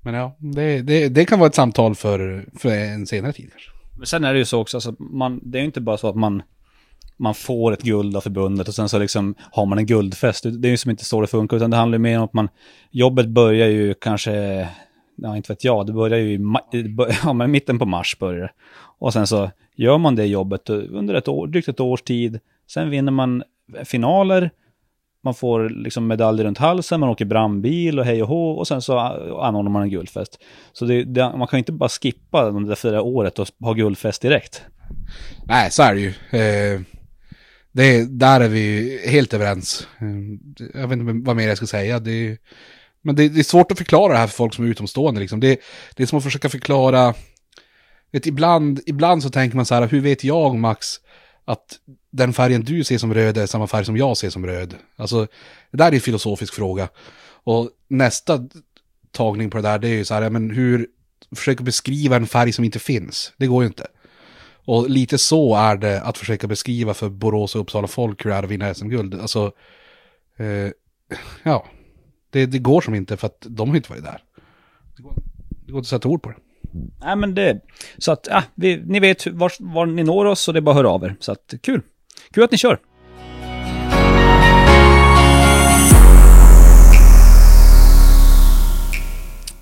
Men 0.03 0.13
ja, 0.13 0.37
det, 0.39 0.81
det, 0.81 1.09
det 1.09 1.25
kan 1.25 1.39
vara 1.39 1.47
ett 1.47 1.55
samtal 1.55 1.95
för, 1.95 2.49
för 2.57 2.69
en 2.69 3.07
senare 3.07 3.33
tid 3.33 3.49
kanske. 3.51 3.71
Men 3.97 4.05
sen 4.05 4.23
är 4.23 4.33
det 4.33 4.39
ju 4.39 4.45
så 4.45 4.61
också, 4.61 4.77
alltså, 4.77 4.95
man, 4.99 5.39
det 5.43 5.57
är 5.57 5.59
ju 5.59 5.65
inte 5.65 5.81
bara 5.81 5.97
så 5.97 6.09
att 6.09 6.15
man 6.15 6.43
man 7.17 7.35
får 7.35 7.71
ett 7.71 7.81
guld 7.81 8.15
av 8.15 8.21
förbundet 8.21 8.67
och 8.67 8.75
sen 8.75 8.89
så 8.89 8.99
liksom 8.99 9.35
har 9.51 9.65
man 9.65 9.77
en 9.77 9.85
guldfest. 9.85 10.43
Det 10.43 10.67
är 10.67 10.69
ju 10.69 10.77
som 10.77 10.91
inte 10.91 11.05
så 11.05 11.21
det 11.21 11.27
funkar, 11.27 11.57
utan 11.57 11.71
det 11.71 11.77
handlar 11.77 11.97
mer 11.97 12.17
om 12.17 12.23
att 12.23 12.33
man, 12.33 12.49
jobbet 12.91 13.27
börjar 13.27 13.67
ju 13.67 13.93
kanske, 13.93 14.67
ja 15.15 15.37
inte 15.37 15.51
vet 15.51 15.63
jag, 15.63 15.87
det 15.87 15.93
börjar 15.93 16.19
ju 16.19 16.33
i, 16.33 16.95
ja, 17.23 17.33
men 17.33 17.51
mitten 17.51 17.79
på 17.79 17.85
mars 17.85 18.19
börjar 18.19 18.41
det. 18.41 18.51
Och 18.99 19.13
sen 19.13 19.27
så 19.27 19.51
gör 19.75 19.97
man 19.97 20.15
det 20.15 20.25
jobbet 20.25 20.69
under 20.69 21.13
ett 21.13 21.27
år, 21.27 21.47
drygt 21.47 21.67
ett 21.67 21.79
års 21.79 22.01
tid. 22.01 22.39
Sen 22.67 22.89
vinner 22.89 23.11
man 23.11 23.43
finaler, 23.83 24.51
man 25.23 25.33
får 25.33 25.69
liksom 25.69 26.07
medaljer 26.07 26.45
runt 26.45 26.57
halsen, 26.57 26.99
man 26.99 27.09
åker 27.09 27.25
brandbil 27.25 27.99
och 27.99 28.05
hej 28.05 28.21
och 28.21 28.27
hå 28.27 28.51
och 28.51 28.67
sen 28.67 28.81
så 28.81 28.99
anordnar 29.41 29.71
man 29.71 29.81
en 29.81 29.89
guldfest. 29.89 30.39
Så 30.73 30.85
det, 30.85 31.03
det, 31.03 31.37
man 31.37 31.47
kan 31.47 31.57
ju 31.57 31.59
inte 31.59 31.71
bara 31.71 31.89
skippa 31.89 32.51
det 32.51 32.67
där 32.67 32.75
fyra 32.75 33.01
året 33.01 33.39
och 33.39 33.47
ha 33.59 33.73
guldfest 33.73 34.21
direkt. 34.21 34.65
Nej, 35.45 35.71
så 35.71 35.83
är 35.83 35.95
det 35.95 36.01
ju. 36.01 36.13
Eh, 36.39 36.81
det, 37.75 38.05
där 38.05 38.41
är 38.41 38.49
vi 38.49 38.99
helt 39.07 39.33
överens. 39.33 39.87
Eh, 39.99 40.07
jag 40.73 40.87
vet 40.87 40.99
inte 40.99 41.13
vad 41.25 41.35
mer 41.35 41.47
jag 41.47 41.57
ska 41.57 41.67
säga. 41.67 41.99
Det, 41.99 42.37
men 43.01 43.15
det, 43.15 43.29
det, 43.29 43.39
är 43.39 43.43
svårt 43.43 43.71
att 43.71 43.77
förklara 43.77 44.13
det 44.13 44.19
här 44.19 44.27
för 44.27 44.35
folk 44.35 44.53
som 44.53 44.65
är 44.65 44.69
utomstående. 44.69 45.21
Liksom. 45.21 45.39
Det, 45.39 45.59
det 45.95 46.03
är 46.03 46.07
som 46.07 46.17
att 46.17 46.23
försöka 46.23 46.49
förklara... 46.49 47.13
Vet, 48.11 48.25
ibland, 48.25 48.79
ibland 48.85 49.23
så 49.23 49.29
tänker 49.29 49.55
man 49.55 49.65
så 49.65 49.75
här, 49.75 49.87
hur 49.87 50.01
vet 50.01 50.23
jag 50.23 50.55
Max 50.55 50.87
att 51.45 51.79
den 52.11 52.33
färgen 52.33 52.63
du 52.63 52.83
ser 52.83 52.97
som 52.97 53.13
röd 53.13 53.37
är 53.37 53.45
samma 53.45 53.67
färg 53.67 53.85
som 53.85 53.97
jag 53.97 54.17
ser 54.17 54.29
som 54.29 54.45
röd? 54.45 54.75
Alltså, 54.95 55.27
det 55.71 55.77
där 55.77 55.87
är 55.87 55.93
en 55.93 56.01
filosofisk 56.01 56.53
fråga. 56.53 56.89
Och 57.43 57.69
nästa 57.87 58.47
tagning 59.11 59.49
på 59.49 59.57
det 59.57 59.63
där, 59.63 59.79
det 59.79 59.87
är 59.87 59.95
ju 59.95 60.05
så 60.05 60.13
här, 60.13 60.29
men 60.29 60.49
hur... 60.51 60.87
Försöka 61.35 61.63
beskriva 61.63 62.15
en 62.15 62.27
färg 62.27 62.51
som 62.51 62.65
inte 62.65 62.79
finns. 62.79 63.33
Det 63.37 63.47
går 63.47 63.63
ju 63.63 63.67
inte. 63.67 63.87
Och 64.65 64.89
lite 64.89 65.17
så 65.17 65.55
är 65.55 65.77
det 65.77 66.01
att 66.01 66.17
försöka 66.17 66.47
beskriva 66.47 66.93
för 66.93 67.09
Borås 67.09 67.55
och 67.55 67.61
Uppsala 67.61 67.87
folk 67.87 68.25
hur 68.25 68.29
det 68.29 68.35
är 68.35 68.43
att 68.43 68.49
vinna 68.49 68.73
SM-guld. 68.73 69.21
Alltså, 69.21 69.51
eh, 70.37 70.71
ja, 71.43 71.65
det, 72.29 72.45
det, 72.45 72.59
går 72.59 72.81
som 72.81 72.95
inte 72.95 73.17
för 73.17 73.27
att 73.27 73.45
de 73.49 73.69
har 73.69 73.75
inte 73.75 73.89
varit 73.89 74.03
där. 74.03 74.21
Det 74.97 75.03
går, 75.03 75.13
det 75.65 75.71
går 75.71 75.79
inte 75.79 75.85
att 75.85 75.89
sätta 75.89 76.09
ord 76.09 76.21
på 76.21 76.29
det. 76.29 76.37
Nej 77.01 77.15
men 77.15 77.35
det, 77.35 77.61
så 77.97 78.11
att, 78.11 78.27
ja, 78.29 78.43
vi, 78.55 78.77
ni 78.85 78.99
vet 78.99 79.27
var, 79.27 79.51
var 79.59 79.85
ni 79.85 80.03
når 80.03 80.25
oss 80.25 80.47
och 80.47 80.53
det 80.53 80.59
är 80.59 80.61
bara 80.61 80.71
att 80.71 80.77
höra 80.77 80.89
av 80.89 81.03
er. 81.03 81.15
Så 81.19 81.31
att, 81.31 81.53
kul. 81.61 81.81
Kul 82.31 82.43
att 82.43 82.51
ni 82.51 82.57
kör. 82.57 82.79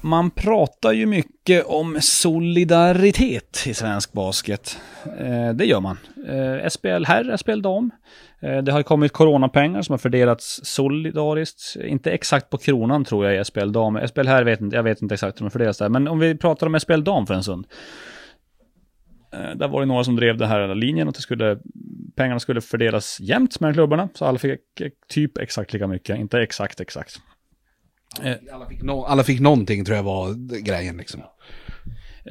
Man 0.05 0.31
pratar 0.31 0.91
ju 0.91 1.05
mycket 1.05 1.65
om 1.65 1.97
solidaritet 2.01 3.63
i 3.67 3.73
svensk 3.73 4.13
basket. 4.13 4.79
Eh, 5.19 5.49
det 5.53 5.65
gör 5.65 5.79
man. 5.79 5.97
Eh, 6.27 6.69
SPL 6.69 7.03
här, 7.05 7.37
SPL 7.37 7.61
dam. 7.61 7.91
Eh, 8.41 8.57
det 8.57 8.71
har 8.71 8.79
ju 8.79 8.83
kommit 8.83 9.11
coronapengar 9.11 9.81
som 9.81 9.93
har 9.93 9.97
fördelats 9.97 10.59
solidariskt. 10.63 11.75
Inte 11.83 12.11
exakt 12.11 12.49
på 12.49 12.57
kronan 12.57 13.05
tror 13.05 13.25
jag 13.25 13.41
i 13.41 13.45
SPL 13.45 13.71
dam. 13.71 14.07
SPL 14.07 14.27
här 14.27 14.43
vet 14.43 14.61
inte, 14.61 14.75
jag 14.75 14.83
vet 14.83 15.01
inte 15.01 15.13
exakt 15.13 15.41
hur 15.41 15.45
de 15.45 15.51
fördelas 15.51 15.77
där. 15.77 15.89
Men 15.89 16.07
om 16.07 16.19
vi 16.19 16.37
pratar 16.37 16.67
om 16.67 16.79
SPL 16.79 17.03
dam 17.03 17.27
för 17.27 17.33
en 17.33 17.43
stund. 17.43 17.67
Eh, 19.33 19.55
där 19.55 19.67
var 19.67 19.79
det 19.79 19.85
några 19.85 20.03
som 20.03 20.15
drev 20.15 20.37
den 20.37 20.49
här 20.49 20.75
linjen 20.75 21.09
att 21.09 21.15
det 21.15 21.21
skulle, 21.21 21.57
pengarna 22.15 22.39
skulle 22.39 22.61
fördelas 22.61 23.19
jämnt 23.19 23.59
mellan 23.59 23.73
klubbarna. 23.73 24.09
Så 24.13 24.25
alla 24.25 24.37
fick 24.37 24.81
eh, 24.81 24.89
typ 25.09 25.37
exakt 25.37 25.73
lika 25.73 25.87
mycket, 25.87 26.17
inte 26.17 26.39
exakt 26.39 26.79
exakt. 26.79 27.21
Eh, 28.21 28.35
alla 28.53 28.65
fick, 28.65 28.81
no 28.81 29.03
alla 29.03 29.23
fick 29.23 29.39
någonting 29.39 29.85
tror 29.85 29.95
jag 29.95 30.03
var 30.03 30.33
grejen 30.61 30.97
liksom. 30.97 31.21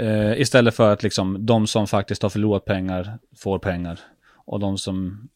Uh, 0.01 0.41
istället 0.41 0.75
för 0.75 0.93
att 0.93 1.03
liksom 1.03 1.47
de 1.47 1.67
som 1.67 1.87
faktiskt 1.87 2.23
har 2.23 2.31
förlorat 2.31 2.65
pengar 2.65 3.19
får 3.37 3.59
pengar. 3.59 4.01
Och 4.45 4.61
de 4.61 4.79
som 4.79 5.29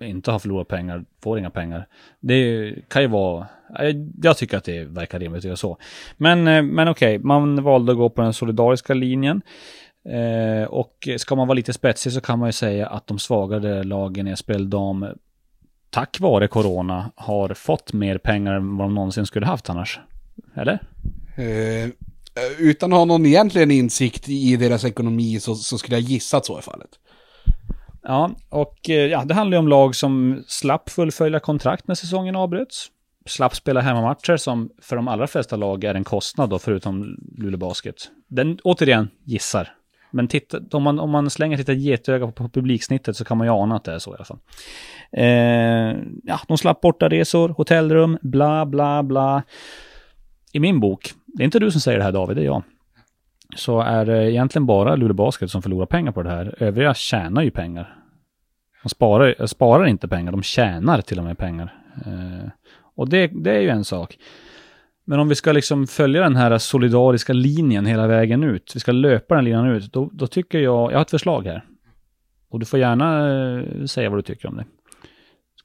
inte 0.00 0.30
har 0.30 0.38
förlorat 0.38 0.68
pengar 0.68 1.04
får 1.22 1.38
inga 1.38 1.50
pengar. 1.50 1.86
Det 2.20 2.74
kan 2.88 3.02
ju 3.02 3.08
vara, 3.08 3.46
jag 4.22 4.36
tycker 4.36 4.56
att 4.56 4.64
det 4.64 4.84
verkar 4.84 5.18
rimligt 5.18 5.38
att 5.38 5.44
göra 5.44 5.56
så. 5.56 5.78
Men, 6.16 6.44
men 6.44 6.88
okej, 6.88 7.16
okay, 7.16 7.26
man 7.26 7.62
valde 7.62 7.92
att 7.92 7.98
gå 7.98 8.10
på 8.10 8.22
den 8.22 8.32
solidariska 8.32 8.94
linjen. 8.94 9.42
Eh, 10.04 10.68
och 10.68 11.08
ska 11.16 11.36
man 11.36 11.48
vara 11.48 11.56
lite 11.56 11.72
spetsig 11.72 12.12
så 12.12 12.20
kan 12.20 12.38
man 12.38 12.48
ju 12.48 12.52
säga 12.52 12.86
att 12.86 13.06
de 13.06 13.18
svagare 13.18 13.84
lagen 13.84 14.28
i 14.28 14.36
SPL 14.36 14.68
Dam 14.68 15.06
tack 15.90 16.20
vare 16.20 16.48
corona 16.48 17.10
har 17.14 17.54
fått 17.54 17.92
mer 17.92 18.18
pengar 18.18 18.54
än 18.54 18.76
vad 18.76 18.86
de 18.86 18.94
någonsin 18.94 19.26
skulle 19.26 19.46
haft 19.46 19.70
annars. 19.70 20.00
Eller? 20.54 20.78
Eh, 21.36 21.90
utan 22.58 22.92
att 22.92 22.98
ha 22.98 23.04
någon 23.04 23.26
egentligen 23.26 23.70
insikt 23.70 24.28
i 24.28 24.56
deras 24.56 24.84
ekonomi 24.84 25.40
så, 25.40 25.54
så 25.54 25.78
skulle 25.78 25.96
jag 25.96 26.02
gissa 26.02 26.36
att 26.36 26.46
så 26.46 26.56
är 26.56 26.62
fallet. 26.62 26.90
Ja, 28.02 28.30
och 28.48 28.90
eh, 28.90 29.06
ja, 29.06 29.24
det 29.24 29.34
handlar 29.34 29.56
ju 29.56 29.58
om 29.58 29.68
lag 29.68 29.96
som 29.96 30.44
slapp 30.46 30.90
fullfölja 30.90 31.40
kontrakt 31.40 31.88
när 31.88 31.94
säsongen 31.94 32.36
avbröts. 32.36 32.86
Slapp 33.26 33.56
spela 33.56 33.80
hemmamatcher 33.80 34.36
som 34.36 34.70
för 34.82 34.96
de 34.96 35.08
allra 35.08 35.26
flesta 35.26 35.56
lag 35.56 35.84
är 35.84 35.94
en 35.94 36.04
kostnad 36.04 36.50
då, 36.50 36.58
förutom 36.58 37.16
Luleå 37.38 37.58
Basket. 37.58 38.10
Den, 38.28 38.58
återigen, 38.64 39.10
gissar. 39.24 39.77
Men 40.10 40.28
titta, 40.28 40.60
om, 40.70 40.82
man, 40.82 40.98
om 40.98 41.10
man 41.10 41.30
slänger 41.30 41.60
ett 41.60 41.78
getöga 41.78 42.26
på, 42.26 42.32
på 42.32 42.48
publiksnittet 42.48 43.16
så 43.16 43.24
kan 43.24 43.38
man 43.38 43.46
ju 43.46 43.52
ana 43.52 43.76
att 43.76 43.84
det 43.84 43.92
är 43.92 43.98
så 43.98 44.10
i 44.10 44.14
alla 44.14 44.24
fall. 44.24 44.38
Eh, 45.12 45.96
ja, 46.24 46.40
de 46.48 46.58
slapp 46.58 46.80
borta 46.80 47.08
resor, 47.08 47.48
hotellrum, 47.48 48.18
bla 48.22 48.66
bla 48.66 49.02
bla. 49.02 49.42
I 50.52 50.60
min 50.60 50.80
bok, 50.80 51.12
det 51.26 51.42
är 51.42 51.44
inte 51.44 51.58
du 51.58 51.70
som 51.70 51.80
säger 51.80 51.98
det 51.98 52.04
här 52.04 52.12
David, 52.12 52.36
det 52.36 52.42
är 52.42 52.46
jag. 52.46 52.62
Så 53.56 53.80
är 53.80 54.04
det 54.04 54.32
egentligen 54.32 54.66
bara 54.66 54.96
Luleå 54.96 55.14
Basket 55.14 55.50
som 55.50 55.62
förlorar 55.62 55.86
pengar 55.86 56.12
på 56.12 56.22
det 56.22 56.30
här. 56.30 56.54
Övriga 56.58 56.94
tjänar 56.94 57.42
ju 57.42 57.50
pengar. 57.50 57.96
De 58.82 58.88
sparar, 58.88 59.46
sparar 59.46 59.86
inte 59.86 60.08
pengar, 60.08 60.32
de 60.32 60.42
tjänar 60.42 61.00
till 61.00 61.18
och 61.18 61.24
med 61.24 61.38
pengar. 61.38 61.74
Eh, 62.06 62.50
och 62.94 63.08
det, 63.08 63.26
det 63.26 63.50
är 63.50 63.60
ju 63.60 63.68
en 63.68 63.84
sak. 63.84 64.18
Men 65.08 65.20
om 65.20 65.28
vi 65.28 65.34
ska 65.34 65.52
liksom 65.52 65.86
följa 65.86 66.22
den 66.22 66.36
här 66.36 66.58
solidariska 66.58 67.32
linjen 67.32 67.86
hela 67.86 68.06
vägen 68.06 68.42
ut, 68.42 68.72
vi 68.74 68.80
ska 68.80 68.92
löpa 68.92 69.34
den 69.34 69.44
linjen 69.44 69.66
ut, 69.66 69.92
då, 69.92 70.10
då 70.12 70.26
tycker 70.26 70.58
jag, 70.58 70.92
jag 70.92 70.96
har 70.96 71.02
ett 71.02 71.10
förslag 71.10 71.46
här. 71.46 71.64
Och 72.48 72.60
du 72.60 72.66
får 72.66 72.78
gärna 72.78 73.30
eh, 73.30 73.84
säga 73.84 74.10
vad 74.10 74.18
du 74.18 74.22
tycker 74.22 74.48
om 74.48 74.56
det. 74.56 74.64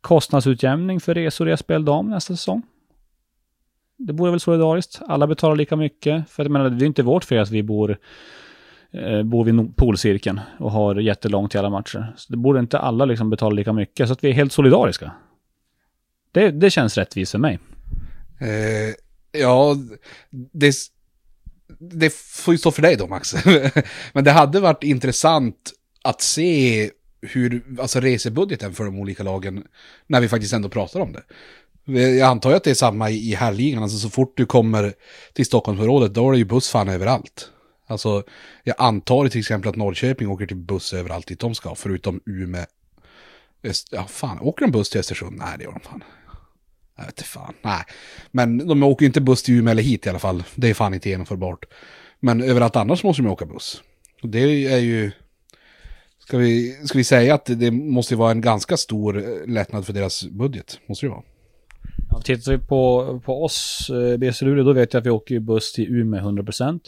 Kostnadsutjämning 0.02 1.00
för 1.00 1.14
resor 1.14 1.50
i 1.50 1.58
SPL 1.58 1.84
Dam 1.84 2.10
nästa 2.10 2.36
säsong. 2.36 2.62
Det 3.98 4.14
vore 4.14 4.32
väl 4.32 4.40
solidariskt. 4.40 5.02
Alla 5.08 5.28
betalar 5.28 5.56
lika 5.56 5.76
mycket. 5.76 6.30
För 6.30 6.44
jag 6.44 6.52
menar, 6.52 6.70
det 6.70 6.86
är 6.86 6.88
inte 6.88 7.04
vårt 7.04 7.24
fel 7.24 7.42
att 7.42 7.52
vi 7.52 7.64
bor, 7.64 7.98
eh, 8.92 9.24
bor 9.24 9.46
vid 9.46 9.76
polcirkeln 9.76 10.40
och 10.60 10.72
har 10.72 10.96
jättelångt 10.96 11.52
till 11.52 11.60
alla 11.60 11.70
matcher. 11.70 12.14
Så 12.18 12.34
det 12.34 12.38
borde 12.38 12.60
inte 12.60 12.80
alla 12.80 13.06
liksom 13.06 13.30
betala 13.30 13.56
lika 13.56 13.74
mycket, 13.74 14.08
så 14.08 14.14
att 14.14 14.24
vi 14.24 14.30
är 14.30 14.34
helt 14.34 14.52
solidariska. 14.52 15.12
Det, 16.32 16.52
det 16.52 16.70
känns 16.70 16.98
rättvist 16.98 17.32
för 17.32 17.40
mig. 17.40 17.60
Eh, 18.40 18.94
Ja, 19.34 19.78
det, 20.30 20.76
det 21.80 22.14
får 22.14 22.54
ju 22.54 22.58
stå 22.58 22.72
för 22.72 22.82
dig 22.82 22.96
då 22.96 23.08
Max. 23.08 23.36
Men 24.14 24.24
det 24.24 24.32
hade 24.32 24.60
varit 24.60 24.84
intressant 24.84 25.74
att 26.02 26.22
se 26.22 26.90
hur, 27.22 27.64
alltså 27.80 28.00
resebudgeten 28.00 28.74
för 28.74 28.86
de 28.86 29.00
olika 29.00 29.24
lagen, 29.24 29.64
när 30.08 30.22
vi 30.22 30.30
faktiskt 30.30 30.54
ändå 30.54 30.70
pratar 30.70 31.00
om 31.00 31.14
det. 31.14 31.24
Jag 31.86 32.30
antar 32.30 32.50
ju 32.50 32.56
att 32.56 32.64
det 32.64 32.70
är 32.70 32.76
samma 32.76 33.10
i 33.10 33.36
herrligan, 33.36 33.84
alltså 33.84 33.98
så 33.98 34.10
fort 34.10 34.38
du 34.38 34.46
kommer 34.46 34.94
till 35.34 35.46
Stockholmsområdet, 35.46 36.14
då 36.14 36.28
är 36.28 36.32
det 36.32 36.38
ju 36.38 36.46
buss 36.46 36.70
fan 36.70 36.90
överallt. 36.90 37.50
Alltså, 37.88 38.24
jag 38.64 38.76
antar 38.80 39.28
till 39.28 39.40
exempel 39.40 39.70
att 39.70 39.76
Norrköping 39.76 40.30
åker 40.30 40.46
till 40.46 40.58
buss 40.58 40.94
överallt 40.94 41.28
dit 41.28 41.40
de 41.40 41.56
ska, 41.56 41.76
förutom 41.76 42.22
Umeå. 42.26 42.66
Ja, 43.92 44.06
fan, 44.08 44.40
åker 44.40 44.66
de 44.66 44.72
buss 44.72 44.90
till 44.90 45.00
Östersund? 45.00 45.38
Nej, 45.38 45.58
det 45.58 45.64
gör 45.64 45.72
de 45.72 45.80
fan. 45.80 46.04
Jag 46.96 47.04
vet 47.04 47.14
inte 47.20 47.24
fan, 47.24 47.54
nej. 47.62 47.84
Men 48.32 48.68
de 48.68 48.84
åker 48.84 49.04
ju 49.04 49.08
inte 49.08 49.22
buss 49.22 49.44
till 49.44 49.56
Umeå 49.56 49.72
eller 49.72 49.84
hit 49.84 50.06
i 50.06 50.10
alla 50.10 50.20
fall. 50.20 50.44
Det 50.56 50.70
är 50.70 50.74
fan 50.74 50.94
inte 50.94 51.10
genomförbart. 51.10 51.66
Men 52.20 52.42
överallt 52.42 52.76
annars 52.76 53.04
måste 53.04 53.22
de 53.22 53.30
åka 53.30 53.46
buss. 53.46 53.82
Och 54.22 54.30
det 54.30 54.40
är 54.68 54.78
ju... 54.78 55.12
Ska 56.20 56.38
vi, 56.38 56.72
ska 56.86 56.98
vi 56.98 57.04
säga 57.04 57.36
att 57.36 57.46
det 57.46 57.72
måste 57.72 58.16
vara 58.16 58.32
en 58.32 58.42
ganska 58.42 58.78
stor 58.78 59.18
eh, 59.18 59.48
lättnad 59.48 59.86
för 59.86 59.94
deras 59.94 60.26
budget? 60.26 60.80
Måste 60.88 61.06
det 61.06 61.10
vara. 61.10 61.24
Ja, 62.10 62.22
tittar 62.22 62.52
vi 62.52 62.58
på, 62.58 63.22
på 63.26 63.44
oss, 63.44 63.90
eh, 63.90 64.18
BC 64.18 64.46
Luleå, 64.46 64.64
då 64.64 64.74
vet 64.74 64.94
jag 64.94 65.00
att 65.00 65.06
vi 65.06 65.10
åker 65.10 65.40
buss 65.40 65.74
till 65.74 65.96
Umeå 65.96 66.22
100%. 66.22 66.80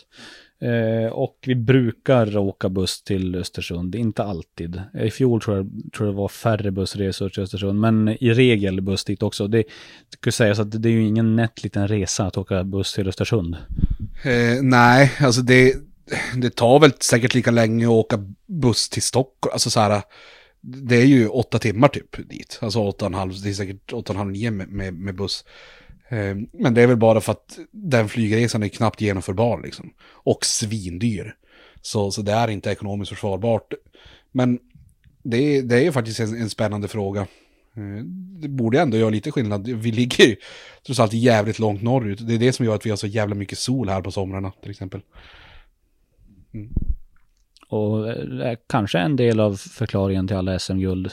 Eh, 0.60 1.12
och 1.12 1.38
vi 1.46 1.56
brukar 1.56 2.38
åka 2.38 2.70
buss 2.70 3.04
till 3.04 3.36
Östersund, 3.36 3.96
inte 3.96 4.24
alltid. 4.24 4.82
I 4.94 5.12
fjol 5.12 5.42
tror 5.42 5.58
jag, 5.58 5.72
tror 5.94 6.08
jag 6.08 6.16
det 6.16 6.18
var 6.18 6.28
färre 6.28 6.72
bussresor 6.72 7.30
till 7.30 7.44
Östersund, 7.44 7.80
men 7.80 8.10
i 8.10 8.34
regel 8.34 8.82
buss 8.82 9.04
dit 9.04 9.24
också. 9.24 9.48
Det 9.48 9.64
skulle 10.10 10.32
sägas 10.32 10.60
att 10.60 10.82
det 10.82 10.90
är 10.90 10.92
ju 10.92 11.08
ingen 11.08 11.36
nätt 11.36 11.64
liten 11.64 11.88
resa 11.88 12.26
att 12.26 12.38
åka 12.38 12.64
buss 12.64 12.94
till 12.94 13.08
Östersund. 13.08 13.56
Eh, 14.24 14.62
nej, 14.62 15.12
alltså 15.20 15.42
det, 15.42 15.76
det 16.36 16.56
tar 16.56 16.80
väl 16.80 16.92
säkert 17.00 17.34
lika 17.34 17.52
länge 17.52 17.86
att 17.86 17.92
åka 17.92 18.18
buss 18.46 18.90
till 18.90 19.04
Stockholm. 19.04 19.54
Alltså 19.54 19.70
så 19.70 19.80
här, 19.80 20.02
det 20.62 20.96
är 20.96 21.06
ju 21.06 21.28
åtta 21.28 21.60
timmar 21.60 21.88
typ 21.88 22.30
dit. 22.30 22.60
Alltså 22.62 22.80
åtta 22.80 23.06
och 23.06 23.12
en 23.12 23.18
halv, 23.18 23.34
det 23.44 23.50
är 23.50 23.54
säkert 23.54 23.94
åtta 23.94 23.96
och 23.96 24.10
en 24.10 24.18
halv, 24.18 24.32
nio 24.32 24.52
med, 24.52 24.68
med, 24.68 24.94
med 24.94 25.16
buss. 25.16 25.46
Eh, 26.10 26.36
men 26.52 26.74
det 26.74 26.82
är 26.82 26.88
väl 26.88 26.98
bara 26.98 27.22
för 27.22 27.32
att 27.32 27.60
den 27.72 28.10
flygresan 28.10 28.64
är 28.64 28.68
knappt 28.68 29.02
genomförbar 29.02 29.62
liksom. 29.62 29.94
Och 30.00 30.46
svindyr. 30.46 31.36
Så, 31.82 32.12
så 32.12 32.22
det 32.22 32.32
är 32.32 32.48
inte 32.48 32.72
ekonomiskt 32.72 33.10
försvarbart. 33.10 33.74
Men 34.32 34.60
det 35.24 35.38
är, 35.38 35.64
det 35.64 35.76
är 35.76 35.84
ju 35.84 35.92
faktiskt 35.92 36.20
en, 36.20 36.42
en 36.42 36.50
spännande 36.50 36.88
fråga. 36.88 37.22
Eh, 37.76 38.04
det 38.40 38.48
borde 38.48 38.82
ändå 38.82 38.98
göra 38.98 39.10
lite 39.10 39.32
skillnad. 39.32 39.68
Vi 39.68 39.92
ligger 39.92 40.26
ju 40.26 40.36
trots 40.86 41.00
allt 41.00 41.14
jävligt 41.14 41.60
långt 41.60 41.82
norrut. 41.82 42.28
Det 42.28 42.34
är 42.34 42.40
det 42.40 42.54
som 42.54 42.66
gör 42.66 42.76
att 42.76 42.86
vi 42.86 42.90
har 42.90 42.98
så 42.98 43.08
jävla 43.08 43.36
mycket 43.36 43.58
sol 43.58 43.90
här 43.90 44.02
på 44.02 44.12
somrarna 44.12 44.52
till 44.62 44.72
exempel. 44.72 45.02
Mm. 46.54 46.70
Och 47.68 48.10
eh, 48.10 48.58
kanske 48.70 49.00
en 49.00 49.16
del 49.16 49.40
av 49.40 49.56
förklaringen 49.56 50.28
till 50.28 50.38
alla 50.38 50.60
SM-guld. 50.60 51.12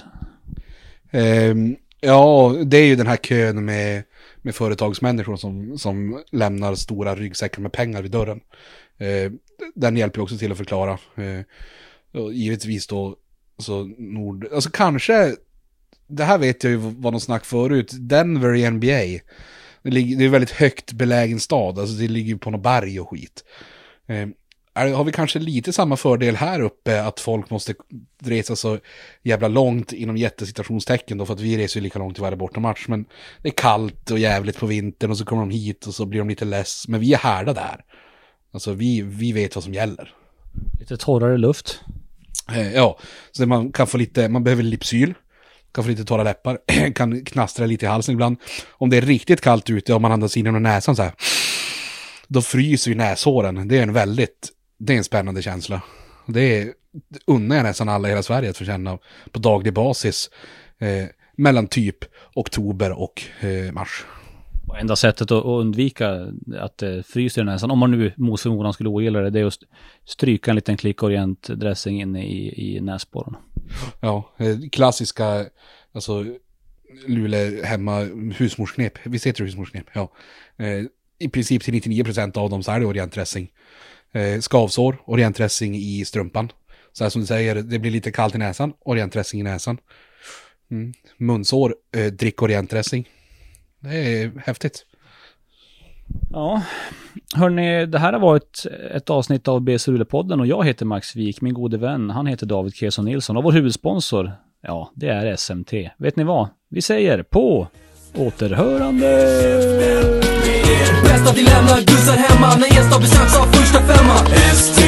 Um, 1.13 1.77
ja, 2.01 2.57
det 2.65 2.77
är 2.77 2.87
ju 2.87 2.97
den 2.97 3.07
här 3.07 3.17
kön 3.17 3.65
med 3.65 4.03
med 4.43 4.55
företagsmänniskor 4.55 5.37
som, 5.37 5.79
som 5.79 6.23
lämnar 6.31 6.75
stora 6.75 7.15
ryggsäckar 7.15 7.63
med 7.63 7.73
pengar 7.73 8.03
vid 8.03 8.11
dörren. 8.11 8.41
Eh, 8.99 9.33
den 9.75 9.97
hjälper 9.97 10.21
också 10.21 10.39
till 10.39 10.53
att 10.53 10.59
förklara. 10.59 10.99
Eh, 11.17 12.21
och 12.23 12.33
givetvis 12.33 12.87
då, 12.87 13.17
så 13.59 13.85
Nord, 13.99 14.49
alltså 14.55 14.71
kanske, 14.71 15.37
det 16.07 16.25
här 16.25 16.39
vet 16.39 16.65
jag 16.65 16.71
ju 16.71 16.77
var 16.77 17.11
de 17.11 17.21
snack 17.21 17.45
förut, 17.45 17.91
Denver 17.93 18.55
i 18.55 18.71
NBA. 18.71 19.25
Det, 19.83 19.91
ligger, 19.91 20.17
det 20.17 20.25
är 20.25 20.27
en 20.27 20.33
väldigt 20.33 20.51
högt 20.51 20.93
belägen 20.93 21.41
stad, 21.41 21.79
alltså 21.79 21.95
det 21.97 22.09
ligger 22.09 22.37
på 22.37 22.51
något 22.51 22.63
berg 22.63 23.01
och 23.01 23.11
skit. 23.11 23.45
Eh, 24.07 24.29
har 24.75 25.05
vi 25.05 25.13
kanske 25.13 25.39
lite 25.39 25.73
samma 25.73 25.97
fördel 25.97 26.37
här 26.37 26.61
uppe 26.61 27.03
att 27.03 27.21
folk 27.21 27.51
måste 27.51 27.75
resa 28.23 28.57
så 28.57 28.79
jävla 29.23 29.49
långt 29.49 29.93
inom 29.93 30.17
jättesituationstecken 30.17 31.19
då 31.19 31.27
för 31.27 31.35
att 31.35 31.41
vi 31.41 31.59
reser 31.59 31.81
ju 31.81 31.85
lika 31.85 31.99
långt 31.99 32.15
till 32.15 32.23
varje 32.23 32.37
bortamatch. 32.37 32.89
Men 32.89 33.05
det 33.43 33.49
är 33.49 33.53
kallt 33.53 34.11
och 34.11 34.19
jävligt 34.19 34.59
på 34.59 34.67
vintern 34.67 35.11
och 35.11 35.19
så 35.19 35.25
kommer 35.25 35.43
de 35.43 35.51
hit 35.51 35.87
och 35.87 35.95
så 35.95 36.07
blir 36.07 36.19
de 36.19 36.29
lite 36.29 36.45
less. 36.45 36.89
Men 36.89 37.01
vi 37.01 37.13
är 37.15 37.19
härda 37.19 37.53
där. 37.53 37.85
Alltså 38.53 38.73
vi, 38.73 39.03
vi 39.03 39.33
vet 39.33 39.55
vad 39.55 39.65
som 39.65 39.75
gäller. 39.75 40.15
Lite 40.81 40.97
torrare 40.97 41.39
luft. 41.39 41.81
Eh, 42.49 42.73
ja, 42.73 42.99
så 43.33 43.47
man 43.47 43.73
kan 43.73 43.87
få 43.87 43.99
lite, 43.99 44.29
man 44.29 44.45
behöver 44.45 44.63
Lipsyl. 44.63 45.15
Kan 45.75 45.85
få 45.85 45.91
lite 45.91 46.05
torra 46.05 46.23
läppar, 46.23 46.59
kan 46.95 47.25
knastra 47.25 47.67
lite 47.67 47.87
i 47.87 47.89
halsen 47.89 48.13
ibland. 48.13 48.37
Om 48.71 48.91
det 48.91 48.97
är 48.97 49.03
riktigt 49.03 49.41
kallt 49.41 49.71
ute 49.71 49.95
och 49.95 50.01
man 50.01 50.13
andas 50.13 50.37
in 50.37 50.45
genom 50.45 50.63
näsan 50.63 50.97
så 50.97 51.03
här. 51.03 51.13
Då 52.29 52.43
fryser 52.43 52.91
ju 52.91 52.97
näshåren. 52.97 53.69
Det 53.69 53.79
är 53.79 53.83
en 53.83 53.93
väldigt 53.93 54.51
det 54.87 54.93
är 54.93 54.97
en 54.97 55.05
spännande 55.05 55.43
känsla. 55.43 55.83
Det 56.27 56.59
är, 56.59 56.73
unnar 57.27 57.57
jag 57.57 57.63
nästan 57.63 57.89
alla 57.89 58.09
i 58.09 58.11
hela 58.11 58.23
Sverige 58.23 58.51
att 58.51 58.57
få 58.57 58.65
känna 58.65 58.99
på 59.31 59.39
daglig 59.39 59.75
basis. 59.75 60.31
Eh, 60.79 61.05
mellan 61.37 61.67
typ 61.67 61.97
oktober 62.35 62.91
och 62.91 63.23
eh, 63.41 63.73
mars. 63.73 64.05
Och 64.69 64.79
enda 64.79 64.97
sättet 64.97 65.31
att 65.31 65.45
undvika 65.45 66.33
att 66.61 66.79
det 66.79 67.07
fryser 67.07 67.43
i 67.43 67.45
näsan, 67.45 67.71
om 67.71 67.79
man 67.79 67.91
nu 67.91 68.13
mot 68.17 68.41
förmodan 68.41 68.73
skulle 68.73 68.89
ogilla 68.89 69.21
det, 69.21 69.31
det 69.31 69.41
är 69.41 69.45
att 69.45 69.59
stryka 70.05 70.51
en 70.51 70.55
liten 70.55 70.77
klick 70.77 71.03
orientdressing 71.03 72.01
inne 72.01 72.27
i, 72.27 72.75
i 72.77 72.81
näsborrarna. 72.81 73.39
Ja, 74.01 74.31
eh, 74.39 74.57
klassiska, 74.73 75.47
alltså 75.93 76.25
Luleå 77.07 77.65
hemma 77.65 77.99
husmorsknep. 78.37 78.99
Visst 79.05 79.27
heter 79.27 79.41
det 79.41 79.47
husmorsknep? 79.47 79.87
Ja. 79.93 80.13
Eh, 80.57 80.85
I 81.19 81.29
princip 81.29 81.63
till 81.63 81.75
99% 81.75 82.39
av 82.39 82.51
dem 82.51 82.63
så 82.63 82.73
är 82.73 82.81
det 82.81 82.87
orientdressing. 82.87 83.51
Eh, 84.15 84.41
skavsår, 84.41 84.97
orientdressing 85.05 85.77
i 85.77 86.05
strumpan. 86.05 86.53
Så 86.93 87.05
här 87.05 87.11
som 87.11 87.21
du 87.21 87.27
säger, 87.27 87.55
det 87.55 87.79
blir 87.79 87.91
lite 87.91 88.13
kallt 88.13 88.35
i 88.35 88.39
näsan, 88.39 88.73
orientdressing 88.81 89.41
i 89.41 89.43
näsan. 89.43 89.79
Mm. 90.71 90.93
Munsår, 91.17 91.75
eh, 91.97 92.13
drick 92.13 92.43
orientdressing. 92.43 93.09
Det 93.81 93.97
är 93.97 94.33
häftigt. 94.45 94.87
Ja, 96.31 96.63
hörni, 97.35 97.87
det 97.87 97.99
här 97.99 98.13
har 98.13 98.21
varit 98.21 98.67
ett 98.95 99.11
avsnitt 99.11 99.49
av 99.49 99.61
BC 99.61 99.91
Rule-podden 99.91 100.41
och 100.41 100.47
jag 100.47 100.67
heter 100.67 100.87
Max 100.87 101.17
Wik, 101.17 101.41
min 101.41 101.55
gode 101.55 101.79
vän, 101.79 102.11
han 102.11 102.27
heter 102.27 102.47
David 102.47 102.75
Kesson 102.75 103.05
Nilsson 103.05 103.37
och 103.37 103.45
vår 103.45 103.53
huvudsponsor, 103.53 104.33
ja, 104.63 104.93
det 104.95 105.09
är 105.09 105.37
SMT. 105.37 105.73
Vet 105.99 106.17
ni 106.17 106.25
vad? 106.25 106.49
Vi 106.69 106.83
säger 106.83 107.23
på 107.23 107.69
återhörande! 108.15 110.32
Bäst 111.05 111.27
att 111.29 111.37
ni 111.37 111.43
lämnar 111.43 111.81
gussar 111.81 112.17
hemma 112.17 112.55
när 112.57 112.67
gäst 112.67 112.93
har 112.93 113.01
besöks 113.01 113.37
av 113.37 113.47
första 113.53 113.81
femma. 113.91 114.17
ST, 114.53 114.81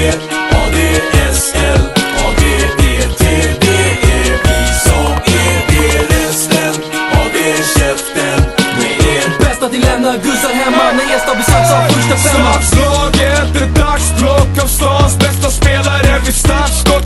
ADSL, 0.61 1.83
ADET, 2.25 3.19
det 3.19 3.35
är 3.37 4.35
vi 4.45 4.61
som 4.85 5.12
är 5.41 5.57
det 5.71 5.89
resten 6.15 6.75
av 7.21 7.29
er 7.47 7.62
käften 7.77 8.39
med 8.79 8.95
er 9.17 9.39
Bäst 9.41 9.62
att 9.62 9.73
ni 9.73 9.79
lämnar 9.79 10.17
gussar 10.19 10.55
hemma 10.55 10.93
när 10.97 11.12
gäst 11.12 11.27
har 11.27 11.37
besöks 11.37 11.71
av 11.73 11.83
första 11.95 12.17
femma. 12.17 12.53
Slaget, 12.62 13.62
ett 13.62 13.75
dagsblock 13.75 14.59
av 14.62 14.67
stans 14.67 15.19
bästa 15.19 15.51
spelare 15.51 16.21
Vid 16.25 16.35
startskottet 16.35 17.04